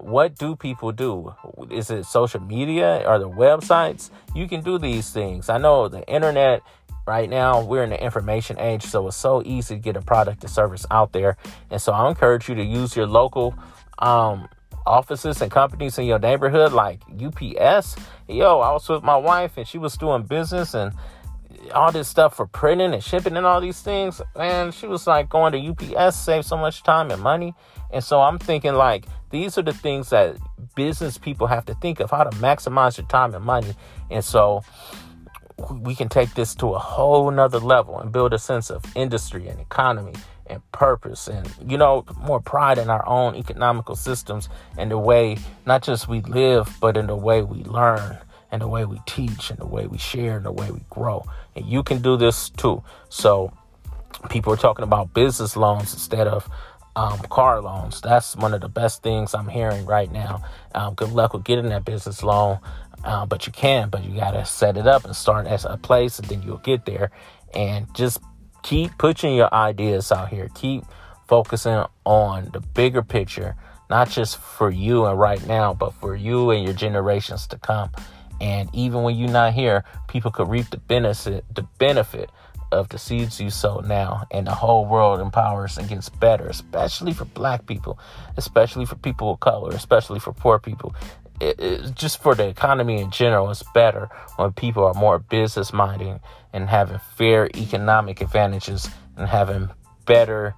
what 0.02 0.38
do 0.38 0.54
people 0.54 0.92
do? 0.92 1.34
Is 1.70 1.90
it 1.90 2.04
social 2.04 2.40
media? 2.40 3.04
Are 3.04 3.18
there 3.18 3.28
websites? 3.28 4.10
You 4.34 4.46
can 4.48 4.62
do 4.62 4.78
these 4.78 5.10
things. 5.10 5.48
I 5.48 5.58
know 5.58 5.88
the 5.88 6.06
internet 6.06 6.62
right 7.08 7.28
now 7.28 7.62
we're 7.64 7.82
in 7.82 7.90
the 7.90 8.02
information 8.02 8.58
age 8.60 8.84
so 8.84 9.08
it's 9.08 9.16
so 9.16 9.42
easy 9.44 9.74
to 9.74 9.80
get 9.80 9.96
a 9.96 10.02
product 10.02 10.44
or 10.44 10.48
service 10.48 10.86
out 10.90 11.12
there. 11.12 11.36
And 11.70 11.80
so 11.80 11.92
i 11.92 12.08
encourage 12.08 12.48
you 12.48 12.54
to 12.54 12.62
use 12.62 12.94
your 12.94 13.06
local 13.06 13.54
um, 13.98 14.48
offices 14.86 15.42
and 15.42 15.50
companies 15.50 15.98
in 15.98 16.04
your 16.04 16.18
neighborhood 16.18 16.72
like 16.72 17.00
ups 17.26 17.96
yo 18.26 18.60
i 18.60 18.72
was 18.72 18.88
with 18.88 19.02
my 19.02 19.16
wife 19.16 19.58
and 19.58 19.66
she 19.66 19.76
was 19.76 19.96
doing 19.96 20.22
business 20.22 20.72
and 20.72 20.94
all 21.74 21.92
this 21.92 22.08
stuff 22.08 22.36
for 22.36 22.46
printing 22.46 22.92
and 22.94 23.02
shipping 23.02 23.36
and 23.36 23.46
all 23.46 23.60
these 23.60 23.80
things. 23.80 24.20
And 24.36 24.72
she 24.72 24.86
was 24.86 25.06
like 25.06 25.28
going 25.28 25.52
to 25.52 25.96
ups 25.96 26.16
save 26.16 26.44
so 26.44 26.56
much 26.56 26.82
time 26.82 27.10
and 27.10 27.22
money. 27.22 27.54
And 27.90 28.04
so 28.04 28.20
i'm 28.20 28.38
thinking 28.38 28.74
like 28.74 29.06
these 29.30 29.58
are 29.58 29.62
the 29.62 29.72
things 29.72 30.10
that 30.10 30.36
business 30.74 31.18
people 31.18 31.46
have 31.46 31.64
to 31.66 31.74
think 31.74 32.00
of 32.00 32.10
how 32.10 32.24
to 32.24 32.30
maximize 32.38 32.96
your 32.96 33.06
time 33.06 33.34
and 33.34 33.44
money. 33.44 33.74
And 34.10 34.24
so 34.24 34.62
we 35.70 35.94
can 35.94 36.08
take 36.08 36.34
this 36.34 36.54
to 36.56 36.74
a 36.74 36.78
whole 36.78 37.30
nother 37.30 37.58
level 37.58 37.98
and 37.98 38.12
build 38.12 38.32
a 38.32 38.38
sense 38.38 38.70
of 38.70 38.84
industry 38.94 39.48
and 39.48 39.60
economy 39.60 40.14
and 40.46 40.62
purpose 40.72 41.28
and 41.28 41.52
you 41.66 41.76
know 41.76 42.04
more 42.20 42.40
pride 42.40 42.78
in 42.78 42.88
our 42.88 43.06
own 43.06 43.34
economical 43.34 43.94
systems 43.94 44.48
and 44.78 44.90
the 44.90 44.96
way 44.96 45.36
not 45.66 45.82
just 45.82 46.08
we 46.08 46.22
live 46.22 46.74
but 46.80 46.96
in 46.96 47.06
the 47.06 47.16
way 47.16 47.42
we 47.42 47.62
learn 47.64 48.16
and 48.50 48.62
the 48.62 48.68
way 48.68 48.84
we 48.84 49.00
teach 49.06 49.50
and 49.50 49.58
the 49.58 49.66
way 49.66 49.86
we 49.86 49.98
share 49.98 50.36
and 50.36 50.46
the 50.46 50.52
way 50.52 50.70
we 50.70 50.80
grow. 50.90 51.24
And 51.54 51.66
you 51.66 51.82
can 51.82 52.00
do 52.00 52.16
this 52.16 52.50
too. 52.50 52.82
So 53.08 53.52
people 54.30 54.52
are 54.52 54.56
talking 54.56 54.82
about 54.82 55.12
business 55.14 55.56
loans 55.56 55.92
instead 55.92 56.26
of 56.26 56.48
um, 56.96 57.18
car 57.30 57.60
loans. 57.60 58.00
That's 58.00 58.34
one 58.36 58.54
of 58.54 58.60
the 58.60 58.68
best 58.68 59.02
things 59.02 59.34
i'm 59.34 59.48
hearing 59.48 59.86
right 59.86 60.10
now. 60.10 60.42
Um, 60.74 60.94
good 60.94 61.12
luck 61.12 61.32
with 61.32 61.44
getting 61.44 61.68
that 61.68 61.84
business 61.84 62.22
loan 62.22 62.58
uh, 63.04 63.26
but 63.26 63.46
you 63.46 63.52
can, 63.52 63.88
but 63.90 64.04
you 64.04 64.14
got 64.14 64.32
to 64.32 64.44
set 64.44 64.76
it 64.76 64.86
up 64.86 65.04
and 65.04 65.14
start 65.14 65.46
as 65.46 65.64
a 65.64 65.76
place, 65.76 66.18
and 66.18 66.28
then 66.28 66.42
you'll 66.42 66.58
get 66.58 66.84
there. 66.84 67.10
And 67.54 67.92
just 67.94 68.20
keep 68.62 68.96
pushing 68.98 69.34
your 69.34 69.52
ideas 69.54 70.12
out 70.12 70.28
here. 70.28 70.48
Keep 70.54 70.84
focusing 71.26 71.84
on 72.04 72.50
the 72.52 72.60
bigger 72.60 73.02
picture, 73.02 73.54
not 73.90 74.10
just 74.10 74.38
for 74.38 74.70
you 74.70 75.06
and 75.06 75.18
right 75.18 75.44
now, 75.46 75.74
but 75.74 75.94
for 75.94 76.14
you 76.14 76.50
and 76.50 76.64
your 76.64 76.74
generations 76.74 77.46
to 77.48 77.58
come. 77.58 77.90
And 78.40 78.68
even 78.72 79.02
when 79.02 79.16
you're 79.16 79.30
not 79.30 79.52
here, 79.52 79.84
people 80.08 80.30
could 80.30 80.48
reap 80.48 80.70
the 80.70 80.76
benefit, 80.78 81.44
the 81.54 81.62
benefit 81.78 82.30
of 82.70 82.88
the 82.90 82.98
seeds 82.98 83.40
you 83.40 83.50
sow 83.50 83.80
now, 83.80 84.26
and 84.30 84.46
the 84.46 84.54
whole 84.54 84.86
world 84.86 85.20
empowers 85.20 85.78
and 85.78 85.88
gets 85.88 86.08
better, 86.08 86.46
especially 86.46 87.12
for 87.12 87.24
black 87.24 87.66
people, 87.66 87.98
especially 88.36 88.84
for 88.84 88.96
people 88.96 89.32
of 89.32 89.40
color, 89.40 89.70
especially 89.70 90.20
for 90.20 90.32
poor 90.32 90.58
people 90.58 90.94
it, 91.40 91.60
it, 91.60 91.94
just 91.94 92.22
for 92.22 92.34
the 92.34 92.48
economy 92.48 93.00
in 93.00 93.10
general, 93.10 93.50
it's 93.50 93.62
better 93.74 94.08
when 94.36 94.52
people 94.52 94.84
are 94.84 94.94
more 94.94 95.18
business 95.18 95.72
minded 95.72 96.20
and 96.52 96.68
having 96.68 96.98
fair 97.16 97.48
economic 97.56 98.20
advantages 98.20 98.88
and 99.16 99.28
having 99.28 99.68
better 100.06 100.54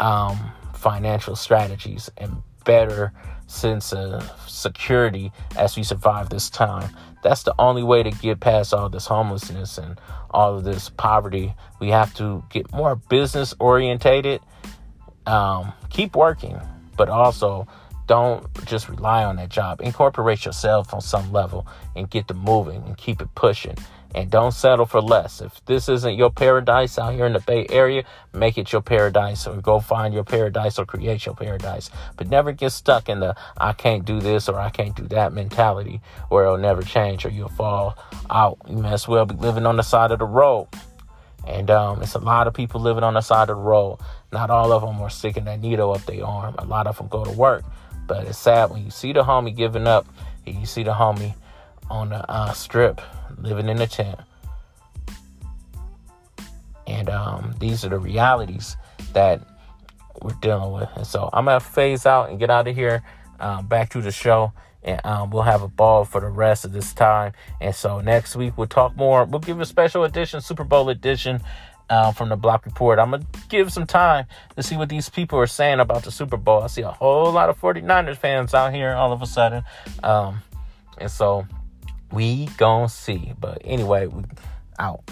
um, 0.00 0.38
financial 0.74 1.36
strategies 1.36 2.10
and 2.16 2.42
better 2.64 3.12
sense 3.46 3.92
of 3.92 4.28
security 4.46 5.32
as 5.56 5.76
we 5.76 5.82
survive 5.82 6.30
this 6.30 6.48
time. 6.50 6.94
That's 7.22 7.44
the 7.44 7.54
only 7.58 7.82
way 7.82 8.02
to 8.02 8.10
get 8.10 8.40
past 8.40 8.74
all 8.74 8.88
this 8.88 9.06
homelessness 9.06 9.78
and 9.78 10.00
all 10.30 10.56
of 10.56 10.64
this 10.64 10.88
poverty. 10.88 11.54
We 11.80 11.88
have 11.88 12.12
to 12.14 12.42
get 12.50 12.72
more 12.72 12.96
business 12.96 13.54
orientated, 13.60 14.40
um, 15.26 15.72
keep 15.90 16.16
working, 16.16 16.60
but 16.96 17.08
also 17.08 17.66
don't 18.06 18.46
just 18.66 18.88
rely 18.88 19.24
on 19.24 19.36
that 19.36 19.48
job. 19.48 19.80
Incorporate 19.80 20.44
yourself 20.44 20.92
on 20.92 21.00
some 21.00 21.32
level 21.32 21.66
and 21.94 22.10
get 22.10 22.28
the 22.28 22.34
moving 22.34 22.82
and 22.84 22.96
keep 22.96 23.20
it 23.20 23.28
pushing. 23.34 23.76
And 24.14 24.30
don't 24.30 24.52
settle 24.52 24.84
for 24.84 25.00
less. 25.00 25.40
If 25.40 25.64
this 25.64 25.88
isn't 25.88 26.16
your 26.16 26.30
paradise 26.30 26.98
out 26.98 27.14
here 27.14 27.24
in 27.24 27.32
the 27.32 27.40
Bay 27.40 27.66
Area, 27.70 28.04
make 28.34 28.58
it 28.58 28.70
your 28.70 28.82
paradise 28.82 29.46
or 29.46 29.56
go 29.62 29.80
find 29.80 30.12
your 30.12 30.24
paradise 30.24 30.78
or 30.78 30.84
create 30.84 31.24
your 31.24 31.34
paradise. 31.34 31.90
But 32.16 32.28
never 32.28 32.52
get 32.52 32.70
stuck 32.70 33.08
in 33.08 33.20
the 33.20 33.34
I 33.56 33.72
can't 33.72 34.04
do 34.04 34.20
this 34.20 34.50
or 34.50 34.60
I 34.60 34.68
can't 34.68 34.94
do 34.94 35.04
that 35.08 35.32
mentality 35.32 36.02
where 36.28 36.44
it'll 36.44 36.58
never 36.58 36.82
change 36.82 37.24
or 37.24 37.30
you'll 37.30 37.48
fall 37.48 37.96
out. 38.28 38.58
You 38.68 38.76
may 38.76 38.92
as 38.92 39.08
well 39.08 39.24
be 39.24 39.34
living 39.36 39.64
on 39.64 39.76
the 39.76 39.82
side 39.82 40.10
of 40.10 40.18
the 40.18 40.26
road. 40.26 40.68
And 41.46 41.70
um, 41.70 42.02
it's 42.02 42.14
a 42.14 42.18
lot 42.18 42.46
of 42.46 42.52
people 42.52 42.80
living 42.82 43.02
on 43.02 43.14
the 43.14 43.22
side 43.22 43.48
of 43.48 43.56
the 43.56 43.62
road. 43.62 43.98
Not 44.30 44.50
all 44.50 44.72
of 44.72 44.82
them 44.82 45.00
are 45.00 45.10
sticking 45.10 45.44
that 45.44 45.60
needle 45.60 45.92
up 45.92 46.04
their 46.04 46.24
arm. 46.24 46.54
A 46.58 46.66
lot 46.66 46.86
of 46.86 46.98
them 46.98 47.08
go 47.08 47.24
to 47.24 47.32
work 47.32 47.64
but 48.12 48.26
it's 48.26 48.36
sad 48.36 48.70
when 48.70 48.84
you 48.84 48.90
see 48.90 49.14
the 49.14 49.22
homie 49.22 49.56
giving 49.56 49.86
up 49.86 50.06
and 50.46 50.54
you 50.56 50.66
see 50.66 50.82
the 50.82 50.92
homie 50.92 51.34
on 51.88 52.10
the 52.10 52.30
uh, 52.30 52.52
strip 52.52 53.00
living 53.38 53.70
in 53.70 53.80
a 53.80 53.86
tent. 53.86 54.20
And 56.86 57.08
um, 57.08 57.54
these 57.58 57.86
are 57.86 57.88
the 57.88 57.98
realities 57.98 58.76
that 59.14 59.40
we're 60.20 60.36
dealing 60.42 60.72
with. 60.72 60.90
And 60.94 61.06
so 61.06 61.30
I'm 61.32 61.46
going 61.46 61.58
to 61.58 61.64
phase 61.64 62.04
out 62.04 62.28
and 62.28 62.38
get 62.38 62.50
out 62.50 62.68
of 62.68 62.76
here, 62.76 63.02
um, 63.40 63.66
back 63.66 63.88
to 63.92 64.02
the 64.02 64.12
show. 64.12 64.52
And 64.82 65.00
um, 65.06 65.30
we'll 65.30 65.44
have 65.44 65.62
a 65.62 65.68
ball 65.68 66.04
for 66.04 66.20
the 66.20 66.28
rest 66.28 66.66
of 66.66 66.72
this 66.72 66.92
time. 66.92 67.32
And 67.62 67.74
so 67.74 68.02
next 68.02 68.36
week 68.36 68.58
we'll 68.58 68.66
talk 68.66 68.94
more. 68.94 69.24
We'll 69.24 69.40
give 69.40 69.58
a 69.58 69.64
special 69.64 70.04
edition, 70.04 70.42
Super 70.42 70.64
Bowl 70.64 70.90
edition 70.90 71.40
uh, 71.92 72.10
from 72.10 72.30
the 72.30 72.36
Block 72.36 72.64
Report. 72.64 72.98
I'm 72.98 73.10
going 73.10 73.22
to 73.22 73.28
give 73.50 73.70
some 73.70 73.86
time 73.86 74.24
to 74.56 74.62
see 74.62 74.78
what 74.78 74.88
these 74.88 75.10
people 75.10 75.38
are 75.38 75.46
saying 75.46 75.78
about 75.78 76.04
the 76.04 76.10
Super 76.10 76.38
Bowl. 76.38 76.62
I 76.62 76.68
see 76.68 76.80
a 76.80 76.90
whole 76.90 77.30
lot 77.30 77.50
of 77.50 77.60
49ers 77.60 78.16
fans 78.16 78.54
out 78.54 78.72
here 78.72 78.94
all 78.94 79.12
of 79.12 79.20
a 79.20 79.26
sudden. 79.26 79.62
Um, 80.02 80.40
and 80.96 81.10
so 81.10 81.46
we 82.10 82.46
gonna 82.56 82.88
see. 82.88 83.34
But 83.38 83.60
anyway, 83.62 84.06
we 84.06 84.24
out. 84.78 85.02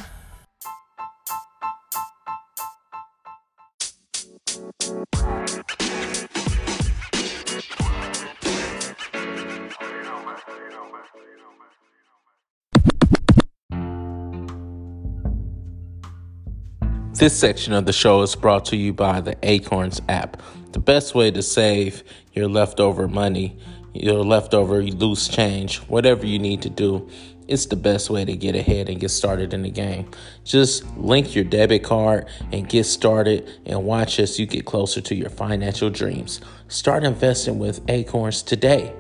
This 17.21 17.39
section 17.39 17.75
of 17.75 17.85
the 17.85 17.93
show 17.93 18.23
is 18.23 18.35
brought 18.35 18.65
to 18.65 18.79
you 18.79 18.95
by 18.95 19.21
the 19.21 19.37
Acorns 19.43 20.01
app. 20.09 20.41
The 20.73 20.79
best 20.79 21.15
way 21.15 21.31
to 21.31 21.43
save 21.43 22.03
your 22.33 22.49
leftover 22.49 23.09
money, 23.09 23.59
your 23.93 24.25
leftover 24.25 24.83
loose 24.83 25.29
change, 25.29 25.81
whatever 25.81 26.25
you 26.25 26.39
need 26.39 26.63
to 26.63 26.71
do, 26.71 27.11
it's 27.47 27.67
the 27.67 27.77
best 27.77 28.09
way 28.09 28.25
to 28.25 28.35
get 28.35 28.57
ahead 28.57 28.89
and 28.89 28.99
get 28.99 29.11
started 29.11 29.53
in 29.53 29.61
the 29.61 29.71
game. 29.71 30.11
Just 30.45 30.87
link 30.97 31.35
your 31.35 31.45
debit 31.45 31.85
card 31.85 32.27
and 32.53 32.67
get 32.67 32.85
started 32.85 33.47
and 33.67 33.85
watch 33.85 34.19
as 34.19 34.41
you 34.41 34.47
get 34.47 34.65
closer 34.65 35.03
to 35.03 35.15
your 35.15 35.29
financial 35.29 35.91
dreams. 35.91 36.41
Start 36.69 37.05
investing 37.05 37.59
with 37.59 37.83
Acorns 37.91 38.43
today. 38.43 38.95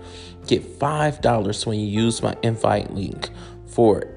Get 0.46 0.78
$5 0.78 1.66
when 1.66 1.80
you 1.80 1.86
use 1.86 2.20
my 2.20 2.36
invite 2.42 2.92
link 2.92 3.30
for 3.66 4.12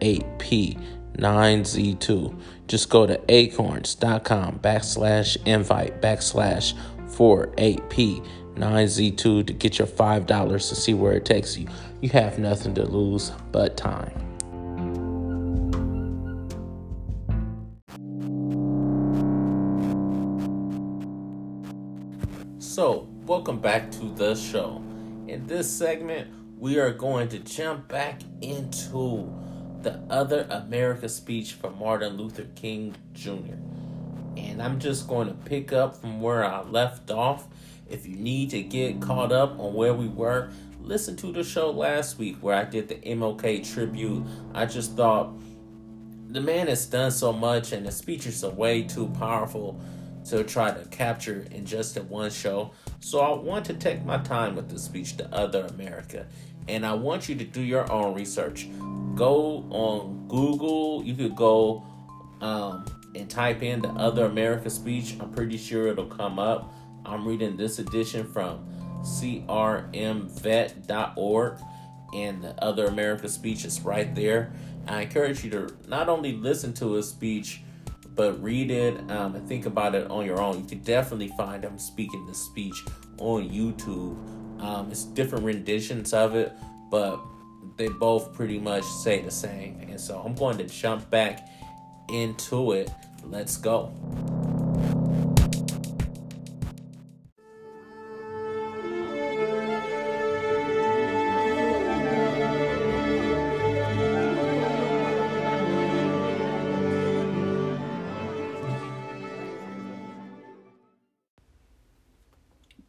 8P9Z2. 1.17 2.39
Just 2.67 2.89
go 2.89 3.05
to 3.05 3.19
acorns.com 3.29 4.59
backslash 4.59 5.37
invite 5.45 6.01
backslash 6.01 6.73
48P9Z2 7.09 9.47
to 9.47 9.53
get 9.53 9.79
your 9.79 9.87
$5 9.87 10.69
to 10.69 10.75
see 10.75 10.93
where 10.93 11.13
it 11.13 11.25
takes 11.25 11.57
you. 11.57 11.67
You 12.01 12.09
have 12.09 12.37
nothing 12.39 12.73
to 12.75 12.83
lose 12.83 13.31
but 13.51 13.75
time. 13.77 14.19
So, 22.59 23.07
welcome 23.25 23.59
back 23.59 23.91
to 23.91 24.05
the 24.15 24.35
show. 24.35 24.81
In 25.27 25.45
this 25.45 25.71
segment, 25.71 26.31
we 26.57 26.79
are 26.79 26.91
going 26.91 27.29
to 27.29 27.37
jump 27.39 27.87
back 27.87 28.21
into 28.41 29.31
the 29.83 29.99
Other 30.09 30.47
America 30.49 31.09
speech 31.09 31.53
from 31.53 31.77
Martin 31.77 32.17
Luther 32.17 32.47
King 32.55 32.95
Jr. 33.13 33.55
And 34.37 34.61
I'm 34.61 34.79
just 34.79 35.07
going 35.07 35.27
to 35.27 35.33
pick 35.33 35.73
up 35.73 35.97
from 35.97 36.21
where 36.21 36.45
I 36.45 36.61
left 36.61 37.11
off. 37.11 37.47
If 37.89 38.07
you 38.07 38.15
need 38.15 38.49
to 38.51 38.63
get 38.63 39.01
caught 39.01 39.31
up 39.31 39.59
on 39.59 39.73
where 39.73 39.93
we 39.93 40.07
were, 40.07 40.49
listen 40.81 41.15
to 41.17 41.31
the 41.31 41.43
show 41.43 41.69
last 41.69 42.17
week 42.17 42.37
where 42.41 42.55
I 42.55 42.63
did 42.63 42.87
the 42.87 42.95
MLK 42.95 43.71
tribute. 43.73 44.23
I 44.53 44.65
just 44.65 44.95
thought 44.95 45.33
the 46.29 46.41
man 46.41 46.67
has 46.67 46.85
done 46.85 47.11
so 47.11 47.33
much 47.33 47.73
and 47.73 47.85
the 47.85 47.91
speeches 47.91 48.43
are 48.43 48.51
way 48.51 48.83
too 48.83 49.09
powerful 49.19 49.79
to 50.25 50.43
try 50.43 50.71
to 50.71 50.85
capture 50.85 51.45
in 51.51 51.65
just 51.65 51.99
one 52.03 52.31
show. 52.31 52.71
So 53.01 53.19
I 53.19 53.37
want 53.37 53.65
to 53.65 53.73
take 53.73 54.05
my 54.05 54.17
time 54.19 54.55
with 54.55 54.69
the 54.69 54.79
speech 54.79 55.17
to 55.17 55.35
Other 55.35 55.65
America. 55.65 56.25
And 56.67 56.85
I 56.85 56.93
want 56.93 57.27
you 57.29 57.35
to 57.35 57.43
do 57.43 57.61
your 57.61 57.91
own 57.91 58.13
research. 58.13 58.67
Go 59.15 59.65
on 59.69 60.27
Google. 60.27 61.03
You 61.03 61.15
could 61.15 61.35
go 61.35 61.83
um, 62.41 62.85
and 63.15 63.29
type 63.29 63.61
in 63.63 63.81
the 63.81 63.89
Other 63.89 64.25
America 64.25 64.69
speech. 64.69 65.15
I'm 65.19 65.31
pretty 65.31 65.57
sure 65.57 65.87
it'll 65.87 66.05
come 66.05 66.39
up. 66.39 66.73
I'm 67.05 67.27
reading 67.27 67.57
this 67.57 67.79
edition 67.79 68.25
from 68.31 68.65
crmvet.org, 69.01 69.57
and 72.13 72.43
the 72.43 72.63
Other 72.63 72.85
America 72.85 73.27
speech 73.27 73.65
is 73.65 73.81
right 73.81 74.15
there. 74.15 74.53
I 74.87 75.01
encourage 75.01 75.43
you 75.43 75.49
to 75.51 75.75
not 75.87 76.07
only 76.09 76.33
listen 76.33 76.73
to 76.75 76.93
his 76.93 77.09
speech, 77.09 77.61
but 78.15 78.41
read 78.41 78.69
it 78.71 78.99
um, 79.11 79.35
and 79.35 79.47
think 79.47 79.65
about 79.65 79.95
it 79.95 80.09
on 80.09 80.25
your 80.25 80.41
own. 80.41 80.59
You 80.59 80.65
can 80.65 80.79
definitely 80.79 81.29
find 81.29 81.63
him 81.63 81.79
speaking 81.79 82.25
the 82.25 82.33
speech 82.33 82.83
on 83.17 83.49
YouTube. 83.49 84.17
Um, 84.63 84.89
it's 84.89 85.03
different 85.03 85.43
renditions 85.43 86.13
of 86.13 86.35
it, 86.35 86.53
but 86.89 87.19
they 87.75 87.89
both 87.89 88.33
pretty 88.33 88.57
much 88.59 88.85
say 88.85 89.21
the 89.21 89.29
same. 89.29 89.81
And 89.81 89.99
so 89.99 90.19
I'm 90.19 90.35
going 90.35 90.57
to 90.57 90.63
jump 90.63 91.09
back 91.09 91.49
into 92.09 92.71
it. 92.71 92.89
Let's 93.25 93.57
go. 93.57 93.93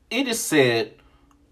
It 0.09 0.29
is 0.29 0.39
said 0.39 0.95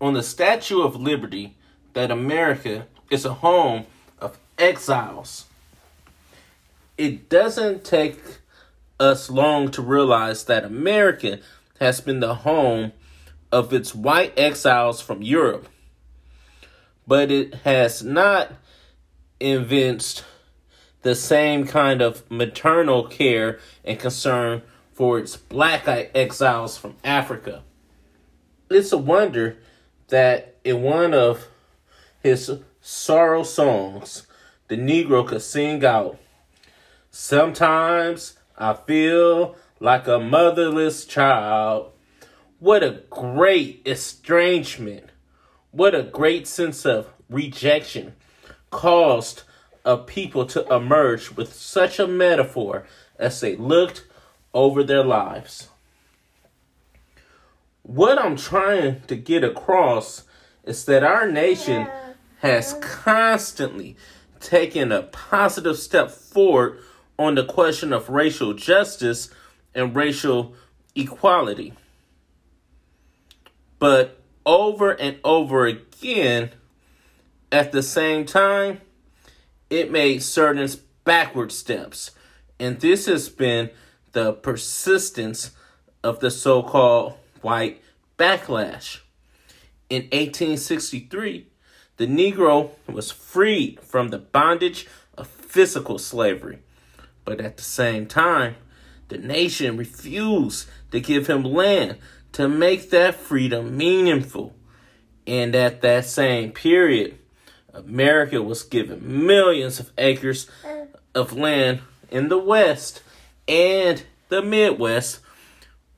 on 0.02 0.14
the 0.14 0.22
Statue 0.22 0.82
of 0.82 0.96
Liberty 0.96 1.56
that 1.92 2.10
America 2.10 2.88
is 3.08 3.24
a 3.24 3.34
home 3.34 3.86
of 4.20 4.36
exiles. 4.58 5.46
It 6.98 7.28
doesn't 7.28 7.84
take 7.84 8.20
us 8.98 9.30
long 9.30 9.70
to 9.70 9.80
realize 9.80 10.44
that 10.44 10.64
America 10.64 11.38
has 11.78 12.00
been 12.00 12.18
the 12.18 12.34
home 12.34 12.92
of 13.52 13.72
its 13.72 13.94
white 13.94 14.36
exiles 14.36 15.00
from 15.00 15.22
Europe, 15.22 15.68
but 17.06 17.30
it 17.30 17.54
has 17.64 18.02
not 18.02 18.50
evinced 19.38 20.24
the 21.02 21.14
same 21.14 21.64
kind 21.64 22.02
of 22.02 22.28
maternal 22.28 23.06
care 23.06 23.60
and 23.84 24.00
concern 24.00 24.62
for 24.92 25.18
its 25.20 25.36
black 25.36 25.86
exiles 25.86 26.76
from 26.76 26.96
Africa 27.04 27.62
it's 28.74 28.92
a 28.92 28.98
wonder 28.98 29.56
that 30.12 30.56
in 30.62 30.82
one 30.82 31.14
of 31.14 31.48
his 32.22 32.58
sorrow 32.82 33.42
songs, 33.42 34.26
the 34.68 34.76
Negro 34.76 35.26
could 35.26 35.40
sing 35.40 35.82
out, 35.86 36.18
Sometimes 37.10 38.36
I 38.58 38.74
feel 38.74 39.56
like 39.80 40.06
a 40.06 40.18
motherless 40.18 41.06
child. 41.06 41.92
What 42.58 42.82
a 42.82 43.00
great 43.08 43.80
estrangement. 43.86 45.08
What 45.70 45.94
a 45.94 46.02
great 46.02 46.46
sense 46.46 46.84
of 46.84 47.08
rejection 47.30 48.14
caused 48.70 49.44
a 49.82 49.96
people 49.96 50.44
to 50.46 50.66
emerge 50.74 51.30
with 51.30 51.54
such 51.54 51.98
a 51.98 52.06
metaphor 52.06 52.84
as 53.18 53.40
they 53.40 53.56
looked 53.56 54.04
over 54.52 54.84
their 54.84 55.04
lives 55.04 55.68
what 57.82 58.18
I'm 58.18 58.36
trying 58.36 59.02
to 59.02 59.16
get 59.16 59.44
across 59.44 60.24
is 60.64 60.84
that 60.84 61.02
our 61.02 61.30
nation 61.30 61.88
has 62.40 62.74
constantly 62.80 63.96
taken 64.40 64.92
a 64.92 65.02
positive 65.02 65.76
step 65.78 66.10
forward 66.10 66.78
on 67.18 67.34
the 67.34 67.44
question 67.44 67.92
of 67.92 68.08
racial 68.08 68.54
justice 68.54 69.30
and 69.74 69.94
racial 69.94 70.54
equality. 70.94 71.72
But 73.78 74.20
over 74.46 74.92
and 74.92 75.18
over 75.24 75.66
again, 75.66 76.50
at 77.50 77.72
the 77.72 77.82
same 77.82 78.24
time, 78.24 78.80
it 79.70 79.90
made 79.90 80.22
certain 80.22 80.68
backward 81.04 81.52
steps. 81.52 82.12
And 82.58 82.80
this 82.80 83.06
has 83.06 83.28
been 83.28 83.70
the 84.12 84.32
persistence 84.32 85.50
of 86.02 86.20
the 86.20 86.30
so 86.30 86.62
called 86.62 87.14
white 87.42 87.82
backlash. 88.18 89.00
In 89.90 90.02
1863, 90.04 91.46
the 91.96 92.06
Negro 92.06 92.70
was 92.86 93.10
freed 93.10 93.80
from 93.80 94.08
the 94.08 94.18
bondage 94.18 94.86
of 95.16 95.28
physical 95.28 95.98
slavery. 95.98 96.60
But 97.24 97.40
at 97.40 97.56
the 97.56 97.62
same 97.62 98.06
time, 98.06 98.56
the 99.08 99.18
nation 99.18 99.76
refused 99.76 100.68
to 100.90 101.00
give 101.00 101.26
him 101.26 101.44
land 101.44 101.98
to 102.32 102.48
make 102.48 102.90
that 102.90 103.14
freedom 103.14 103.76
meaningful. 103.76 104.54
And 105.26 105.54
at 105.54 105.82
that 105.82 106.06
same 106.06 106.52
period, 106.52 107.18
America 107.72 108.42
was 108.42 108.62
given 108.62 109.26
millions 109.26 109.78
of 109.78 109.92
acres 109.98 110.48
of 111.14 111.32
land 111.34 111.80
in 112.10 112.28
the 112.28 112.38
West 112.38 113.02
and 113.46 114.02
the 114.28 114.42
Midwest 114.42 115.20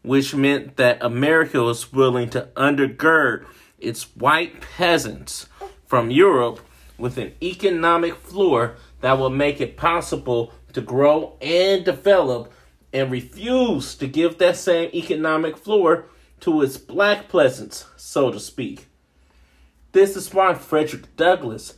which 0.04 0.34
meant 0.34 0.76
that 0.76 1.02
America 1.02 1.62
was 1.62 1.90
willing 1.90 2.28
to 2.28 2.48
undergird 2.56 3.46
its 3.78 4.04
white 4.14 4.60
peasants 4.60 5.48
from 5.86 6.10
Europe 6.10 6.60
with 6.98 7.16
an 7.16 7.32
economic 7.42 8.14
floor 8.14 8.76
that 9.00 9.18
would 9.18 9.30
make 9.30 9.60
it 9.60 9.78
possible 9.78 10.52
to 10.74 10.82
grow 10.82 11.36
and 11.40 11.84
develop 11.86 12.52
and 12.92 13.10
refuse 13.10 13.94
to 13.94 14.06
give 14.06 14.36
that 14.38 14.56
same 14.56 14.90
economic 14.92 15.56
floor 15.56 16.04
to 16.38 16.60
its 16.60 16.76
black 16.76 17.28
peasants, 17.30 17.86
so 17.96 18.30
to 18.30 18.38
speak. 18.38 18.86
This 19.92 20.16
is 20.16 20.34
why 20.34 20.52
Frederick 20.52 21.16
Douglass 21.16 21.74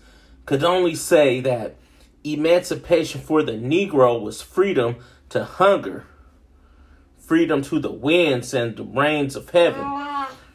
could 0.46 0.64
only 0.64 0.96
say 0.96 1.40
that 1.40 1.76
emancipation 2.24 3.20
for 3.20 3.44
the 3.44 3.52
Negro 3.52 4.20
was 4.20 4.42
freedom 4.42 4.96
to 5.28 5.44
hunger 5.44 6.06
freedom 7.26 7.60
to 7.60 7.80
the 7.80 7.90
winds 7.90 8.54
and 8.54 8.76
the 8.76 8.84
rains 8.84 9.34
of 9.34 9.50
heaven, 9.50 9.84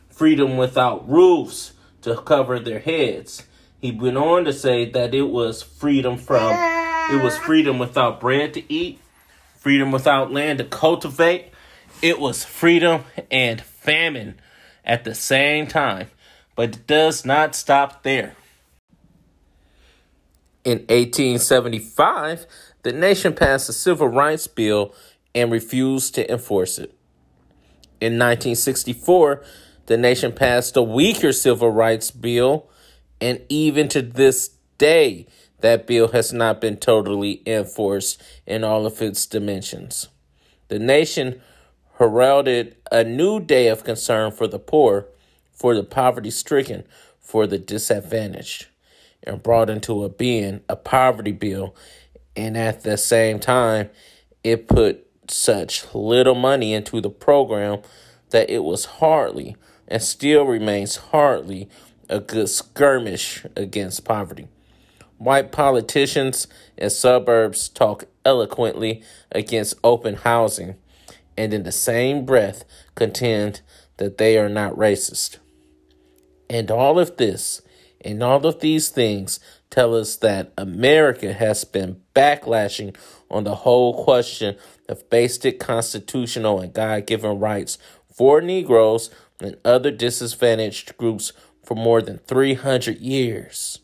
freedom 0.10 0.56
without 0.56 1.08
roofs 1.08 1.74
to 2.02 2.16
cover 2.16 2.60
their 2.60 2.80
heads. 2.80 3.46
He 3.82 3.92
went 3.92 4.18
on 4.18 4.46
to 4.46 4.54
say 4.54 4.90
that 4.92 5.14
it 5.14 5.24
was 5.24 5.62
freedom 5.62 6.18
from, 6.18 6.52
it 7.12 7.22
was 7.22 7.38
freedom 7.38 7.78
without 7.78 8.22
bread 8.22 8.54
to 8.54 8.74
eat, 8.74 9.00
freedom 9.58 9.92
without 9.92 10.32
land 10.32 10.60
to 10.60 10.66
cultivate. 10.66 11.50
It 12.02 12.20
was 12.20 12.46
freedom 12.46 13.04
and 13.30 13.60
famine 13.62 14.40
at 14.86 15.04
the 15.04 15.14
same 15.14 15.68
time, 15.68 16.08
but 16.56 16.76
it 16.76 16.88
does 16.88 17.26
not 17.26 17.54
stop 17.54 18.04
there. 18.04 18.36
In 20.64 20.80
1875, 20.90 22.46
the 22.84 22.94
nation 22.94 23.34
passed 23.34 23.68
the 23.68 23.74
Civil 23.74 24.08
Rights 24.08 24.48
Bill 24.48 24.94
and 25.34 25.52
refused 25.52 26.16
to 26.16 26.32
enforce 26.32 26.78
it. 26.78 26.94
In 28.00 28.14
1964, 28.14 29.44
the 29.86 29.98
nation 29.98 30.32
passed 30.32 30.76
a 30.76 30.82
weaker 30.82 31.32
civil 31.32 31.70
rights 31.70 32.12
bill, 32.12 32.70
and 33.20 33.42
even 33.50 33.88
to 33.90 34.02
this 34.02 34.50
day, 34.78 35.28
that 35.60 35.86
bill 35.86 36.08
has 36.10 36.34
not 36.34 36.60
been 36.60 36.78
totally 36.78 37.42
enforced 37.46 38.22
in 38.48 38.64
all 38.64 38.86
of 38.86 39.02
its 39.02 39.26
dimensions. 39.26 40.08
The 40.70 40.80
nation 40.80 41.42
heralded 42.00 42.76
a 42.92 43.04
new 43.04 43.40
day 43.40 43.68
of 43.68 43.84
concern 43.84 44.32
for 44.32 44.48
the 44.48 44.58
poor, 44.58 45.06
for 45.52 45.76
the 45.76 45.84
poverty 45.84 46.32
stricken, 46.32 46.84
for 47.20 47.46
the 47.46 47.60
disadvantaged, 47.60 48.66
and 49.24 49.44
brought 49.44 49.70
into 49.70 50.04
a 50.04 50.10
being 50.10 50.62
a 50.68 50.76
poverty 50.76 51.32
bill, 51.32 51.76
and 52.36 52.58
at 52.58 52.82
the 52.82 52.98
same 52.98 53.40
time, 53.40 53.90
it 54.44 54.68
put 54.68 55.06
such 55.32 55.94
little 55.94 56.36
money 56.36 56.74
into 56.74 57.02
the 57.02 57.10
program 57.10 57.82
that 58.32 58.50
it 58.50 58.64
was 58.64 58.86
hardly 58.86 59.56
and 59.88 60.02
still 60.02 60.44
remains 60.44 60.96
hardly 60.96 61.70
a 62.10 62.20
good 62.20 62.50
skirmish 62.50 63.46
against 63.56 64.06
poverty. 64.06 64.48
White 65.18 65.52
politicians 65.52 66.48
in 66.78 66.90
suburbs 66.90 67.70
talk 67.70 68.06
eloquently 68.26 69.04
against 69.32 69.76
open 69.84 70.16
housing 70.16 70.76
and 71.38 71.54
in 71.54 71.64
the 71.64 71.72
same 71.72 72.26
breath 72.26 72.64
contend 72.96 73.62
that 73.98 74.18
they 74.18 74.38
are 74.38 74.50
not 74.50 74.74
racist. 74.74 75.38
And 76.50 76.70
all 76.72 77.00
of 77.00 77.18
this 77.18 77.62
and 78.04 78.24
all 78.24 78.46
of 78.46 78.60
these 78.60 78.90
things 78.90 79.40
tell 79.70 79.96
us 79.96 80.18
that 80.18 80.52
America 80.58 81.34
has 81.34 81.64
been 81.64 82.02
backlashing 82.16 82.96
on 83.30 83.44
the 83.44 83.56
whole 83.56 84.04
question 84.04 84.58
of 84.92 85.10
basic 85.10 85.60
constitutional 85.60 86.60
and 86.60 86.74
God 86.74 87.08
given 87.08 87.40
rights 87.40 87.78
for 88.14 88.42
Negroes 88.42 89.10
and 89.40 89.58
other 89.66 89.90
disadvantaged 89.90 90.98
groups 90.98 91.34
for 91.64 91.76
more 91.76 92.02
than 92.02 92.20
300 92.20 93.00
years. 93.00 93.80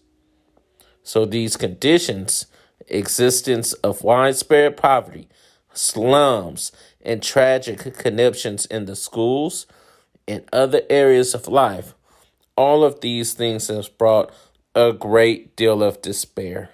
So 1.02 1.26
these 1.26 1.56
conditions, 1.56 2.48
existence 2.88 3.74
of 3.74 4.04
widespread 4.04 4.78
poverty, 4.78 5.30
slums, 5.74 6.72
and 7.02 7.24
tragic 7.24 7.98
connections 7.98 8.66
in 8.66 8.86
the 8.86 8.96
schools 8.96 9.66
and 10.28 10.44
other 10.52 10.82
areas 10.90 11.34
of 11.34 11.48
life, 11.48 11.94
all 12.58 12.84
of 12.84 13.00
these 13.00 13.34
things 13.34 13.68
has 13.68 13.88
brought 13.88 14.34
a 14.76 14.92
great 14.92 15.56
deal 15.56 15.82
of 15.82 16.02
despair 16.02 16.72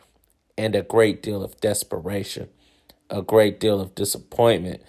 and 0.58 0.76
a 0.76 0.82
great 0.82 1.22
deal 1.22 1.44
of 1.44 1.60
desperation, 1.62 2.50
a 3.14 3.22
great 3.22 3.60
deal 3.60 3.80
of 3.80 3.96
disappointment, 3.96 4.82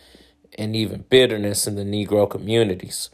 and 0.58 0.74
even 0.74 1.04
bitterness 1.10 1.66
in 1.66 1.76
the 1.76 1.84
Negro 1.84 2.28
communities. 2.28 3.10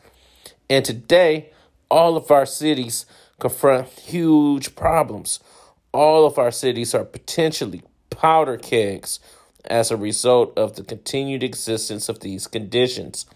And 0.69 0.85
today, 0.85 1.51
all 1.91 2.17
of 2.17 2.31
our 2.31 2.47
cities 2.47 3.07
confront 3.41 3.89
huge 3.89 4.77
problems. 4.77 5.41
All 5.93 6.25
of 6.27 6.39
our 6.39 6.53
cities 6.53 6.95
are 6.95 7.05
potentially 7.05 7.83
powder 8.11 8.57
kegs 8.57 9.19
as 9.65 9.91
a 9.91 9.97
result 9.97 10.57
of 10.57 10.77
the 10.77 10.85
continued 10.85 11.43
existence 11.43 12.09
of 12.09 12.21
these 12.21 12.47
conditions. 12.47 13.27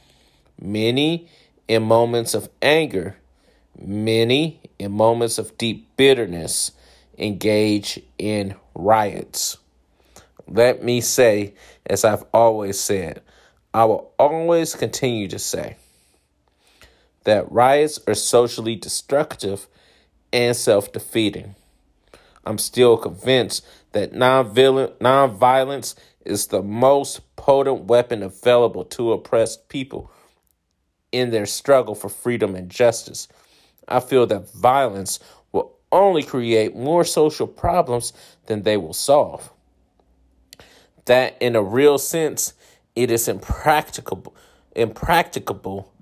Many 0.61 1.29
in 1.67 1.83
moments 1.83 2.35
of 2.35 2.49
anger, 2.63 3.17
many 3.77 4.61
in 4.79 4.93
moments 4.93 5.39
of 5.39 5.59
deep 5.59 5.89
bitterness 5.97 6.71
engage 7.19 8.01
in 8.19 8.55
riots. 8.75 9.59
Let 10.47 10.83
me 10.83 11.01
say, 11.01 11.55
as 11.87 12.05
I've 12.05 12.25
always 12.33 12.79
said, 12.79 13.23
I 13.73 13.85
will 13.85 14.13
always 14.19 14.75
continue 14.75 15.29
to 15.29 15.39
say 15.39 15.77
that 17.25 17.51
riots 17.51 17.99
are 18.07 18.15
socially 18.15 18.77
destructive 18.77 19.67
and 20.33 20.57
self 20.57 20.93
defeating. 20.93 21.55
I'm 22.45 22.59
still 22.59 22.97
convinced 22.97 23.67
that 23.93 24.13
nonviolence 24.13 25.95
is 26.25 26.49
the 26.49 26.63
most 26.63 27.37
potent 27.37 27.85
weapon 27.85 28.23
available 28.23 28.85
to 28.85 29.13
oppressed 29.13 29.69
people 29.69 30.11
in 31.13 31.31
their 31.31 31.47
struggle 31.47 31.95
for 31.95 32.09
freedom 32.09 32.55
and 32.55 32.69
justice. 32.71 33.29
I 33.89 34.01
feel 34.01 34.27
that 34.27 34.53
violence 34.53 35.21
will 35.53 35.77
only 35.93 36.23
create 36.23 36.75
more 36.75 37.05
social 37.05 37.47
problems 37.47 38.13
than 38.47 38.63
they 38.63 38.77
will 38.77 38.93
solve. 38.93 39.51
That, 41.07 41.37
in 41.41 41.55
a 41.57 41.63
real 41.63 41.99
sense, 41.99 42.55
it 42.95 43.11
is 43.11 43.29
impracticable, 43.29 44.35
impracticable 44.75 45.93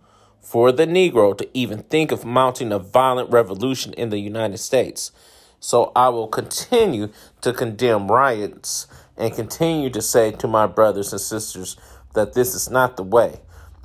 for 0.40 0.72
the 0.72 0.86
Negro 0.86 1.36
to 1.38 1.48
even 1.54 1.78
think 1.84 2.12
of 2.12 2.24
mounting 2.24 2.72
a 2.72 2.78
violent 2.78 3.30
revolution 3.30 3.92
in 3.94 4.10
the 4.10 4.18
United 4.18 4.58
States. 4.58 5.12
So 5.60 5.92
I 5.94 6.08
will 6.08 6.28
continue 6.28 7.08
to 7.40 7.52
condemn 7.52 8.10
riots 8.10 8.86
and 9.16 9.34
continue 9.34 9.90
to 9.90 10.02
say 10.02 10.32
to 10.32 10.48
my 10.48 10.66
brothers 10.66 11.12
and 11.12 11.20
sisters 11.20 11.76
that 12.14 12.34
this 12.34 12.54
is 12.54 12.68
not 12.68 12.96
the 12.96 13.02
way 13.02 13.40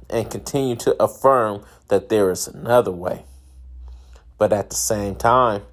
and 0.10 0.30
continue 0.30 0.76
to 0.78 1.02
affirm 1.02 1.64
that 1.90 2.10
there 2.10 2.32
is 2.32 2.48
another 2.48 2.92
way. 2.92 3.26
But 4.38 4.54
at 4.54 4.70
the 4.70 4.76
same 4.76 5.16
time, 5.16 5.64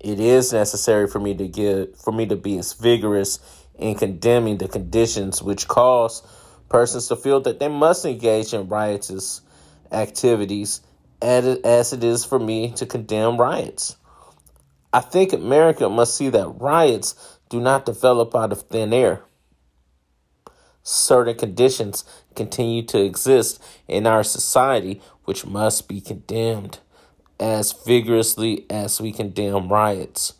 it 0.00 0.18
is 0.18 0.52
necessary 0.52 1.06
for 1.06 1.20
me 1.20 1.34
to 1.34 1.46
get 1.46 1.96
for 1.96 2.12
me 2.12 2.26
to 2.26 2.36
be 2.36 2.58
as 2.58 2.72
vigorous 2.72 3.38
in 3.78 3.94
condemning 3.94 4.58
the 4.58 4.68
conditions 4.68 5.42
which 5.42 5.68
cause 5.68 6.22
persons 6.68 7.08
to 7.08 7.16
feel 7.16 7.40
that 7.40 7.58
they 7.58 7.68
must 7.68 8.04
engage 8.04 8.54
in 8.54 8.68
riotous 8.68 9.40
activities 9.90 10.80
as 11.20 11.92
it 11.92 12.02
is 12.02 12.24
for 12.24 12.38
me 12.38 12.72
to 12.72 12.86
condemn 12.86 13.36
riots. 13.36 13.96
I 14.92 15.00
think 15.00 15.32
America 15.32 15.88
must 15.88 16.16
see 16.16 16.28
that 16.30 16.60
riots 16.60 17.38
do 17.48 17.60
not 17.60 17.86
develop 17.86 18.34
out 18.34 18.52
of 18.52 18.62
thin 18.62 18.92
air. 18.92 19.22
Certain 20.82 21.36
conditions 21.36 22.04
continue 22.34 22.82
to 22.86 23.02
exist 23.02 23.62
in 23.86 24.06
our 24.06 24.24
society 24.24 25.00
which 25.24 25.46
must 25.46 25.88
be 25.88 26.00
condemned 26.00 26.78
as 27.38 27.72
vigorously 27.72 28.66
as 28.68 29.00
we 29.00 29.12
condemn 29.12 29.68
riots. 29.68 30.34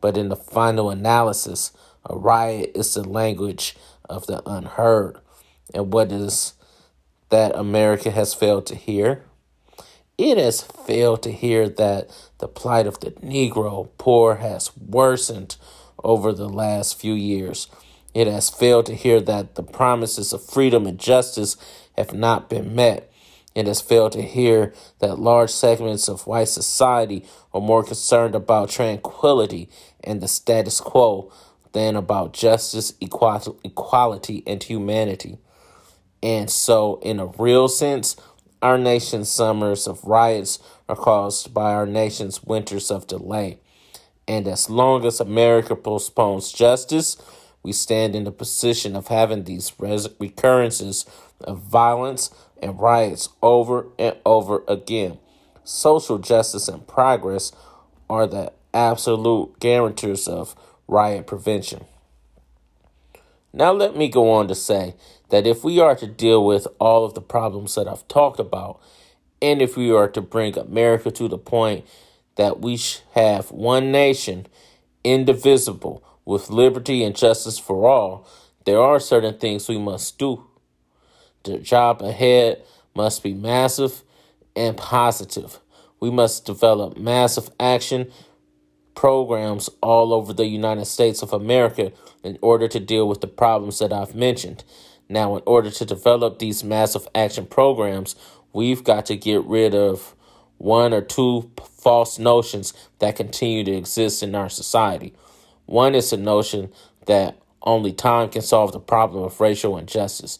But 0.00 0.16
in 0.16 0.28
the 0.28 0.36
final 0.36 0.90
analysis, 0.90 1.72
a 2.08 2.16
riot 2.16 2.72
is 2.74 2.94
the 2.94 3.04
language 3.04 3.76
of 4.08 4.26
the 4.26 4.42
unheard. 4.48 5.18
And 5.74 5.92
what 5.92 6.12
is 6.12 6.54
that 7.28 7.56
America 7.56 8.10
has 8.10 8.34
failed 8.34 8.66
to 8.66 8.74
hear. 8.74 9.24
It 10.16 10.38
has 10.38 10.62
failed 10.62 11.22
to 11.24 11.32
hear 11.32 11.68
that 11.68 12.10
the 12.38 12.48
plight 12.48 12.86
of 12.86 13.00
the 13.00 13.10
Negro 13.12 13.88
poor 13.98 14.36
has 14.36 14.70
worsened 14.76 15.56
over 16.02 16.32
the 16.32 16.48
last 16.48 16.98
few 16.98 17.14
years. 17.14 17.68
It 18.14 18.26
has 18.26 18.48
failed 18.48 18.86
to 18.86 18.94
hear 18.94 19.20
that 19.20 19.56
the 19.56 19.62
promises 19.62 20.32
of 20.32 20.44
freedom 20.44 20.86
and 20.86 20.98
justice 20.98 21.56
have 21.98 22.14
not 22.14 22.48
been 22.48 22.74
met. 22.74 23.12
It 23.54 23.66
has 23.66 23.80
failed 23.80 24.12
to 24.12 24.22
hear 24.22 24.72
that 25.00 25.18
large 25.18 25.50
segments 25.50 26.08
of 26.08 26.26
white 26.26 26.48
society 26.48 27.24
are 27.52 27.60
more 27.60 27.82
concerned 27.82 28.34
about 28.34 28.70
tranquility 28.70 29.68
and 30.04 30.20
the 30.20 30.28
status 30.28 30.80
quo 30.80 31.32
than 31.72 31.96
about 31.96 32.32
justice, 32.32 32.94
equality, 33.00 34.42
and 34.46 34.62
humanity. 34.62 35.38
And 36.22 36.50
so, 36.50 36.98
in 37.02 37.20
a 37.20 37.26
real 37.26 37.68
sense, 37.68 38.16
our 38.62 38.78
nation's 38.78 39.28
summers 39.28 39.86
of 39.86 40.02
riots 40.04 40.58
are 40.88 40.96
caused 40.96 41.52
by 41.52 41.72
our 41.72 41.86
nation's 41.86 42.42
winters 42.42 42.90
of 42.90 43.06
delay. 43.06 43.58
And 44.26 44.48
as 44.48 44.68
long 44.68 45.04
as 45.04 45.20
America 45.20 45.76
postpones 45.76 46.52
justice, 46.52 47.16
we 47.62 47.72
stand 47.72 48.14
in 48.14 48.24
the 48.24 48.32
position 48.32 48.96
of 48.96 49.08
having 49.08 49.44
these 49.44 49.72
res- 49.78 50.08
recurrences 50.18 51.04
of 51.40 51.60
violence 51.60 52.30
and 52.62 52.78
riots 52.80 53.28
over 53.42 53.86
and 53.98 54.16
over 54.24 54.62
again. 54.66 55.18
Social 55.64 56.18
justice 56.18 56.68
and 56.68 56.86
progress 56.86 57.52
are 58.08 58.26
the 58.26 58.52
absolute 58.72 59.58
guarantors 59.58 60.28
of 60.28 60.54
riot 60.88 61.26
prevention. 61.26 61.84
Now, 63.52 63.72
let 63.72 63.96
me 63.96 64.08
go 64.08 64.30
on 64.32 64.48
to 64.48 64.54
say 64.54 64.94
that 65.30 65.46
if 65.46 65.64
we 65.64 65.80
are 65.80 65.94
to 65.96 66.06
deal 66.06 66.44
with 66.44 66.66
all 66.78 67.04
of 67.04 67.14
the 67.14 67.22
problems 67.22 67.74
that 67.74 67.88
I've 67.88 68.06
talked 68.08 68.38
about, 68.38 68.80
and 69.40 69.62
if 69.62 69.76
we 69.76 69.90
are 69.90 70.08
to 70.08 70.20
bring 70.20 70.58
America 70.58 71.10
to 71.10 71.28
the 71.28 71.38
point 71.38 71.86
that 72.36 72.60
we 72.60 72.78
have 73.14 73.50
one 73.50 73.90
nation, 73.90 74.46
indivisible, 75.04 76.02
with 76.26 76.50
liberty 76.50 77.04
and 77.04 77.16
justice 77.16 77.58
for 77.58 77.88
all, 77.88 78.28
there 78.66 78.80
are 78.80 79.00
certain 79.00 79.38
things 79.38 79.68
we 79.68 79.78
must 79.78 80.18
do. 80.18 80.44
The 81.44 81.58
job 81.58 82.02
ahead 82.02 82.62
must 82.94 83.22
be 83.22 83.32
massive 83.32 84.02
and 84.54 84.76
positive. 84.76 85.60
We 86.00 86.10
must 86.10 86.44
develop 86.44 86.98
massive 86.98 87.48
action 87.60 88.10
programs 88.96 89.70
all 89.80 90.12
over 90.12 90.32
the 90.32 90.46
United 90.46 90.86
States 90.86 91.22
of 91.22 91.32
America 91.32 91.92
in 92.24 92.36
order 92.42 92.66
to 92.66 92.80
deal 92.80 93.06
with 93.06 93.20
the 93.20 93.28
problems 93.28 93.78
that 93.78 93.92
I've 93.92 94.16
mentioned. 94.16 94.64
Now, 95.08 95.36
in 95.36 95.42
order 95.46 95.70
to 95.70 95.84
develop 95.84 96.40
these 96.40 96.64
massive 96.64 97.06
action 97.14 97.46
programs, 97.46 98.16
we've 98.52 98.82
got 98.82 99.06
to 99.06 99.16
get 99.16 99.44
rid 99.44 99.74
of 99.74 100.16
one 100.58 100.92
or 100.92 101.02
two 101.02 101.52
false 101.78 102.18
notions 102.18 102.72
that 102.98 103.14
continue 103.14 103.62
to 103.62 103.72
exist 103.72 104.22
in 104.22 104.34
our 104.34 104.48
society. 104.48 105.14
One 105.66 105.94
is 105.94 106.10
the 106.10 106.16
notion 106.16 106.72
that 107.06 107.38
only 107.62 107.92
time 107.92 108.30
can 108.30 108.42
solve 108.42 108.72
the 108.72 108.80
problem 108.80 109.22
of 109.24 109.40
racial 109.40 109.76
injustice. 109.76 110.38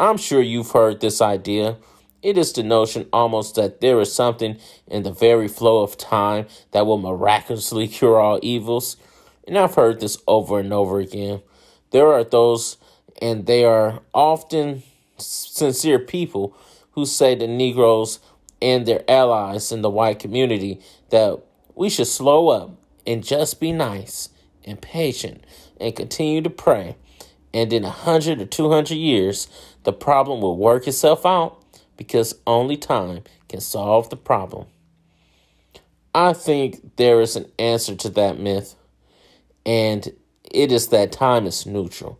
I'm 0.00 0.16
sure 0.16 0.40
you've 0.40 0.70
heard 0.70 1.00
this 1.00 1.20
idea 1.20 1.76
it 2.22 2.38
is 2.38 2.52
the 2.52 2.62
notion 2.62 3.08
almost 3.12 3.56
that 3.56 3.80
there 3.80 4.00
is 4.00 4.12
something 4.12 4.58
in 4.86 5.02
the 5.02 5.12
very 5.12 5.48
flow 5.48 5.82
of 5.82 5.98
time 5.98 6.46
that 6.70 6.86
will 6.86 6.98
miraculously 6.98 7.88
cure 7.88 8.20
all 8.20 8.38
evils. 8.42 8.96
And 9.46 9.58
I've 9.58 9.74
heard 9.74 10.00
this 10.00 10.18
over 10.26 10.60
and 10.60 10.72
over 10.72 11.00
again. 11.00 11.42
There 11.90 12.06
are 12.12 12.24
those, 12.24 12.78
and 13.20 13.46
they 13.46 13.64
are 13.64 14.00
often 14.14 14.82
sincere 15.18 15.98
people, 15.98 16.56
who 16.92 17.06
say 17.06 17.34
to 17.34 17.46
Negroes 17.46 18.20
and 18.60 18.86
their 18.86 19.02
allies 19.10 19.72
in 19.72 19.82
the 19.82 19.90
white 19.90 20.18
community 20.18 20.80
that 21.10 21.40
we 21.74 21.88
should 21.88 22.06
slow 22.06 22.50
up 22.50 22.70
and 23.06 23.24
just 23.24 23.60
be 23.60 23.72
nice 23.72 24.28
and 24.64 24.80
patient 24.80 25.42
and 25.80 25.96
continue 25.96 26.42
to 26.42 26.50
pray. 26.50 26.96
And 27.54 27.72
in 27.72 27.84
a 27.84 27.90
hundred 27.90 28.40
or 28.40 28.46
two 28.46 28.70
hundred 28.70 28.96
years, 28.96 29.48
the 29.84 29.92
problem 29.92 30.40
will 30.40 30.56
work 30.56 30.86
itself 30.86 31.26
out 31.26 31.61
because 31.96 32.34
only 32.46 32.76
time 32.76 33.22
can 33.48 33.60
solve 33.60 34.10
the 34.10 34.16
problem. 34.16 34.66
I 36.14 36.32
think 36.32 36.96
there 36.96 37.20
is 37.20 37.36
an 37.36 37.50
answer 37.58 37.94
to 37.96 38.10
that 38.10 38.38
myth, 38.38 38.74
and 39.64 40.12
it 40.44 40.70
is 40.70 40.88
that 40.88 41.12
time 41.12 41.46
is 41.46 41.64
neutral. 41.64 42.18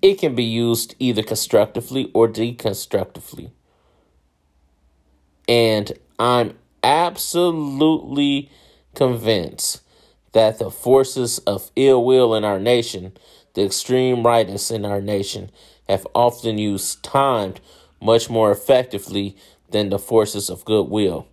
It 0.00 0.20
can 0.20 0.34
be 0.34 0.44
used 0.44 0.94
either 0.98 1.22
constructively 1.22 2.10
or 2.14 2.28
deconstructively. 2.28 3.50
And 5.48 5.92
I'm 6.18 6.56
absolutely 6.84 8.50
convinced 8.94 9.82
that 10.32 10.58
the 10.58 10.70
forces 10.70 11.38
of 11.40 11.70
ill 11.74 12.04
will 12.04 12.34
in 12.34 12.44
our 12.44 12.60
nation, 12.60 13.16
the 13.54 13.64
extreme 13.64 14.24
rightness 14.24 14.70
in 14.70 14.84
our 14.84 15.00
nation, 15.00 15.50
have 15.88 16.06
often 16.14 16.58
used 16.58 17.02
time 17.02 17.54
much 18.00 18.30
more 18.30 18.50
effectively 18.50 19.36
than 19.70 19.90
the 19.90 19.98
forces 19.98 20.48
of 20.48 20.64
goodwill. 20.64 21.26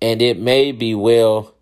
And 0.00 0.20
it 0.20 0.38
may 0.38 0.72
be 0.72 0.94
well 0.94 1.54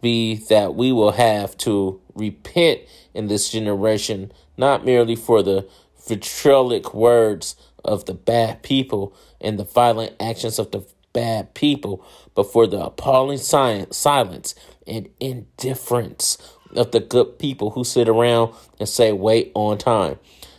be 0.00 0.36
that 0.48 0.74
we 0.74 0.92
will 0.92 1.12
have 1.12 1.56
to 1.58 2.00
repent 2.14 2.80
in 3.14 3.28
this 3.28 3.50
generation, 3.50 4.32
not 4.56 4.84
merely 4.84 5.16
for 5.16 5.42
the 5.42 5.68
vitriolic 6.06 6.94
words 6.94 7.56
of 7.84 8.06
the 8.06 8.14
bad 8.14 8.62
people 8.62 9.14
and 9.40 9.58
the 9.58 9.64
violent 9.64 10.14
actions 10.20 10.58
of 10.58 10.70
the 10.70 10.84
bad 11.12 11.54
people, 11.54 12.04
but 12.34 12.50
for 12.50 12.66
the 12.66 12.78
appalling 12.78 13.38
science, 13.38 13.96
silence 13.96 14.54
and 14.86 15.08
indifference 15.18 16.38
of 16.76 16.92
the 16.92 17.00
good 17.00 17.38
people 17.38 17.70
who 17.70 17.84
sit 17.84 18.08
around 18.08 18.54
and 18.78 18.88
say, 18.88 19.12
wait 19.12 19.50
on 19.54 19.76
time. 19.76 20.18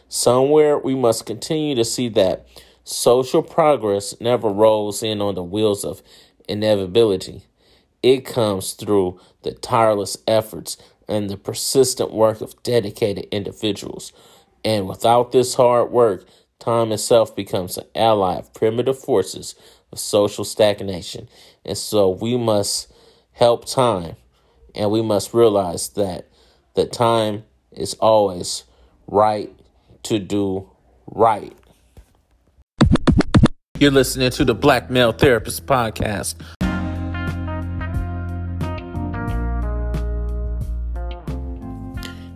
Somewhere 0.10 0.78
we 0.78 0.94
must 0.94 1.26
continue 1.26 1.76
to 1.76 1.86
see 1.86 2.10
that 2.10 2.46
social 2.92 3.42
progress 3.42 4.14
never 4.20 4.50
rolls 4.50 5.02
in 5.02 5.22
on 5.22 5.36
the 5.36 5.44
wheels 5.44 5.86
of 5.86 6.02
inevitability. 6.48 7.44
It 8.04 8.26
comes 8.26 8.74
through 8.74 9.20
the 9.44 9.54
tireless 9.54 10.18
efforts 10.28 10.78
and 11.08 11.30
the 11.30 11.38
persistent 11.38 12.12
work 12.12 12.42
of 12.42 12.62
dedicated 12.64 13.28
individuals. 13.32 14.12
And 14.64 14.88
without 14.88 15.32
this 15.32 15.56
hard 15.56 15.92
work, 15.92 16.26
time 16.60 16.92
itself 16.92 17.36
becomes 17.36 17.78
an 17.78 17.86
ally 17.96 18.36
of 18.36 18.54
primitive 18.54 19.00
forces 19.00 19.56
of 19.92 20.00
social 20.00 20.44
stagnation. 20.44 21.28
And 21.66 21.78
so 21.78 22.10
we 22.10 22.38
must 22.38 22.92
help 23.34 23.66
time 23.66 24.16
and 24.76 24.92
we 24.92 25.02
must 25.02 25.34
realize 25.34 25.90
that 25.90 26.28
the 26.76 26.86
time 26.86 27.44
is 27.72 27.94
always 27.96 28.64
right 29.08 29.52
to 30.04 30.20
do 30.20 30.70
right. 31.08 31.54
You're 33.82 33.90
listening 33.90 34.30
to 34.30 34.46
the 34.46 34.54
Black 34.54 34.92
Male 34.92 35.12
Therapist 35.12 35.66
Podcast. 35.66 36.36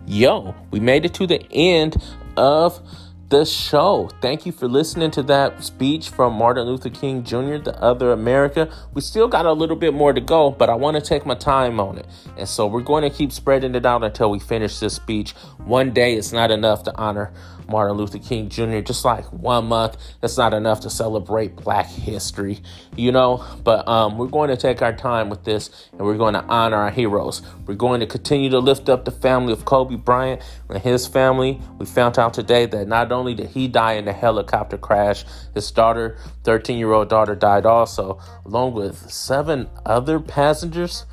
Yo, 0.08 0.56
we 0.72 0.80
made 0.80 1.04
it 1.04 1.14
to 1.14 1.26
the 1.28 1.46
end 1.52 2.02
of 2.36 2.80
the 3.28 3.44
show. 3.44 4.10
Thank 4.20 4.44
you 4.44 4.50
for 4.50 4.66
listening 4.66 5.12
to 5.12 5.22
that 5.24 5.62
speech 5.62 6.08
from 6.08 6.32
Martin 6.32 6.66
Luther 6.66 6.90
King 6.90 7.22
Jr., 7.22 7.58
the 7.58 7.76
other 7.80 8.10
America. 8.10 8.68
We 8.92 9.00
still 9.00 9.28
got 9.28 9.46
a 9.46 9.52
little 9.52 9.76
bit 9.76 9.94
more 9.94 10.12
to 10.12 10.20
go, 10.20 10.50
but 10.50 10.68
I 10.68 10.74
want 10.74 10.96
to 10.96 11.00
take 11.00 11.26
my 11.26 11.36
time 11.36 11.78
on 11.78 11.98
it. 11.98 12.06
And 12.36 12.48
so 12.48 12.66
we're 12.66 12.80
going 12.80 13.08
to 13.08 13.16
keep 13.16 13.30
spreading 13.30 13.76
it 13.76 13.86
out 13.86 14.02
until 14.02 14.32
we 14.32 14.40
finish 14.40 14.80
this 14.80 14.94
speech. 14.94 15.30
One 15.58 15.92
day 15.92 16.16
is 16.16 16.32
not 16.32 16.50
enough 16.50 16.82
to 16.84 16.96
honor 16.96 17.32
Martin 17.68 17.96
Luther 17.96 18.18
King 18.18 18.48
Jr. 18.48 18.80
Just 18.80 19.04
like 19.04 19.24
one 19.32 19.66
month, 19.66 19.96
that's 20.20 20.36
not 20.36 20.54
enough 20.54 20.80
to 20.80 20.90
celebrate 20.90 21.56
Black 21.56 21.86
history, 21.86 22.60
you 22.96 23.12
know. 23.12 23.44
But 23.64 23.86
um, 23.88 24.18
we're 24.18 24.26
going 24.26 24.50
to 24.50 24.56
take 24.56 24.82
our 24.82 24.92
time 24.92 25.28
with 25.30 25.44
this, 25.44 25.88
and 25.92 26.00
we're 26.02 26.16
going 26.16 26.34
to 26.34 26.44
honor 26.44 26.76
our 26.76 26.90
heroes. 26.90 27.42
We're 27.66 27.74
going 27.74 28.00
to 28.00 28.06
continue 28.06 28.50
to 28.50 28.58
lift 28.58 28.88
up 28.88 29.04
the 29.04 29.10
family 29.10 29.52
of 29.52 29.64
Kobe 29.64 29.96
Bryant 29.96 30.42
and 30.68 30.82
his 30.82 31.06
family. 31.06 31.60
We 31.78 31.86
found 31.86 32.18
out 32.18 32.34
today 32.34 32.66
that 32.66 32.88
not 32.88 33.12
only 33.12 33.34
did 33.34 33.50
he 33.50 33.68
die 33.68 33.94
in 33.94 34.06
a 34.08 34.12
helicopter 34.12 34.78
crash, 34.78 35.24
his 35.54 35.70
daughter, 35.70 36.16
13-year-old 36.44 37.08
daughter, 37.08 37.34
died 37.34 37.66
also, 37.66 38.20
along 38.44 38.74
with 38.74 39.10
seven 39.10 39.68
other 39.84 40.20
passengers 40.20 41.04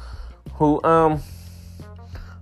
who 0.56 0.84
um 0.84 1.22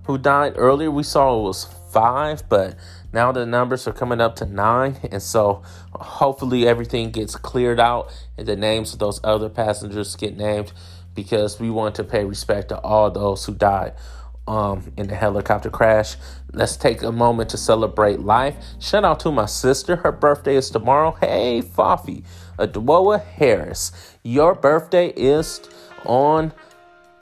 who 0.05 0.18
died 0.18 0.53
earlier. 0.55 0.91
We 0.91 1.03
saw 1.03 1.39
it 1.39 1.43
was 1.43 1.66
five, 1.91 2.47
but 2.49 2.76
now 3.14 3.32
the 3.32 3.45
numbers 3.45 3.88
are 3.88 3.93
coming 3.93 4.22
up 4.22 4.36
to 4.38 4.45
nine, 4.45 4.97
and 5.12 5.22
so 5.22 5.64
hopefully 5.93 6.68
everything 6.68 7.12
gets 7.12 7.36
cleared 7.36 7.80
out 7.80 8.12
and 8.38 8.47
the 8.47 8.55
names 8.55 8.93
of 8.93 8.99
those 8.99 9.20
other 9.24 9.49
passengers 9.49 10.16
get 10.16 10.38
named 10.38 10.74
because 11.14 11.59
we 11.59 11.70
want 11.70 11.95
to 11.95 12.03
pay 12.03 12.24
respect 12.24 12.70
to 12.70 12.80
all 12.80 13.12
those 13.12 13.45
who 13.45 13.53
died 13.53 13.93
um, 14.47 14.91
in 14.97 15.07
the 15.07 15.16
helicopter 15.16 15.70
crash. 15.70 16.16
Let's 16.53 16.76
take 16.76 17.03
a 17.03 17.12
moment 17.12 17.49
to 17.51 17.57
celebrate 17.57 18.20
life. 18.20 18.55
Shout 18.80 19.03
out 19.03 19.20
to 19.22 19.32
my 19.32 19.45
sister. 19.45 19.97
Her 19.97 20.12
birthday 20.12 20.55
is 20.55 20.70
tomorrow. 20.70 21.12
Hey, 21.20 21.62
Fafi, 21.62 22.24
Adwoa 22.57 23.24
Harris. 23.24 23.91
Your 24.24 24.55
birthday 24.55 25.09
is 25.09 25.62
on 26.05 26.53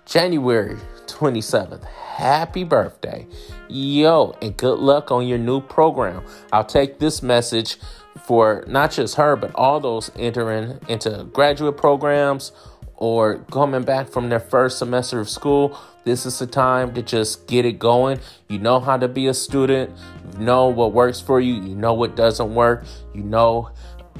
January 0.05 0.77
27th. 1.19 1.83
Happy 1.83 2.63
birthday. 2.63 3.27
Yo, 3.67 4.33
and 4.41 4.55
good 4.55 4.79
luck 4.79 5.11
on 5.11 5.27
your 5.27 5.37
new 5.37 5.59
program. 5.59 6.23
I'll 6.53 6.63
take 6.63 6.99
this 6.99 7.21
message 7.21 7.75
for 8.25 8.63
not 8.67 8.91
just 8.91 9.15
her, 9.15 9.35
but 9.35 9.53
all 9.53 9.81
those 9.81 10.11
entering 10.15 10.79
into 10.87 11.25
graduate 11.33 11.75
programs 11.75 12.53
or 12.95 13.39
coming 13.51 13.83
back 13.83 14.07
from 14.07 14.29
their 14.29 14.39
first 14.39 14.77
semester 14.77 15.19
of 15.19 15.29
school. 15.29 15.77
This 16.05 16.25
is 16.25 16.39
the 16.39 16.47
time 16.47 16.93
to 16.93 17.01
just 17.01 17.47
get 17.47 17.65
it 17.65 17.79
going. 17.79 18.19
You 18.47 18.59
know 18.59 18.79
how 18.79 18.95
to 18.95 19.09
be 19.09 19.27
a 19.27 19.33
student, 19.33 19.91
you 20.33 20.45
know 20.45 20.69
what 20.69 20.93
works 20.93 21.19
for 21.19 21.41
you, 21.41 21.53
you 21.53 21.75
know 21.75 21.93
what 21.93 22.15
doesn't 22.15 22.55
work, 22.55 22.85
you 23.13 23.23
know 23.23 23.71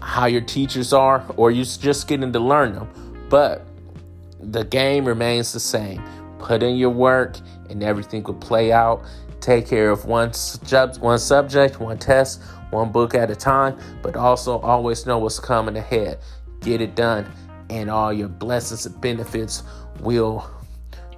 how 0.02 0.26
your 0.26 0.42
teachers 0.42 0.92
are, 0.92 1.24
or 1.38 1.50
you're 1.50 1.64
just 1.64 2.10
getting 2.10 2.34
to 2.34 2.40
learn 2.40 2.74
them. 2.74 2.90
But 3.30 3.66
the 4.42 4.66
game 4.66 5.06
remains 5.06 5.54
the 5.54 5.60
same. 5.62 6.02
Put 6.40 6.64
in 6.64 6.78
your 6.78 6.90
work 6.90 7.38
and 7.70 7.84
everything 7.84 8.24
will 8.24 8.34
play 8.34 8.72
out 8.72 9.04
take 9.42 9.68
care 9.68 9.90
of 9.90 10.06
one, 10.06 10.34
sub- 10.34 10.98
one 10.98 11.20
subject, 11.20 11.80
one 11.80 11.98
test, 11.98 12.42
one 12.72 12.92
book 12.92 13.16
at 13.16 13.32
a 13.32 13.36
time, 13.36 13.78
but 14.02 14.16
also 14.16 14.60
always 14.60 15.06
know 15.06 15.18
what's 15.18 15.40
coming 15.40 15.78
ahead. 15.78 16.20
Get 16.62 16.82
it 16.82 16.96
done, 16.96 17.26
and 17.70 17.90
all 17.90 18.12
your 18.12 18.28
blessings 18.28 18.86
and 18.86 19.00
benefits 19.00 19.64
will 20.02 20.50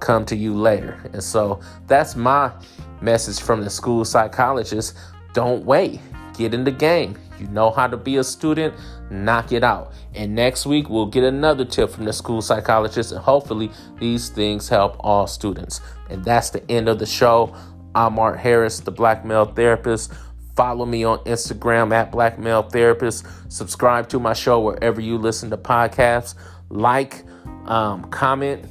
come 0.00 0.24
to 0.26 0.36
you 0.36 0.54
later. 0.54 0.98
And 1.12 1.22
so 1.22 1.60
that's 1.86 2.16
my 2.16 2.52
message 3.00 3.40
from 3.40 3.62
the 3.62 3.70
school 3.70 4.04
psychologist. 4.04 4.96
Don't 5.34 5.64
wait, 5.64 6.00
get 6.36 6.54
in 6.54 6.64
the 6.64 6.70
game. 6.70 7.18
You 7.42 7.48
know 7.48 7.72
how 7.72 7.88
to 7.88 7.96
be 7.96 8.18
a 8.18 8.24
student, 8.24 8.72
knock 9.10 9.50
it 9.50 9.64
out. 9.64 9.92
And 10.14 10.32
next 10.32 10.64
week, 10.64 10.88
we'll 10.88 11.06
get 11.06 11.24
another 11.24 11.64
tip 11.64 11.90
from 11.90 12.04
the 12.04 12.12
school 12.12 12.40
psychologist, 12.40 13.10
and 13.10 13.20
hopefully, 13.20 13.72
these 13.98 14.28
things 14.28 14.68
help 14.68 14.94
all 15.00 15.26
students. 15.26 15.80
And 16.08 16.24
that's 16.24 16.50
the 16.50 16.62
end 16.70 16.88
of 16.88 17.00
the 17.00 17.06
show. 17.06 17.52
I'm 17.96 18.16
Art 18.20 18.38
Harris, 18.38 18.78
the 18.78 18.92
Black 18.92 19.24
Male 19.24 19.46
Therapist. 19.46 20.12
Follow 20.54 20.86
me 20.86 21.02
on 21.02 21.18
Instagram 21.24 21.92
at 21.92 22.12
Black 22.12 22.38
Male 22.38 22.62
Therapist. 22.62 23.26
Subscribe 23.48 24.08
to 24.10 24.20
my 24.20 24.34
show 24.34 24.60
wherever 24.60 25.00
you 25.00 25.18
listen 25.18 25.50
to 25.50 25.56
podcasts. 25.56 26.36
Like, 26.68 27.24
um, 27.64 28.04
comment, 28.04 28.64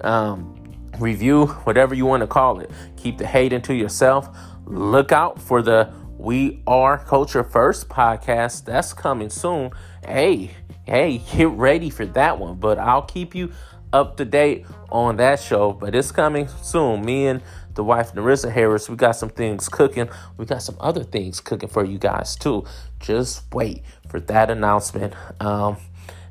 um, 0.00 0.56
review, 0.98 1.48
whatever 1.64 1.94
you 1.94 2.06
want 2.06 2.22
to 2.22 2.26
call 2.26 2.60
it. 2.60 2.70
Keep 2.96 3.18
the 3.18 3.26
hate 3.26 3.52
into 3.52 3.74
yourself. 3.74 4.34
Look 4.64 5.12
out 5.12 5.38
for 5.38 5.60
the 5.60 5.92
We 6.20 6.60
Are 6.66 6.98
Culture 6.98 7.42
First 7.42 7.88
podcast. 7.88 8.66
That's 8.66 8.92
coming 8.92 9.30
soon. 9.30 9.70
Hey, 10.04 10.50
hey, 10.84 11.22
get 11.32 11.48
ready 11.48 11.88
for 11.88 12.04
that 12.04 12.38
one. 12.38 12.56
But 12.56 12.78
I'll 12.78 13.02
keep 13.02 13.34
you 13.34 13.52
up 13.90 14.18
to 14.18 14.26
date 14.26 14.66
on 14.90 15.16
that 15.16 15.40
show. 15.40 15.72
But 15.72 15.94
it's 15.94 16.12
coming 16.12 16.46
soon. 16.60 17.06
Me 17.06 17.26
and 17.26 17.40
the 17.72 17.82
wife 17.82 18.12
Narissa 18.12 18.52
Harris. 18.52 18.90
We 18.90 18.96
got 18.96 19.12
some 19.12 19.30
things 19.30 19.70
cooking. 19.70 20.10
We 20.36 20.44
got 20.44 20.62
some 20.62 20.76
other 20.78 21.04
things 21.04 21.40
cooking 21.40 21.70
for 21.70 21.86
you 21.86 21.96
guys 21.96 22.36
too. 22.36 22.66
Just 22.98 23.44
wait 23.54 23.82
for 24.06 24.20
that 24.20 24.50
announcement 24.50 25.14
um, 25.40 25.78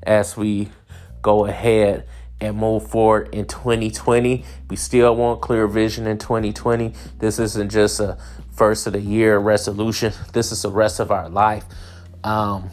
as 0.03 0.37
we 0.37 0.69
go 1.23 1.47
ahead 1.47 2.05
and 2.41 2.57
move 2.57 2.87
forward 2.87 3.33
in 3.33 3.45
2020. 3.45 4.45
We 4.69 4.75
still 4.75 5.15
want 5.15 5.41
clear 5.41 5.67
vision 5.67 6.07
in 6.07 6.17
2020. 6.17 6.93
This 7.17 7.39
isn't 7.39 7.69
just 7.69 7.99
a 7.99 8.17
first 8.59 8.85
of 8.87 8.93
the 8.93 8.99
year 8.99 9.37
resolution. 9.37 10.11
This 10.33 10.51
is 10.51 10.63
the 10.63 10.69
rest 10.69 10.99
of 10.99 11.11
our 11.11 11.29
life. 11.29 11.63
Um, 12.25 12.69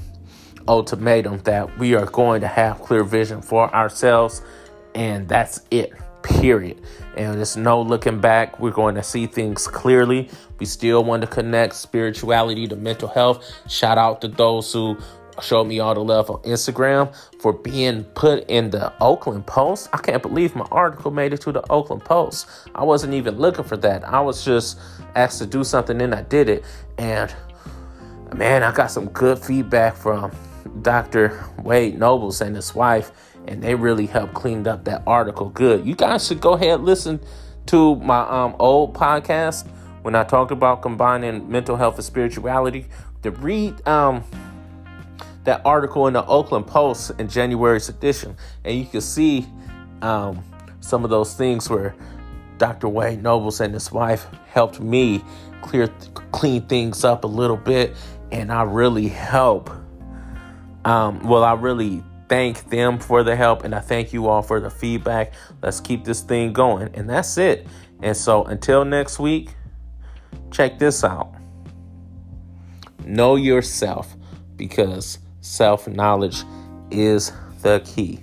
ultimatum 0.67 1.39
that 1.45 1.79
we 1.79 1.95
are 1.95 2.07
going 2.07 2.41
to 2.41 2.49
have 2.49 2.83
clear 2.83 3.05
vision 3.05 3.41
for 3.41 3.73
ourselves, 3.73 4.43
and 4.97 5.29
that's 5.29 5.63
it, 5.71 5.93
period. 6.25 6.83
And 7.17 7.37
there's 7.37 7.57
no 7.57 7.81
looking 7.81 8.21
back. 8.21 8.59
We're 8.59 8.73
going 8.73 8.97
to 8.97 9.03
see 9.05 9.29
things 9.29 9.69
clearly. 9.69 10.29
We 10.59 10.67
still 10.67 11.05
want 11.05 11.21
to 11.23 11.29
connect 11.29 11.77
spirituality 11.77 12.67
to 12.67 12.75
mental 12.75 13.09
health. 13.09 13.45
Shout 13.69 13.97
out 13.97 14.21
to 14.23 14.29
those 14.29 14.73
who 14.73 14.99
showed 15.41 15.65
me 15.65 15.79
all 15.79 15.95
the 15.95 16.03
love 16.03 16.31
on 16.31 16.43
Instagram 16.43 17.15
for 17.41 17.53
being 17.53 18.03
put 18.05 18.45
in 18.49 18.71
the 18.71 18.93
Oakland 19.01 19.47
Post. 19.47 19.89
I 19.93 19.99
can't 19.99 20.23
believe 20.23 20.57
my 20.57 20.67
article 20.73 21.13
made 21.13 21.33
it 21.33 21.43
to 21.43 21.53
the 21.53 21.63
Oakland 21.71 22.05
Post. 22.05 22.49
I 22.75 22.83
wasn't 22.83 23.15
even 23.15 23.39
looking 23.39 23.65
for 23.65 23.77
that. 23.79 24.03
I 24.05 24.21
was 24.21 24.45
just 24.45 24.79
asked 25.17 25.39
to 25.39 25.47
do 25.47 25.65
something 25.65 26.01
and 26.01 26.15
I 26.15 26.23
did 26.23 26.49
it. 26.49 26.65
And 26.99 27.35
man, 28.35 28.63
I 28.63 28.73
got 28.73 28.91
some 28.91 29.07
good 29.09 29.39
feedback 29.39 29.97
from 29.97 30.31
Dr. 30.83 31.45
Wade 31.63 31.99
Nobles 31.99 32.41
and 32.41 32.55
his 32.55 32.75
wife, 32.75 33.11
and 33.47 33.63
they 33.63 33.75
really 33.75 34.07
helped 34.07 34.35
clean 34.35 34.67
up 34.67 34.85
that 34.85 35.03
article 35.07 35.49
good. 35.49 35.87
You 35.87 35.95
guys 35.95 36.27
should 36.27 36.41
go 36.41 36.53
ahead 36.53 36.81
listen 36.81 37.21
to 37.67 37.97
my 37.97 38.21
um, 38.29 38.55
old 38.59 38.95
podcast 38.95 39.67
when 40.03 40.15
I 40.15 40.25
talked 40.25 40.53
about 40.53 40.83
combining 40.83 41.51
mental 41.51 41.77
health 41.77 41.97
and 41.97 42.05
spirituality. 42.05 42.87
To 43.23 43.31
read 43.33 43.87
um, 43.89 44.23
that 45.45 45.63
article 45.65 46.07
in 46.07 46.13
the 46.13 46.25
Oakland 46.27 46.67
Post 46.67 47.13
in 47.19 47.29
January's 47.29 47.89
edition, 47.89 48.37
and 48.65 48.79
you 48.79 48.85
can 48.85 49.01
see 49.01 49.47
um, 50.03 50.45
some 50.81 51.03
of 51.03 51.11
those 51.11 51.35
things 51.35 51.69
where 51.69 51.95
Dr. 52.59 52.89
Wayne 52.89 53.23
Nobles 53.23 53.61
and 53.61 53.75
his 53.75 53.93
wife 53.93 54.27
helped 54.49 54.81
me 54.81 55.23
clear 55.63 55.89
clean 56.33 56.67
things 56.67 57.05
up 57.05 57.25
a 57.25 57.27
little 57.27 57.57
bit, 57.57 57.95
and 58.33 58.53
I 58.53 58.63
really 58.63 59.09
help. 59.09 59.71
Um, 60.85 61.21
well, 61.25 61.43
I 61.43 61.55
really 61.55 62.03
thank 62.29 62.69
them 62.71 62.99
for 62.99 63.23
the 63.23 63.37
help, 63.37 63.65
and 63.65 63.75
I 63.75 63.81
thank 63.81 64.13
you 64.13 64.29
all 64.29 64.43
for 64.43 64.61
the 64.61 64.71
feedback. 64.71 65.33
Let's 65.63 65.81
keep 65.81 66.05
this 66.05 66.21
thing 66.21 66.53
going, 66.53 66.91
and 66.95 67.09
that's 67.09 67.37
it. 67.39 67.67
And 68.03 68.17
so 68.17 68.45
until 68.45 68.85
next 68.85 69.19
week, 69.19 69.55
check 70.51 70.79
this 70.79 71.05
out. 71.05 71.35
Know 73.05 73.37
yourself 73.37 74.17
because 74.57 75.19
self 75.41 75.87
knowledge 75.89 76.45
is 76.91 77.33
the 77.63 77.81
key. 77.81 78.21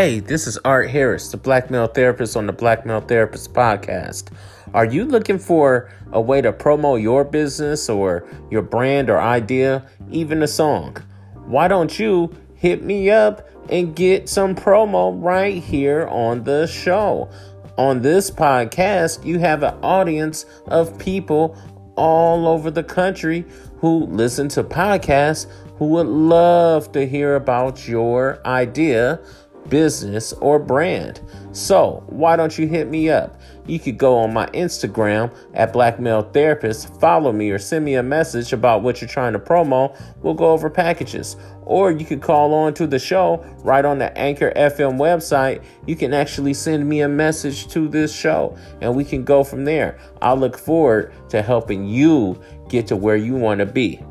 Hey, 0.00 0.18
this 0.18 0.46
is 0.46 0.56
Art 0.64 0.88
Harris, 0.88 1.28
the 1.28 1.36
Black 1.36 1.70
Male 1.70 1.86
Therapist 1.86 2.34
on 2.34 2.46
the 2.46 2.54
Black 2.54 2.86
Male 2.86 3.02
Therapist 3.02 3.52
podcast. 3.52 4.32
Are 4.72 4.86
you 4.86 5.04
looking 5.04 5.38
for 5.38 5.92
a 6.12 6.18
way 6.18 6.40
to 6.40 6.54
promote 6.54 7.02
your 7.02 7.22
business 7.22 7.86
or 7.90 8.26
your 8.50 8.62
brand 8.62 9.10
or 9.10 9.20
idea, 9.20 9.86
even 10.10 10.42
a 10.42 10.48
song? 10.48 10.96
Why 11.44 11.68
don't 11.68 11.98
you 11.98 12.34
hit 12.54 12.82
me 12.82 13.10
up 13.10 13.46
and 13.68 13.94
get 13.94 14.26
some 14.30 14.54
promo 14.54 15.22
right 15.22 15.62
here 15.62 16.06
on 16.06 16.44
the 16.44 16.66
show? 16.66 17.28
On 17.76 18.00
this 18.00 18.30
podcast, 18.30 19.22
you 19.22 19.38
have 19.38 19.62
an 19.62 19.74
audience 19.82 20.46
of 20.68 20.98
people 20.98 21.58
all 21.96 22.48
over 22.48 22.70
the 22.70 22.84
country 22.84 23.44
who 23.80 24.06
listen 24.06 24.48
to 24.48 24.64
podcasts 24.64 25.46
who 25.76 25.88
would 25.88 26.06
love 26.06 26.90
to 26.92 27.06
hear 27.06 27.36
about 27.36 27.86
your 27.86 28.40
idea 28.46 29.20
business, 29.68 30.32
or 30.34 30.58
brand. 30.58 31.20
So, 31.52 32.02
why 32.06 32.36
don't 32.36 32.56
you 32.58 32.66
hit 32.66 32.88
me 32.88 33.10
up? 33.10 33.40
You 33.66 33.78
could 33.78 33.98
go 33.98 34.16
on 34.18 34.32
my 34.32 34.46
Instagram 34.48 35.34
at 35.54 35.72
Black 35.72 36.00
Male 36.00 36.22
Therapist, 36.22 36.92
follow 37.00 37.32
me, 37.32 37.50
or 37.50 37.58
send 37.58 37.84
me 37.84 37.94
a 37.94 38.02
message 38.02 38.52
about 38.52 38.82
what 38.82 39.00
you're 39.00 39.08
trying 39.08 39.32
to 39.32 39.38
promo. 39.38 39.96
We'll 40.22 40.34
go 40.34 40.50
over 40.50 40.68
packages. 40.70 41.36
Or 41.62 41.92
you 41.92 42.04
could 42.04 42.20
call 42.20 42.52
on 42.52 42.74
to 42.74 42.86
the 42.86 42.98
show 42.98 43.44
right 43.62 43.84
on 43.84 43.98
the 43.98 44.16
Anchor 44.18 44.52
FM 44.56 44.98
website. 44.98 45.62
You 45.86 45.94
can 45.94 46.12
actually 46.12 46.54
send 46.54 46.88
me 46.88 47.02
a 47.02 47.08
message 47.08 47.68
to 47.68 47.86
this 47.86 48.12
show 48.12 48.56
and 48.80 48.96
we 48.96 49.04
can 49.04 49.22
go 49.22 49.44
from 49.44 49.64
there. 49.64 49.98
I 50.20 50.32
look 50.32 50.58
forward 50.58 51.12
to 51.28 51.42
helping 51.42 51.86
you 51.86 52.40
get 52.68 52.88
to 52.88 52.96
where 52.96 53.16
you 53.16 53.34
want 53.34 53.60
to 53.60 53.66
be. 53.66 54.02